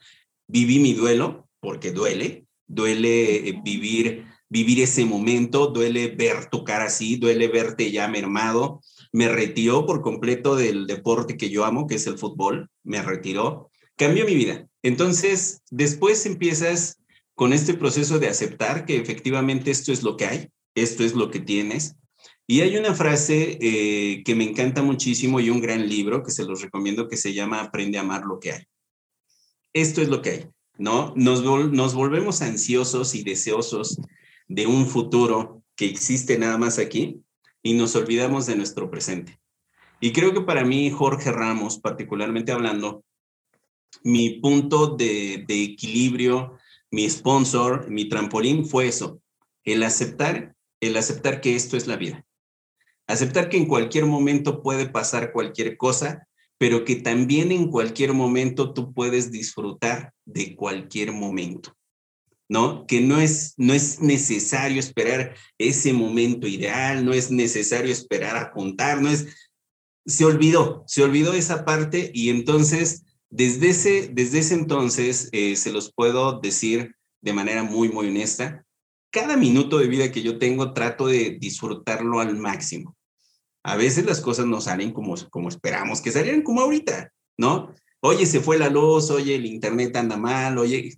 Viví 0.46 0.78
mi 0.78 0.92
duelo, 0.92 1.48
porque 1.60 1.90
duele, 1.90 2.46
duele 2.66 3.48
eh, 3.48 3.60
vivir, 3.64 4.26
vivir 4.50 4.82
ese 4.82 5.06
momento, 5.06 5.68
duele 5.68 6.08
ver 6.08 6.50
tu 6.50 6.64
cara 6.64 6.84
así, 6.84 7.16
duele 7.16 7.48
verte 7.48 7.90
ya 7.90 8.08
mermado. 8.08 8.82
Me 9.14 9.28
retiró 9.28 9.86
por 9.86 10.02
completo 10.02 10.56
del 10.56 10.88
deporte 10.88 11.36
que 11.36 11.48
yo 11.48 11.64
amo, 11.64 11.86
que 11.86 11.94
es 11.94 12.06
el 12.08 12.18
fútbol, 12.18 12.68
me 12.82 13.00
retiró, 13.00 13.70
cambió 13.96 14.26
mi 14.26 14.34
vida. 14.34 14.66
Entonces, 14.82 15.62
después 15.70 16.26
empiezas 16.26 16.98
con 17.36 17.52
este 17.52 17.74
proceso 17.74 18.18
de 18.18 18.26
aceptar 18.26 18.86
que 18.86 18.96
efectivamente 18.96 19.70
esto 19.70 19.92
es 19.92 20.02
lo 20.02 20.16
que 20.16 20.26
hay, 20.26 20.48
esto 20.74 21.04
es 21.04 21.14
lo 21.14 21.30
que 21.30 21.38
tienes. 21.38 21.94
Y 22.48 22.62
hay 22.62 22.76
una 22.76 22.92
frase 22.92 23.56
eh, 23.60 24.24
que 24.24 24.34
me 24.34 24.42
encanta 24.42 24.82
muchísimo 24.82 25.38
y 25.38 25.48
un 25.48 25.60
gran 25.60 25.88
libro 25.88 26.24
que 26.24 26.32
se 26.32 26.44
los 26.44 26.60
recomiendo 26.60 27.06
que 27.06 27.16
se 27.16 27.32
llama 27.32 27.60
Aprende 27.60 27.98
a 27.98 28.00
amar 28.00 28.24
lo 28.24 28.40
que 28.40 28.50
hay. 28.50 28.64
Esto 29.72 30.02
es 30.02 30.08
lo 30.08 30.22
que 30.22 30.30
hay, 30.30 30.46
¿no? 30.76 31.14
Nos, 31.14 31.44
nos 31.44 31.94
volvemos 31.94 32.42
ansiosos 32.42 33.14
y 33.14 33.22
deseosos 33.22 34.00
de 34.48 34.66
un 34.66 34.88
futuro 34.88 35.62
que 35.76 35.86
existe 35.86 36.36
nada 36.36 36.58
más 36.58 36.80
aquí 36.80 37.23
y 37.64 37.74
nos 37.74 37.96
olvidamos 37.96 38.46
de 38.46 38.54
nuestro 38.54 38.88
presente. 38.88 39.40
Y 40.00 40.12
creo 40.12 40.32
que 40.32 40.42
para 40.42 40.64
mí, 40.64 40.90
Jorge 40.90 41.32
Ramos, 41.32 41.80
particularmente 41.80 42.52
hablando, 42.52 43.02
mi 44.04 44.38
punto 44.38 44.94
de, 44.96 45.44
de 45.48 45.64
equilibrio 45.64 46.58
mi 46.94 47.10
sponsor, 47.10 47.90
mi 47.90 48.08
trampolín 48.08 48.64
fue 48.66 48.86
eso, 48.86 49.20
el 49.64 49.82
aceptar, 49.82 50.54
el 50.80 50.96
aceptar 50.96 51.40
que 51.40 51.56
esto 51.56 51.76
es 51.76 51.88
la 51.88 51.96
vida. 51.96 52.24
Aceptar 53.08 53.48
que 53.48 53.56
en 53.56 53.66
cualquier 53.66 54.06
momento 54.06 54.62
puede 54.62 54.88
pasar 54.88 55.32
cualquier 55.32 55.76
cosa, 55.76 56.28
pero 56.56 56.84
que 56.84 56.94
también 56.94 57.50
en 57.50 57.68
cualquier 57.68 58.12
momento 58.12 58.72
tú 58.72 58.94
puedes 58.94 59.32
disfrutar 59.32 60.12
de 60.24 60.54
cualquier 60.54 61.10
momento. 61.10 61.74
¿No? 62.48 62.86
Que 62.86 63.00
no 63.00 63.20
es, 63.20 63.54
no 63.56 63.72
es 63.72 64.00
necesario 64.00 64.78
esperar 64.78 65.34
ese 65.58 65.92
momento 65.92 66.46
ideal, 66.46 67.04
no 67.04 67.12
es 67.12 67.30
necesario 67.30 67.90
esperar 67.90 68.36
a 68.36 68.52
contar, 68.52 69.00
no 69.00 69.08
es, 69.08 69.28
se 70.04 70.24
olvidó, 70.24 70.84
se 70.86 71.02
olvidó 71.02 71.32
esa 71.32 71.64
parte 71.64 72.10
y 72.12 72.28
entonces 72.28 73.04
desde 73.36 73.70
ese, 73.70 74.10
desde 74.12 74.38
ese 74.38 74.54
entonces, 74.54 75.28
eh, 75.32 75.56
se 75.56 75.72
los 75.72 75.92
puedo 75.92 76.38
decir 76.38 76.94
de 77.20 77.32
manera 77.32 77.64
muy, 77.64 77.88
muy 77.88 78.06
honesta, 78.06 78.64
cada 79.10 79.36
minuto 79.36 79.78
de 79.78 79.88
vida 79.88 80.12
que 80.12 80.22
yo 80.22 80.38
tengo 80.38 80.72
trato 80.72 81.08
de 81.08 81.36
disfrutarlo 81.40 82.20
al 82.20 82.36
máximo. 82.36 82.96
A 83.64 83.74
veces 83.74 84.04
las 84.04 84.20
cosas 84.20 84.46
no 84.46 84.60
salen 84.60 84.92
como, 84.92 85.16
como 85.30 85.48
esperamos 85.48 86.00
que 86.00 86.12
salieran, 86.12 86.42
como 86.42 86.60
ahorita, 86.60 87.12
¿no? 87.36 87.74
Oye, 88.00 88.24
se 88.24 88.38
fue 88.38 88.56
la 88.56 88.68
luz, 88.68 89.10
oye, 89.10 89.34
el 89.34 89.46
internet 89.46 89.96
anda 89.96 90.16
mal, 90.16 90.56
oye, 90.56 90.96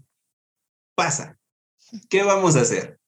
pasa. 0.94 1.35
¿Qué 2.08 2.22
vamos 2.22 2.56
a 2.56 2.62
hacer? 2.62 2.98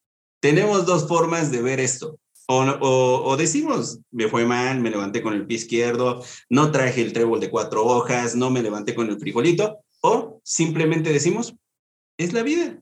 Tenemos 0.41 0.87
dos 0.87 1.09
formas 1.09 1.51
de 1.51 1.63
ver 1.63 1.81
esto. 1.81 2.19
O, 2.51 3.37
decimos, 3.37 3.99
me 4.11 4.29
fue 4.29 4.47
mal, 4.47 4.81
me 4.81 4.91
levanté 4.91 5.23
con 5.23 5.35
el 5.35 5.47
pie 5.47 5.59
izquierdo, 5.59 6.25
no 6.49 6.73
traje 6.73 7.03
el 7.03 7.13
trébol 7.13 7.41
de 7.41 7.51
cuatro 7.51 7.85
hojas, 7.85 8.35
no 8.35 8.49
me 8.49 8.63
levanté 8.63 8.95
con 8.95 9.11
el 9.11 9.19
frijolito, 9.19 9.85
o 10.01 10.41
simplemente 10.45 11.13
decimos, 11.13 11.55
es 12.17 12.33
la 12.33 12.43
vida, 12.43 12.81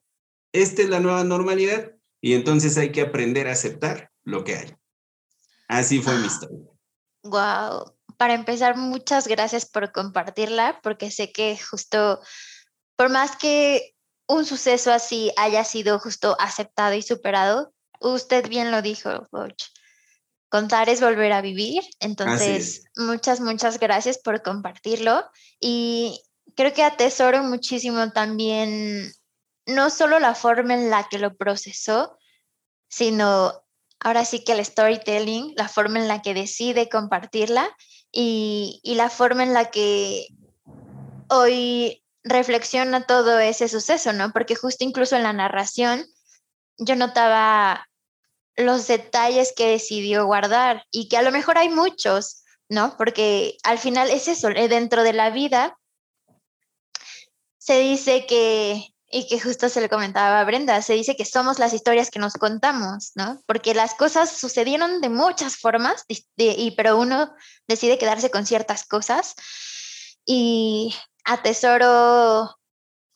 esta 0.53 0.83
es 0.83 0.89
la 0.89 1.01
nueva 1.01 1.25
normalidad 1.25 1.91
y 2.21 2.35
entonces 2.35 2.79
hay 2.79 2.93
que 2.93 3.01
aprender 3.01 3.49
a 3.49 3.53
aceptar 3.53 4.13
lo 4.23 4.45
que 4.45 4.55
hay. 4.55 4.77
Así 5.67 6.01
fue 6.01 6.17
mi 6.17 6.27
historia. 6.27 6.71
Wow. 7.25 7.93
Para 8.17 8.35
empezar, 8.35 8.77
muchas 8.77 9.27
gracias 9.27 9.67
por 9.67 9.91
compartirla, 9.91 10.79
porque 10.81 11.11
sé 11.11 11.33
que 11.33 11.59
justo, 11.59 12.21
por 12.95 13.11
más 13.11 13.37
que 13.37 13.96
un 14.29 14.45
suceso 14.45 14.93
así 14.93 15.33
haya 15.37 15.65
sido 15.65 15.99
justo 15.99 16.37
aceptado 16.41 16.95
y 16.95 17.03
superado, 17.03 17.73
usted 18.01 18.49
bien 18.49 18.71
lo 18.71 18.83
dijo, 18.83 19.27
Contar 20.49 20.89
es 20.89 21.01
volver 21.01 21.33
a 21.33 21.41
vivir. 21.41 21.83
Entonces, 21.99 22.85
muchas, 22.97 23.41
muchas 23.41 23.81
gracias 23.81 24.19
por 24.19 24.43
compartirlo. 24.43 25.25
Y 25.61 26.23
creo 26.55 26.73
que 26.73 26.85
atesoro 26.85 27.43
muchísimo 27.43 28.11
también, 28.13 29.13
no 29.67 29.91
solo 29.91 30.19
la 30.19 30.35
forma 30.35 30.75
en 30.75 30.89
la 30.89 31.09
que 31.09 31.19
lo 31.19 31.37
procesó, 31.37 32.17
sino 32.89 33.53
ahora 33.99 34.25
sí 34.25 34.45
que 34.45 34.53
el 34.53 34.65
storytelling, 34.65 35.53
la 35.57 35.69
forma 35.69 35.99
en 35.99 36.09
la 36.09 36.23
que 36.23 36.33
decide 36.33 36.89
compartirla 36.89 37.69
y, 38.13 38.81
y 38.85 38.95
la 38.95 39.11
forma 39.11 39.43
en 39.43 39.53
la 39.53 39.71
que 39.71 40.29
hoy 41.29 42.05
reflexiona 42.27 43.07
todo 43.07 43.39
ese 43.39 43.69
suceso, 43.69 44.13
¿no? 44.13 44.33
Porque 44.33 44.57
justo 44.57 44.85
incluso 44.85 45.17
en 45.17 45.23
la 45.23 45.33
narración 45.33 46.05
yo 46.77 46.97
notaba 46.97 47.89
los 48.57 48.87
detalles 48.87 49.53
que 49.57 49.69
decidió 49.69 50.27
guardar 50.27 50.85
y 50.91 51.09
que 51.09 51.17
a 51.17 51.23
lo 51.23 51.31
mejor 51.31 51.57
hay 51.57 51.69
muchos, 51.69 52.43
¿no? 52.69 52.97
Porque 52.97 53.57
al 53.63 53.79
final 53.79 54.11
es 54.11 54.29
eso, 54.29 54.49
eh, 54.49 54.69
dentro 54.69 55.03
de 55.03 55.13
la 55.13 55.31
vida 55.31 55.79
se 57.59 57.79
dice 57.79 58.27
que, 58.27 58.95
y 59.11 59.27
que 59.29 59.41
justo 59.41 59.69
se 59.69 59.81
le 59.81 59.89
comentaba 59.89 60.41
a 60.41 60.45
Brenda, 60.45 60.83
se 60.83 60.95
dice 60.95 61.17
que 61.17 61.25
somos 61.25 61.59
las 61.59 61.73
historias 61.73 62.11
que 62.11 62.19
nos 62.19 62.35
contamos, 62.35 63.13
¿no? 63.15 63.41
Porque 63.47 63.75
las 63.75 63.95
cosas 63.95 64.31
sucedieron 64.31 65.01
de 65.01 65.09
muchas 65.09 65.57
formas, 65.57 66.05
y, 66.09 66.71
pero 66.73 66.99
uno 66.99 67.33
decide 67.69 67.99
quedarse 67.99 68.31
con 68.31 68.47
ciertas 68.47 68.85
cosas 68.85 69.35
y 70.25 70.95
atesoro 71.27 72.57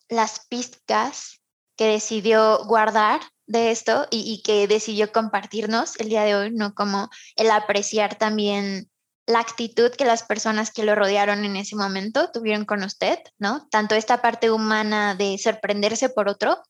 las 0.08 0.46
pizcas 0.48 1.40
que 1.76 1.86
decidió 1.86 2.64
guardar 2.66 3.20
de 3.46 3.70
esto 3.70 4.06
y, 4.10 4.42
que 4.42 4.68
decidió 4.68 5.10
compartirnos 5.12 5.98
el 5.98 6.08
día 6.08 6.22
de 6.22 6.36
hoy, 6.36 6.50
¿no? 6.52 6.74
Como 6.74 7.08
el 7.36 7.50
apreciar 7.50 8.16
también 8.16 8.90
la 9.26 9.40
actitud 9.40 9.90
que 9.92 10.04
las 10.04 10.22
personas 10.22 10.72
que 10.72 10.84
lo 10.84 10.94
rodearon 10.94 11.44
en 11.44 11.56
ese 11.56 11.76
momento 11.76 12.30
tuvieron 12.32 12.64
con 12.64 12.82
usted, 12.82 13.18
¿no? 13.38 13.66
Tanto 13.70 13.94
esta 13.94 14.20
parte 14.20 14.50
humana 14.50 15.14
de 15.14 15.38
sorprenderse 15.38 16.10
por 16.10 16.28
otro, 16.28 16.62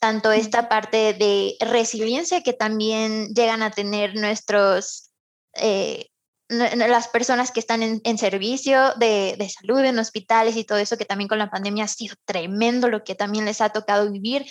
tanto 0.00 0.32
esta 0.32 0.68
parte 0.68 1.14
de 1.14 1.56
resiliencia 1.60 2.42
que 2.42 2.52
también 2.52 3.34
llegan 3.34 3.62
a 3.62 3.70
tener 3.70 4.14
nuestros, 4.14 5.10
eh, 5.54 6.08
las 6.48 7.08
personas 7.08 7.50
que 7.50 7.60
están 7.60 7.82
en, 7.82 8.18
servicio 8.18 8.94
de, 8.96 9.36
de, 9.38 9.48
salud, 9.48 9.80
en 9.80 9.98
hospitales 9.98 10.56
y 10.56 10.64
todo 10.64 10.78
eso, 10.78 10.96
que 10.96 11.04
también 11.04 11.28
con 11.28 11.38
la 11.38 11.50
pandemia 11.50 11.84
ha 11.84 11.88
sido 11.88 12.16
tremendo 12.24 12.88
lo 12.88 13.04
que 13.04 13.14
también 13.14 13.44
les 13.44 13.60
ha 13.60 13.68
tocado 13.68 14.10
vivir 14.10 14.46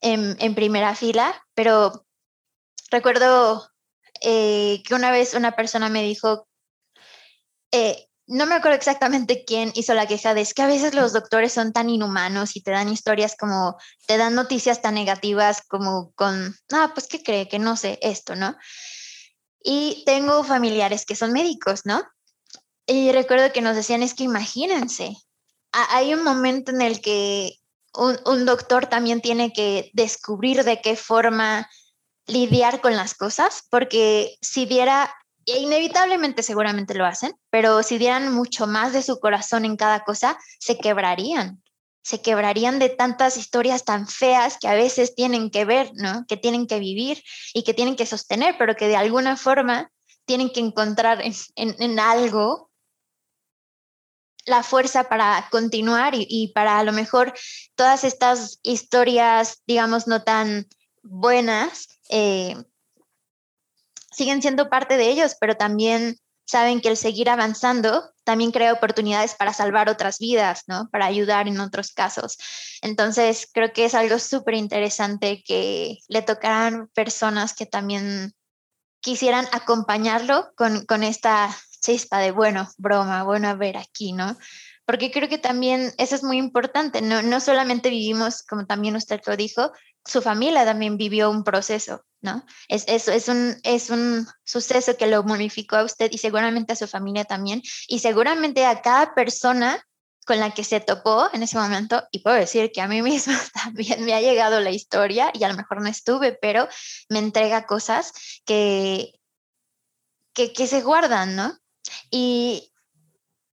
en, 0.00 0.54
primera 0.54 0.94
fila, 0.94 1.46
pero 1.54 2.06
recuerdo 2.90 3.70
eh, 4.22 4.82
que 4.86 4.94
una 4.94 5.10
vez 5.10 5.34
una 5.34 5.52
persona 5.52 5.88
me 5.88 6.02
dijo, 6.02 6.48
eh, 7.72 8.06
no 8.26 8.46
me 8.46 8.54
acuerdo 8.54 8.76
exactamente 8.76 9.44
quién 9.44 9.72
hizo 9.74 9.92
la 9.94 10.06
queja 10.06 10.34
de 10.34 10.42
es 10.42 10.54
que 10.54 10.62
a 10.62 10.66
veces 10.66 10.94
los 10.94 11.12
doctores 11.12 11.52
son 11.52 11.72
tan 11.72 11.90
inhumanos 11.90 12.54
y 12.56 12.62
te 12.62 12.70
dan 12.70 12.88
historias 12.88 13.34
como, 13.36 13.76
te 14.06 14.16
dan 14.18 14.34
noticias 14.34 14.82
tan 14.82 14.94
negativas 14.94 15.62
como 15.66 16.12
con, 16.12 16.54
ah, 16.72 16.92
pues 16.94 17.06
qué 17.08 17.22
cree 17.22 17.48
que 17.48 17.58
no 17.58 17.76
sé 17.76 17.98
esto, 18.02 18.36
¿no? 18.36 18.56
Y 19.62 20.02
tengo 20.06 20.44
familiares 20.44 21.04
que 21.04 21.16
son 21.16 21.32
médicos, 21.32 21.84
¿no? 21.84 22.02
Y 22.86 23.12
recuerdo 23.12 23.52
que 23.52 23.60
nos 23.60 23.76
decían, 23.76 24.02
es 24.02 24.14
que 24.14 24.24
imagínense, 24.24 25.16
hay 25.72 26.14
un 26.14 26.24
momento 26.24 26.72
en 26.72 26.82
el 26.82 27.00
que 27.00 27.54
un, 27.94 28.44
doctor 28.44 28.86
también 28.86 29.20
tiene 29.20 29.52
que 29.52 29.90
descubrir 29.92 30.64
de 30.64 30.80
qué 30.80 30.96
forma 30.96 31.68
lidiar 32.26 32.80
con 32.80 32.96
las 32.96 33.14
cosas, 33.14 33.64
porque 33.70 34.36
si 34.40 34.66
diera, 34.66 35.12
e 35.46 35.58
inevitablemente 35.58 36.42
seguramente 36.42 36.94
lo 36.94 37.06
hacen, 37.06 37.32
pero 37.50 37.82
si 37.82 37.98
dieran 37.98 38.32
mucho 38.32 38.66
más 38.66 38.92
de 38.92 39.02
su 39.02 39.18
corazón 39.18 39.64
en 39.64 39.76
cada 39.76 40.04
cosa, 40.04 40.38
se 40.58 40.78
quebrarían, 40.78 41.62
se 42.02 42.22
quebrarían 42.22 42.78
de 42.78 42.88
tantas 42.88 43.36
historias 43.36 43.84
tan 43.84 44.08
feas 44.08 44.58
que 44.58 44.68
a 44.68 44.74
veces 44.74 45.14
tienen 45.14 45.50
que 45.50 45.64
ver, 45.64 45.90
¿no? 45.94 46.24
Que 46.26 46.36
tienen 46.36 46.66
que 46.66 46.80
vivir 46.80 47.22
y 47.54 47.62
que 47.62 47.74
tienen 47.74 47.96
que 47.96 48.06
sostener, 48.06 48.56
pero 48.58 48.74
que 48.74 48.88
de 48.88 48.96
alguna 48.96 49.36
forma 49.36 49.90
tienen 50.24 50.50
que 50.50 50.60
encontrar 50.60 51.22
en, 51.22 51.34
en 51.56 52.00
algo 52.00 52.70
la 54.46 54.62
fuerza 54.62 55.04
para 55.04 55.48
continuar 55.50 56.12
y, 56.14 56.52
para 56.54 56.78
a 56.78 56.84
lo 56.84 56.92
mejor 56.92 57.32
todas 57.74 58.04
estas 58.04 58.58
historias, 58.62 59.62
digamos, 59.66 60.06
no 60.06 60.22
tan 60.22 60.66
buenas, 61.02 61.88
eh, 62.08 62.56
siguen 64.10 64.42
siendo 64.42 64.68
parte 64.68 64.96
de 64.96 65.08
ellos, 65.08 65.36
pero 65.40 65.56
también 65.56 66.16
saben 66.50 66.80
que 66.80 66.88
el 66.88 66.96
seguir 66.96 67.30
avanzando 67.30 68.12
también 68.24 68.50
crea 68.50 68.72
oportunidades 68.72 69.34
para 69.34 69.52
salvar 69.52 69.88
otras 69.88 70.18
vidas, 70.18 70.64
¿no? 70.66 70.88
Para 70.90 71.06
ayudar 71.06 71.48
en 71.48 71.60
otros 71.60 71.92
casos. 71.92 72.38
Entonces, 72.82 73.48
creo 73.52 73.72
que 73.72 73.84
es 73.84 73.94
algo 73.94 74.18
súper 74.18 74.54
interesante 74.54 75.42
que 75.46 75.98
le 76.08 76.22
tocaran 76.22 76.88
personas 76.88 77.54
que 77.54 77.66
también 77.66 78.34
quisieran 79.00 79.46
acompañarlo 79.52 80.52
con, 80.56 80.84
con 80.84 81.02
esta 81.04 81.56
chispa 81.80 82.18
de, 82.18 82.32
bueno, 82.32 82.68
broma, 82.76 83.22
bueno, 83.22 83.48
a 83.48 83.54
ver 83.54 83.76
aquí, 83.76 84.12
¿no? 84.12 84.36
Porque 84.84 85.10
creo 85.10 85.28
que 85.28 85.38
también 85.38 85.92
eso 85.98 86.16
es 86.16 86.24
muy 86.24 86.36
importante, 86.36 87.00
no, 87.00 87.22
no 87.22 87.38
solamente 87.40 87.90
vivimos, 87.90 88.42
como 88.42 88.66
también 88.66 88.96
usted 88.96 89.20
lo 89.24 89.36
dijo, 89.36 89.72
su 90.04 90.22
familia 90.22 90.64
también 90.64 90.96
vivió 90.96 91.30
un 91.30 91.44
proceso, 91.44 92.04
¿no? 92.20 92.44
Es, 92.68 92.84
es, 92.88 93.08
es, 93.08 93.28
un, 93.28 93.56
es 93.62 93.90
un 93.90 94.26
suceso 94.44 94.96
que 94.96 95.06
lo 95.06 95.22
modificó 95.22 95.76
a 95.76 95.84
usted 95.84 96.10
y 96.10 96.18
seguramente 96.18 96.72
a 96.72 96.76
su 96.76 96.86
familia 96.86 97.24
también, 97.24 97.62
y 97.88 97.98
seguramente 98.00 98.64
a 98.66 98.82
cada 98.82 99.14
persona 99.14 99.86
con 100.26 100.38
la 100.38 100.52
que 100.52 100.64
se 100.64 100.80
topó 100.80 101.28
en 101.32 101.42
ese 101.42 101.58
momento, 101.58 102.02
y 102.10 102.20
puedo 102.20 102.36
decir 102.36 102.70
que 102.72 102.80
a 102.80 102.88
mí 102.88 103.02
misma 103.02 103.38
también 103.52 104.04
me 104.04 104.14
ha 104.14 104.20
llegado 104.20 104.60
la 104.60 104.70
historia, 104.70 105.30
y 105.34 105.44
a 105.44 105.48
lo 105.48 105.54
mejor 105.54 105.82
no 105.82 105.88
estuve, 105.88 106.32
pero 106.40 106.68
me 107.08 107.18
entrega 107.18 107.66
cosas 107.66 108.12
que, 108.44 109.20
que, 110.32 110.52
que 110.52 110.66
se 110.66 110.82
guardan, 110.82 111.36
¿no? 111.36 111.58
Y, 112.10 112.72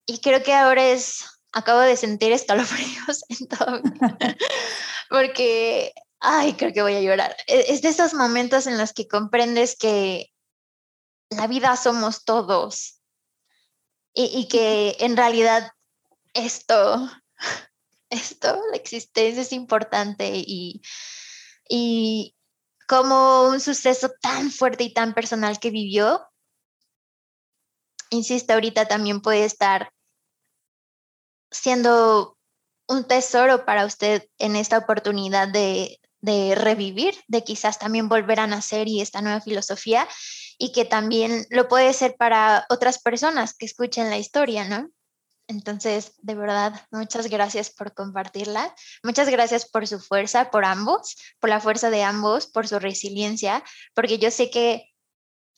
y 0.06 0.18
creo 0.18 0.42
que 0.42 0.54
ahora 0.54 0.84
es, 0.86 1.24
acabo 1.52 1.80
de 1.80 1.96
sentir 1.96 2.32
escalofríos 2.32 3.24
en 3.28 3.48
todo, 3.48 3.80
porque 5.10 5.92
ay, 6.22 6.54
creo 6.54 6.72
que 6.72 6.82
voy 6.82 6.94
a 6.94 7.00
llorar. 7.00 7.36
E, 7.46 7.72
es 7.72 7.82
de 7.82 7.88
esos 7.88 8.14
momentos 8.14 8.66
en 8.66 8.78
los 8.78 8.92
que 8.92 9.08
comprendes 9.08 9.76
que 9.76 10.32
la 11.30 11.46
vida 11.46 11.76
somos 11.76 12.24
todos 12.24 13.00
y, 14.14 14.46
que 14.48 14.96
en 15.00 15.16
realidad 15.16 15.72
esto, 16.34 17.10
esto, 18.10 18.60
la 18.70 18.76
existencia 18.76 19.42
es 19.42 19.52
importante 19.52 20.32
y, 20.34 20.82
y 21.68 22.36
como 22.86 23.48
un 23.48 23.60
suceso 23.60 24.10
tan 24.20 24.50
fuerte 24.50 24.84
y 24.84 24.92
tan 24.92 25.14
personal 25.14 25.58
que 25.58 25.70
vivió, 25.70 26.26
insisto, 28.10 28.52
ahorita 28.52 28.86
también 28.86 29.22
puede 29.22 29.44
estar 29.44 29.92
siendo 31.50 32.38
un 32.86 33.04
tesoro 33.04 33.64
para 33.64 33.86
usted 33.86 34.28
en 34.38 34.56
esta 34.56 34.78
oportunidad 34.78 35.48
de, 35.48 35.98
de 36.22 36.54
revivir, 36.54 37.14
de 37.26 37.44
quizás 37.44 37.78
también 37.78 38.08
volver 38.08 38.40
a 38.40 38.46
nacer 38.46 38.88
y 38.88 39.00
esta 39.00 39.20
nueva 39.20 39.40
filosofía 39.40 40.08
y 40.56 40.72
que 40.72 40.84
también 40.84 41.46
lo 41.50 41.68
puede 41.68 41.92
ser 41.92 42.16
para 42.16 42.64
otras 42.70 43.00
personas 43.00 43.54
que 43.54 43.66
escuchen 43.66 44.08
la 44.08 44.18
historia, 44.18 44.64
¿no? 44.66 44.88
Entonces, 45.48 46.14
de 46.22 46.36
verdad, 46.36 46.80
muchas 46.92 47.28
gracias 47.28 47.70
por 47.70 47.92
compartirla. 47.92 48.72
Muchas 49.02 49.28
gracias 49.28 49.68
por 49.68 49.86
su 49.88 49.98
fuerza, 49.98 50.50
por 50.50 50.64
ambos, 50.64 51.16
por 51.40 51.50
la 51.50 51.60
fuerza 51.60 51.90
de 51.90 52.04
ambos, 52.04 52.46
por 52.46 52.68
su 52.68 52.78
resiliencia, 52.78 53.62
porque 53.92 54.18
yo 54.18 54.30
sé 54.30 54.50
que 54.50 54.88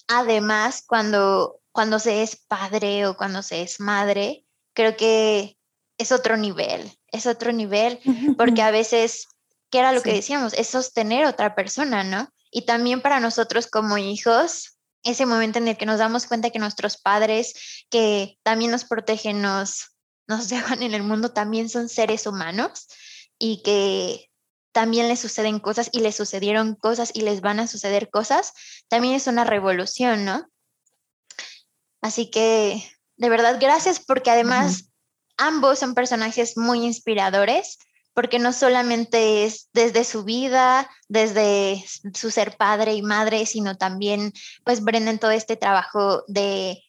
además 0.09 0.83
cuando, 0.87 1.61
cuando 1.71 1.99
se 1.99 2.23
es 2.23 2.37
padre 2.37 3.07
o 3.07 3.17
cuando 3.17 3.43
se 3.43 3.63
es 3.63 3.79
madre, 3.81 4.47
creo 4.73 4.97
que 4.97 5.59
es 5.99 6.13
otro 6.13 6.39
nivel, 6.39 6.91
es 7.13 7.27
otro 7.27 7.53
nivel, 7.53 8.01
porque 8.39 8.63
a 8.63 8.71
veces 8.71 9.29
que 9.75 9.81
era 9.81 9.91
lo 9.91 10.03
que 10.03 10.13
decíamos, 10.13 10.53
es 10.53 10.69
sostener 10.69 11.25
a 11.25 11.31
otra 11.31 11.57
persona, 11.57 12.05
¿no? 12.05 12.29
Y 12.53 12.65
también 12.65 13.01
para 13.01 13.19
nosotros 13.19 13.67
como 13.67 13.99
hijos, 13.99 14.79
ese 15.03 15.27
momento 15.27 15.59
en 15.59 15.67
el 15.67 15.77
que 15.77 15.85
nos 15.85 15.99
damos 15.99 16.29
cuenta 16.29 16.51
que 16.51 16.61
nuestros 16.61 16.97
padres, 16.97 17.85
que 17.91 18.39
también 18.45 18.71
nos 18.71 18.85
protegen, 18.85 19.43
nos, 19.43 19.97
nos 20.29 20.49
dejan 20.49 20.85
en 20.85 20.95
el 20.95 21.03
mundo, 21.03 21.33
también 21.33 21.69
son 21.69 21.89
seres 21.89 22.29
humanos 22.29 22.87
y 23.37 23.63
que 23.65 24.31
también 24.71 25.09
les 25.09 25.19
suceden 25.19 25.59
cosas 25.59 25.89
y 25.91 25.99
les 25.99 26.15
sucedieron 26.15 26.77
cosas 26.77 27.11
y 27.13 27.23
les 27.23 27.41
van 27.41 27.59
a 27.59 27.67
suceder 27.67 28.11
cosas, 28.11 28.53
también 28.87 29.15
es 29.15 29.27
una 29.27 29.43
revolución, 29.43 30.25
¿no? 30.25 30.47
Así 32.01 32.31
que, 32.31 32.81
de 33.17 33.29
verdad, 33.29 33.59
gracias 33.61 33.99
porque 33.99 34.31
además 34.31 34.93
ambos 35.37 35.81
son 35.81 35.95
personajes 35.95 36.57
muy 36.57 36.85
inspiradores 36.85 37.79
porque 38.15 38.39
no 38.39 38.53
solamente 38.53 39.45
es 39.45 39.69
desde 39.73 40.05
su 40.05 40.25
vida, 40.25 40.89
desde 41.09 41.85
su 42.15 42.31
ser 42.31 42.57
padre 42.57 42.95
y 42.95 43.03
madre, 43.03 43.45
sino 43.45 43.77
también 43.77 44.33
pues 44.65 44.83
Brendan 44.83 45.19
todo 45.19 45.33
este 45.33 45.57
trabajo 45.57 46.25
de 46.29 46.83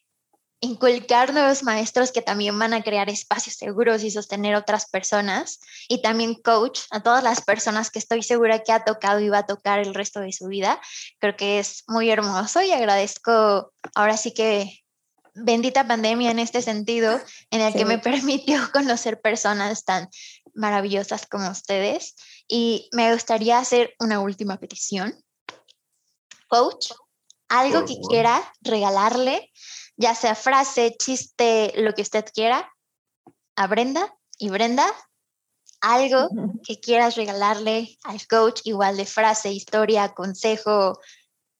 inculcar 0.61 1.33
nuevos 1.33 1.63
maestros 1.63 2.11
que 2.11 2.21
también 2.21 2.57
van 2.57 2.73
a 2.73 2.81
crear 2.81 3.09
espacios 3.09 3.55
seguros 3.55 4.03
y 4.03 4.11
sostener 4.11 4.55
otras 4.55 4.89
personas 4.89 5.59
y 5.87 6.01
también 6.01 6.35
coach 6.35 6.81
a 6.91 7.01
todas 7.01 7.23
las 7.23 7.41
personas 7.41 7.91
que 7.91 7.99
estoy 7.99 8.23
segura 8.23 8.59
que 8.59 8.71
ha 8.71 8.83
tocado 8.83 9.19
y 9.19 9.29
va 9.29 9.39
a 9.39 9.45
tocar 9.45 9.79
el 9.79 9.93
resto 9.93 10.21
de 10.21 10.31
su 10.31 10.47
vida. 10.47 10.79
Creo 11.19 11.35
que 11.35 11.59
es 11.59 11.83
muy 11.87 12.09
hermoso 12.09 12.61
y 12.61 12.71
agradezco 12.71 13.73
ahora 13.93 14.17
sí 14.17 14.33
que 14.33 14.85
bendita 15.35 15.85
pandemia 15.85 16.31
en 16.31 16.39
este 16.39 16.61
sentido, 16.61 17.19
en 17.51 17.61
el 17.61 17.73
que 17.73 17.85
me 17.85 17.99
permitió 17.99 18.59
conocer 18.71 19.21
personas 19.21 19.83
tan 19.83 20.09
maravillosas 20.55 21.27
como 21.27 21.49
ustedes. 21.49 22.15
Y 22.47 22.89
me 22.91 23.13
gustaría 23.13 23.59
hacer 23.59 23.93
una 23.99 24.19
última 24.19 24.57
petición. 24.57 25.15
Coach, 26.47 26.91
algo 27.49 27.85
que 27.85 27.99
quiera 28.09 28.41
regalarle, 28.61 29.51
ya 29.97 30.15
sea 30.15 30.35
frase, 30.35 30.95
chiste, 30.97 31.73
lo 31.77 31.93
que 31.93 32.01
usted 32.01 32.25
quiera, 32.33 32.71
a 33.55 33.67
Brenda. 33.67 34.15
Y 34.37 34.49
Brenda, 34.49 34.85
algo 35.81 36.29
que 36.63 36.79
quieras 36.79 37.15
regalarle 37.15 37.97
al 38.03 38.25
coach, 38.27 38.61
igual 38.63 38.97
de 38.97 39.05
frase, 39.05 39.51
historia, 39.51 40.13
consejo, 40.13 40.99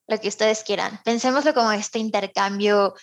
lo 0.08 0.20
que 0.20 0.28
ustedes 0.28 0.62
quieran. 0.62 1.00
Pensémoslo 1.04 1.54
como 1.54 1.72
este 1.72 1.98
intercambio 1.98 2.94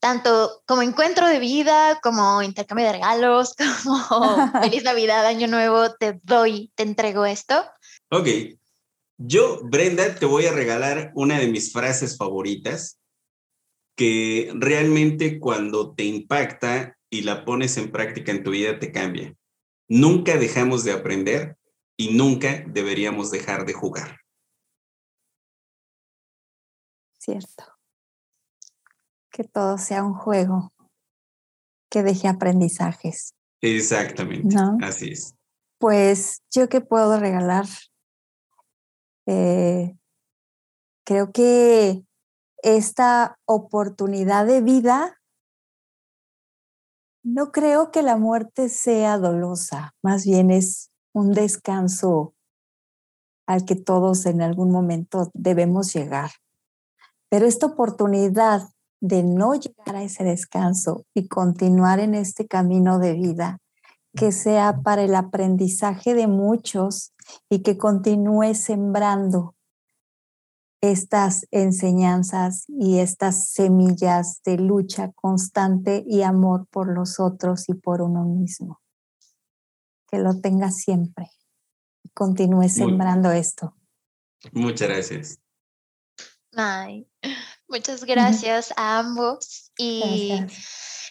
tanto 0.00 0.62
como 0.66 0.82
encuentro 0.82 1.26
de 1.26 1.38
vida, 1.38 1.98
como 2.02 2.42
intercambio 2.42 2.86
de 2.86 2.92
regalos, 2.92 3.54
como 3.84 4.52
feliz 4.62 4.84
Navidad, 4.84 5.26
Año 5.26 5.48
Nuevo, 5.48 5.94
te 5.94 6.20
doy, 6.22 6.72
te 6.74 6.82
entrego 6.82 7.26
esto. 7.26 7.64
Ok. 8.10 8.28
Yo, 9.20 9.60
Brenda, 9.64 10.14
te 10.14 10.26
voy 10.26 10.46
a 10.46 10.52
regalar 10.52 11.10
una 11.14 11.38
de 11.40 11.48
mis 11.48 11.72
frases 11.72 12.16
favoritas 12.16 13.00
que 13.96 14.52
realmente 14.54 15.40
cuando 15.40 15.92
te 15.92 16.04
impacta 16.04 16.96
y 17.10 17.22
la 17.22 17.44
pones 17.44 17.76
en 17.78 17.90
práctica 17.90 18.30
en 18.30 18.44
tu 18.44 18.52
vida 18.52 18.78
te 18.78 18.92
cambia. 18.92 19.34
Nunca 19.88 20.36
dejamos 20.36 20.84
de 20.84 20.92
aprender 20.92 21.56
y 21.96 22.14
nunca 22.14 22.62
deberíamos 22.68 23.32
dejar 23.32 23.66
de 23.66 23.72
jugar. 23.72 24.20
Cierto 27.18 27.77
que 29.38 29.44
todo 29.44 29.78
sea 29.78 30.02
un 30.02 30.14
juego 30.14 30.72
que 31.88 32.02
deje 32.02 32.26
aprendizajes. 32.26 33.34
Exactamente, 33.60 34.56
así 34.82 35.12
es. 35.12 35.36
Pues 35.78 36.42
yo 36.50 36.68
que 36.68 36.80
puedo 36.80 37.20
regalar, 37.20 37.66
eh, 39.26 39.96
creo 41.06 41.30
que 41.30 42.02
esta 42.64 43.38
oportunidad 43.44 44.44
de 44.44 44.60
vida, 44.60 45.20
no 47.22 47.52
creo 47.52 47.92
que 47.92 48.02
la 48.02 48.16
muerte 48.16 48.68
sea 48.68 49.18
dolosa, 49.18 49.94
más 50.02 50.24
bien 50.24 50.50
es 50.50 50.90
un 51.14 51.30
descanso 51.30 52.34
al 53.46 53.64
que 53.64 53.76
todos 53.76 54.26
en 54.26 54.42
algún 54.42 54.72
momento 54.72 55.30
debemos 55.32 55.94
llegar. 55.94 56.32
Pero 57.30 57.46
esta 57.46 57.66
oportunidad 57.66 58.62
de 59.00 59.22
no 59.22 59.54
llegar 59.54 59.96
a 59.96 60.02
ese 60.02 60.24
descanso 60.24 61.04
y 61.14 61.28
continuar 61.28 62.00
en 62.00 62.14
este 62.14 62.46
camino 62.46 62.98
de 62.98 63.14
vida, 63.14 63.58
que 64.14 64.32
sea 64.32 64.80
para 64.82 65.02
el 65.02 65.14
aprendizaje 65.14 66.14
de 66.14 66.26
muchos 66.26 67.12
y 67.48 67.62
que 67.62 67.78
continúe 67.78 68.54
sembrando 68.54 69.54
estas 70.80 71.46
enseñanzas 71.50 72.64
y 72.68 72.98
estas 72.98 73.48
semillas 73.50 74.40
de 74.44 74.58
lucha 74.58 75.12
constante 75.12 76.04
y 76.06 76.22
amor 76.22 76.66
por 76.68 76.92
los 76.92 77.18
otros 77.18 77.68
y 77.68 77.74
por 77.74 78.00
uno 78.00 78.24
mismo. 78.24 78.80
Que 80.06 80.18
lo 80.18 80.40
tenga 80.40 80.70
siempre 80.70 81.30
y 82.04 82.10
continúe 82.10 82.68
sembrando 82.68 83.32
esto. 83.32 83.74
Muchas 84.52 84.88
gracias. 84.88 85.40
Muchas 87.68 88.04
gracias 88.04 88.72
a 88.76 88.98
ambos 88.98 89.72
y 89.76 90.42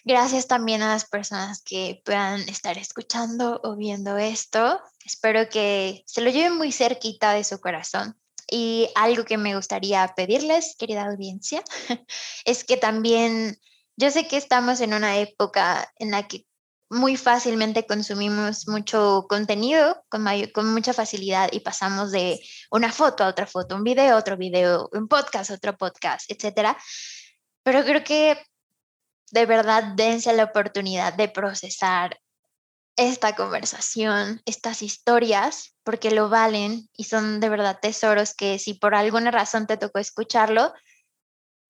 gracias. 0.04 0.48
también 0.48 0.82
a 0.82 0.90
las 0.90 1.06
personas 1.06 1.62
que 1.62 2.02
puedan 2.04 2.42
estar 2.50 2.80
escuchando 2.80 3.62
o 3.64 3.76
viendo 3.76 4.18
esto. 4.18 4.82
Espero 5.06 5.50
que 5.50 6.04
se 6.08 6.22
lo 6.22 6.32
lleven 6.32 6.58
muy 6.58 6.72
cerquita 6.72 7.34
de 7.34 7.44
su 7.44 7.60
corazón. 7.60 8.18
Y 8.50 8.90
algo 8.96 9.24
que 9.24 9.38
me 9.38 9.56
gustaría 9.56 10.08
pedirles, 10.16 10.76
querida 10.80 11.06
audiencia, 11.06 11.64
es 12.46 12.64
que 12.64 12.78
también, 12.78 13.60
yo 13.96 14.10
sé 14.10 14.28
que 14.28 14.38
estamos 14.38 14.82
en 14.82 14.94
una 14.94 15.18
época 15.20 15.94
en 15.98 16.12
la 16.12 16.28
que 16.28 16.48
muy 16.90 17.18
fácilmente 17.18 17.86
consumimos 17.86 18.68
mucho 18.68 19.26
contenido 19.30 20.04
con, 20.10 20.26
con 20.54 20.74
mucha 20.74 20.94
facilidad 20.94 21.50
y 21.52 21.60
pasamos 21.60 22.12
de 22.12 22.40
una 22.72 22.92
foto 22.92 23.24
a 23.24 23.28
otra 23.28 23.46
foto, 23.46 23.76
un 23.76 23.84
video 23.84 24.16
a 24.16 24.20
otro 24.20 24.38
video, 24.38 24.90
un 24.94 25.08
podcast 25.08 25.52
a 25.52 25.56
otro 25.56 25.78
podcast, 25.78 26.30
etc. 26.32 26.78
Pero 27.64 27.84
creo 27.84 28.04
que 28.04 28.42
de 29.32 29.46
verdad 29.46 29.84
dense 29.96 30.34
la 30.34 30.46
oportunidad 30.46 31.14
de 31.14 31.28
procesar 31.28 32.20
esta 32.96 33.36
conversación, 33.36 34.42
estas 34.46 34.82
historias, 34.82 35.76
porque 35.84 36.12
lo 36.12 36.30
valen 36.30 36.90
y 36.94 37.04
son 37.04 37.40
de 37.40 37.50
verdad 37.50 37.80
tesoros 37.82 38.34
que 38.34 38.60
si 38.60 38.74
por 38.74 38.96
alguna 38.96 39.30
razón 39.30 39.68
te 39.68 39.78
tocó 39.78 40.00
escucharlo, 40.00 40.74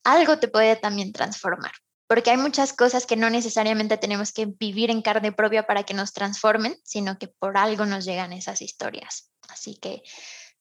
algo 0.04 0.40
te 0.40 0.48
puede 0.48 0.76
también 0.78 1.12
transformar 1.12 1.74
porque 2.08 2.32
hay 2.32 2.38
muchas 2.38 2.74
cosas 2.74 3.06
que 3.06 3.18
no 3.18 3.30
necesariamente 3.30 3.98
tenemos 3.98 4.32
que 4.32 4.46
vivir 4.46 4.90
en 4.90 5.02
carne 5.02 5.32
propia 5.32 5.68
para 5.68 5.84
que 5.84 5.94
nos 5.94 6.14
transformen, 6.14 6.80
sino 6.84 7.20
que 7.20 7.28
por 7.28 7.58
algo 7.58 7.86
nos 7.86 8.06
llegan 8.06 8.34
esas 8.34 8.62
historias. 8.62 9.30
Así 9.50 9.76
que 9.76 10.02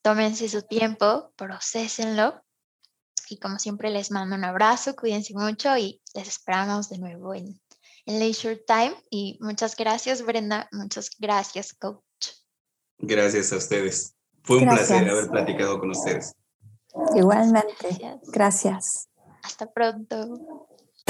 tómense 0.03 0.49
su 0.49 0.63
tiempo, 0.63 1.33
procesenlo 1.37 2.43
y 3.29 3.39
como 3.39 3.59
siempre 3.59 3.91
les 3.91 4.11
mando 4.11 4.37
un 4.37 4.45
abrazo, 4.45 4.95
cuídense 4.95 5.35
mucho 5.35 5.77
y 5.77 6.01
les 6.15 6.29
esperamos 6.29 6.89
de 6.89 6.99
nuevo 6.99 7.35
en, 7.35 7.61
en 8.07 8.19
Leisure 8.19 8.63
Time. 8.67 8.97
Y 9.11 9.39
muchas 9.41 9.77
gracias 9.77 10.23
Brenda, 10.23 10.69
muchas 10.73 11.11
gracias 11.19 11.75
coach. 11.75 12.03
Gracias 12.99 13.53
a 13.53 13.57
ustedes. 13.57 14.15
Fue 14.43 14.59
un 14.59 14.69
placer 14.69 15.09
haber 15.09 15.29
platicado 15.29 15.79
con 15.79 15.91
ustedes. 15.91 16.35
Igualmente. 17.15 18.19
Gracias. 18.33 19.09
Hasta 19.43 19.71
pronto. 19.73 20.69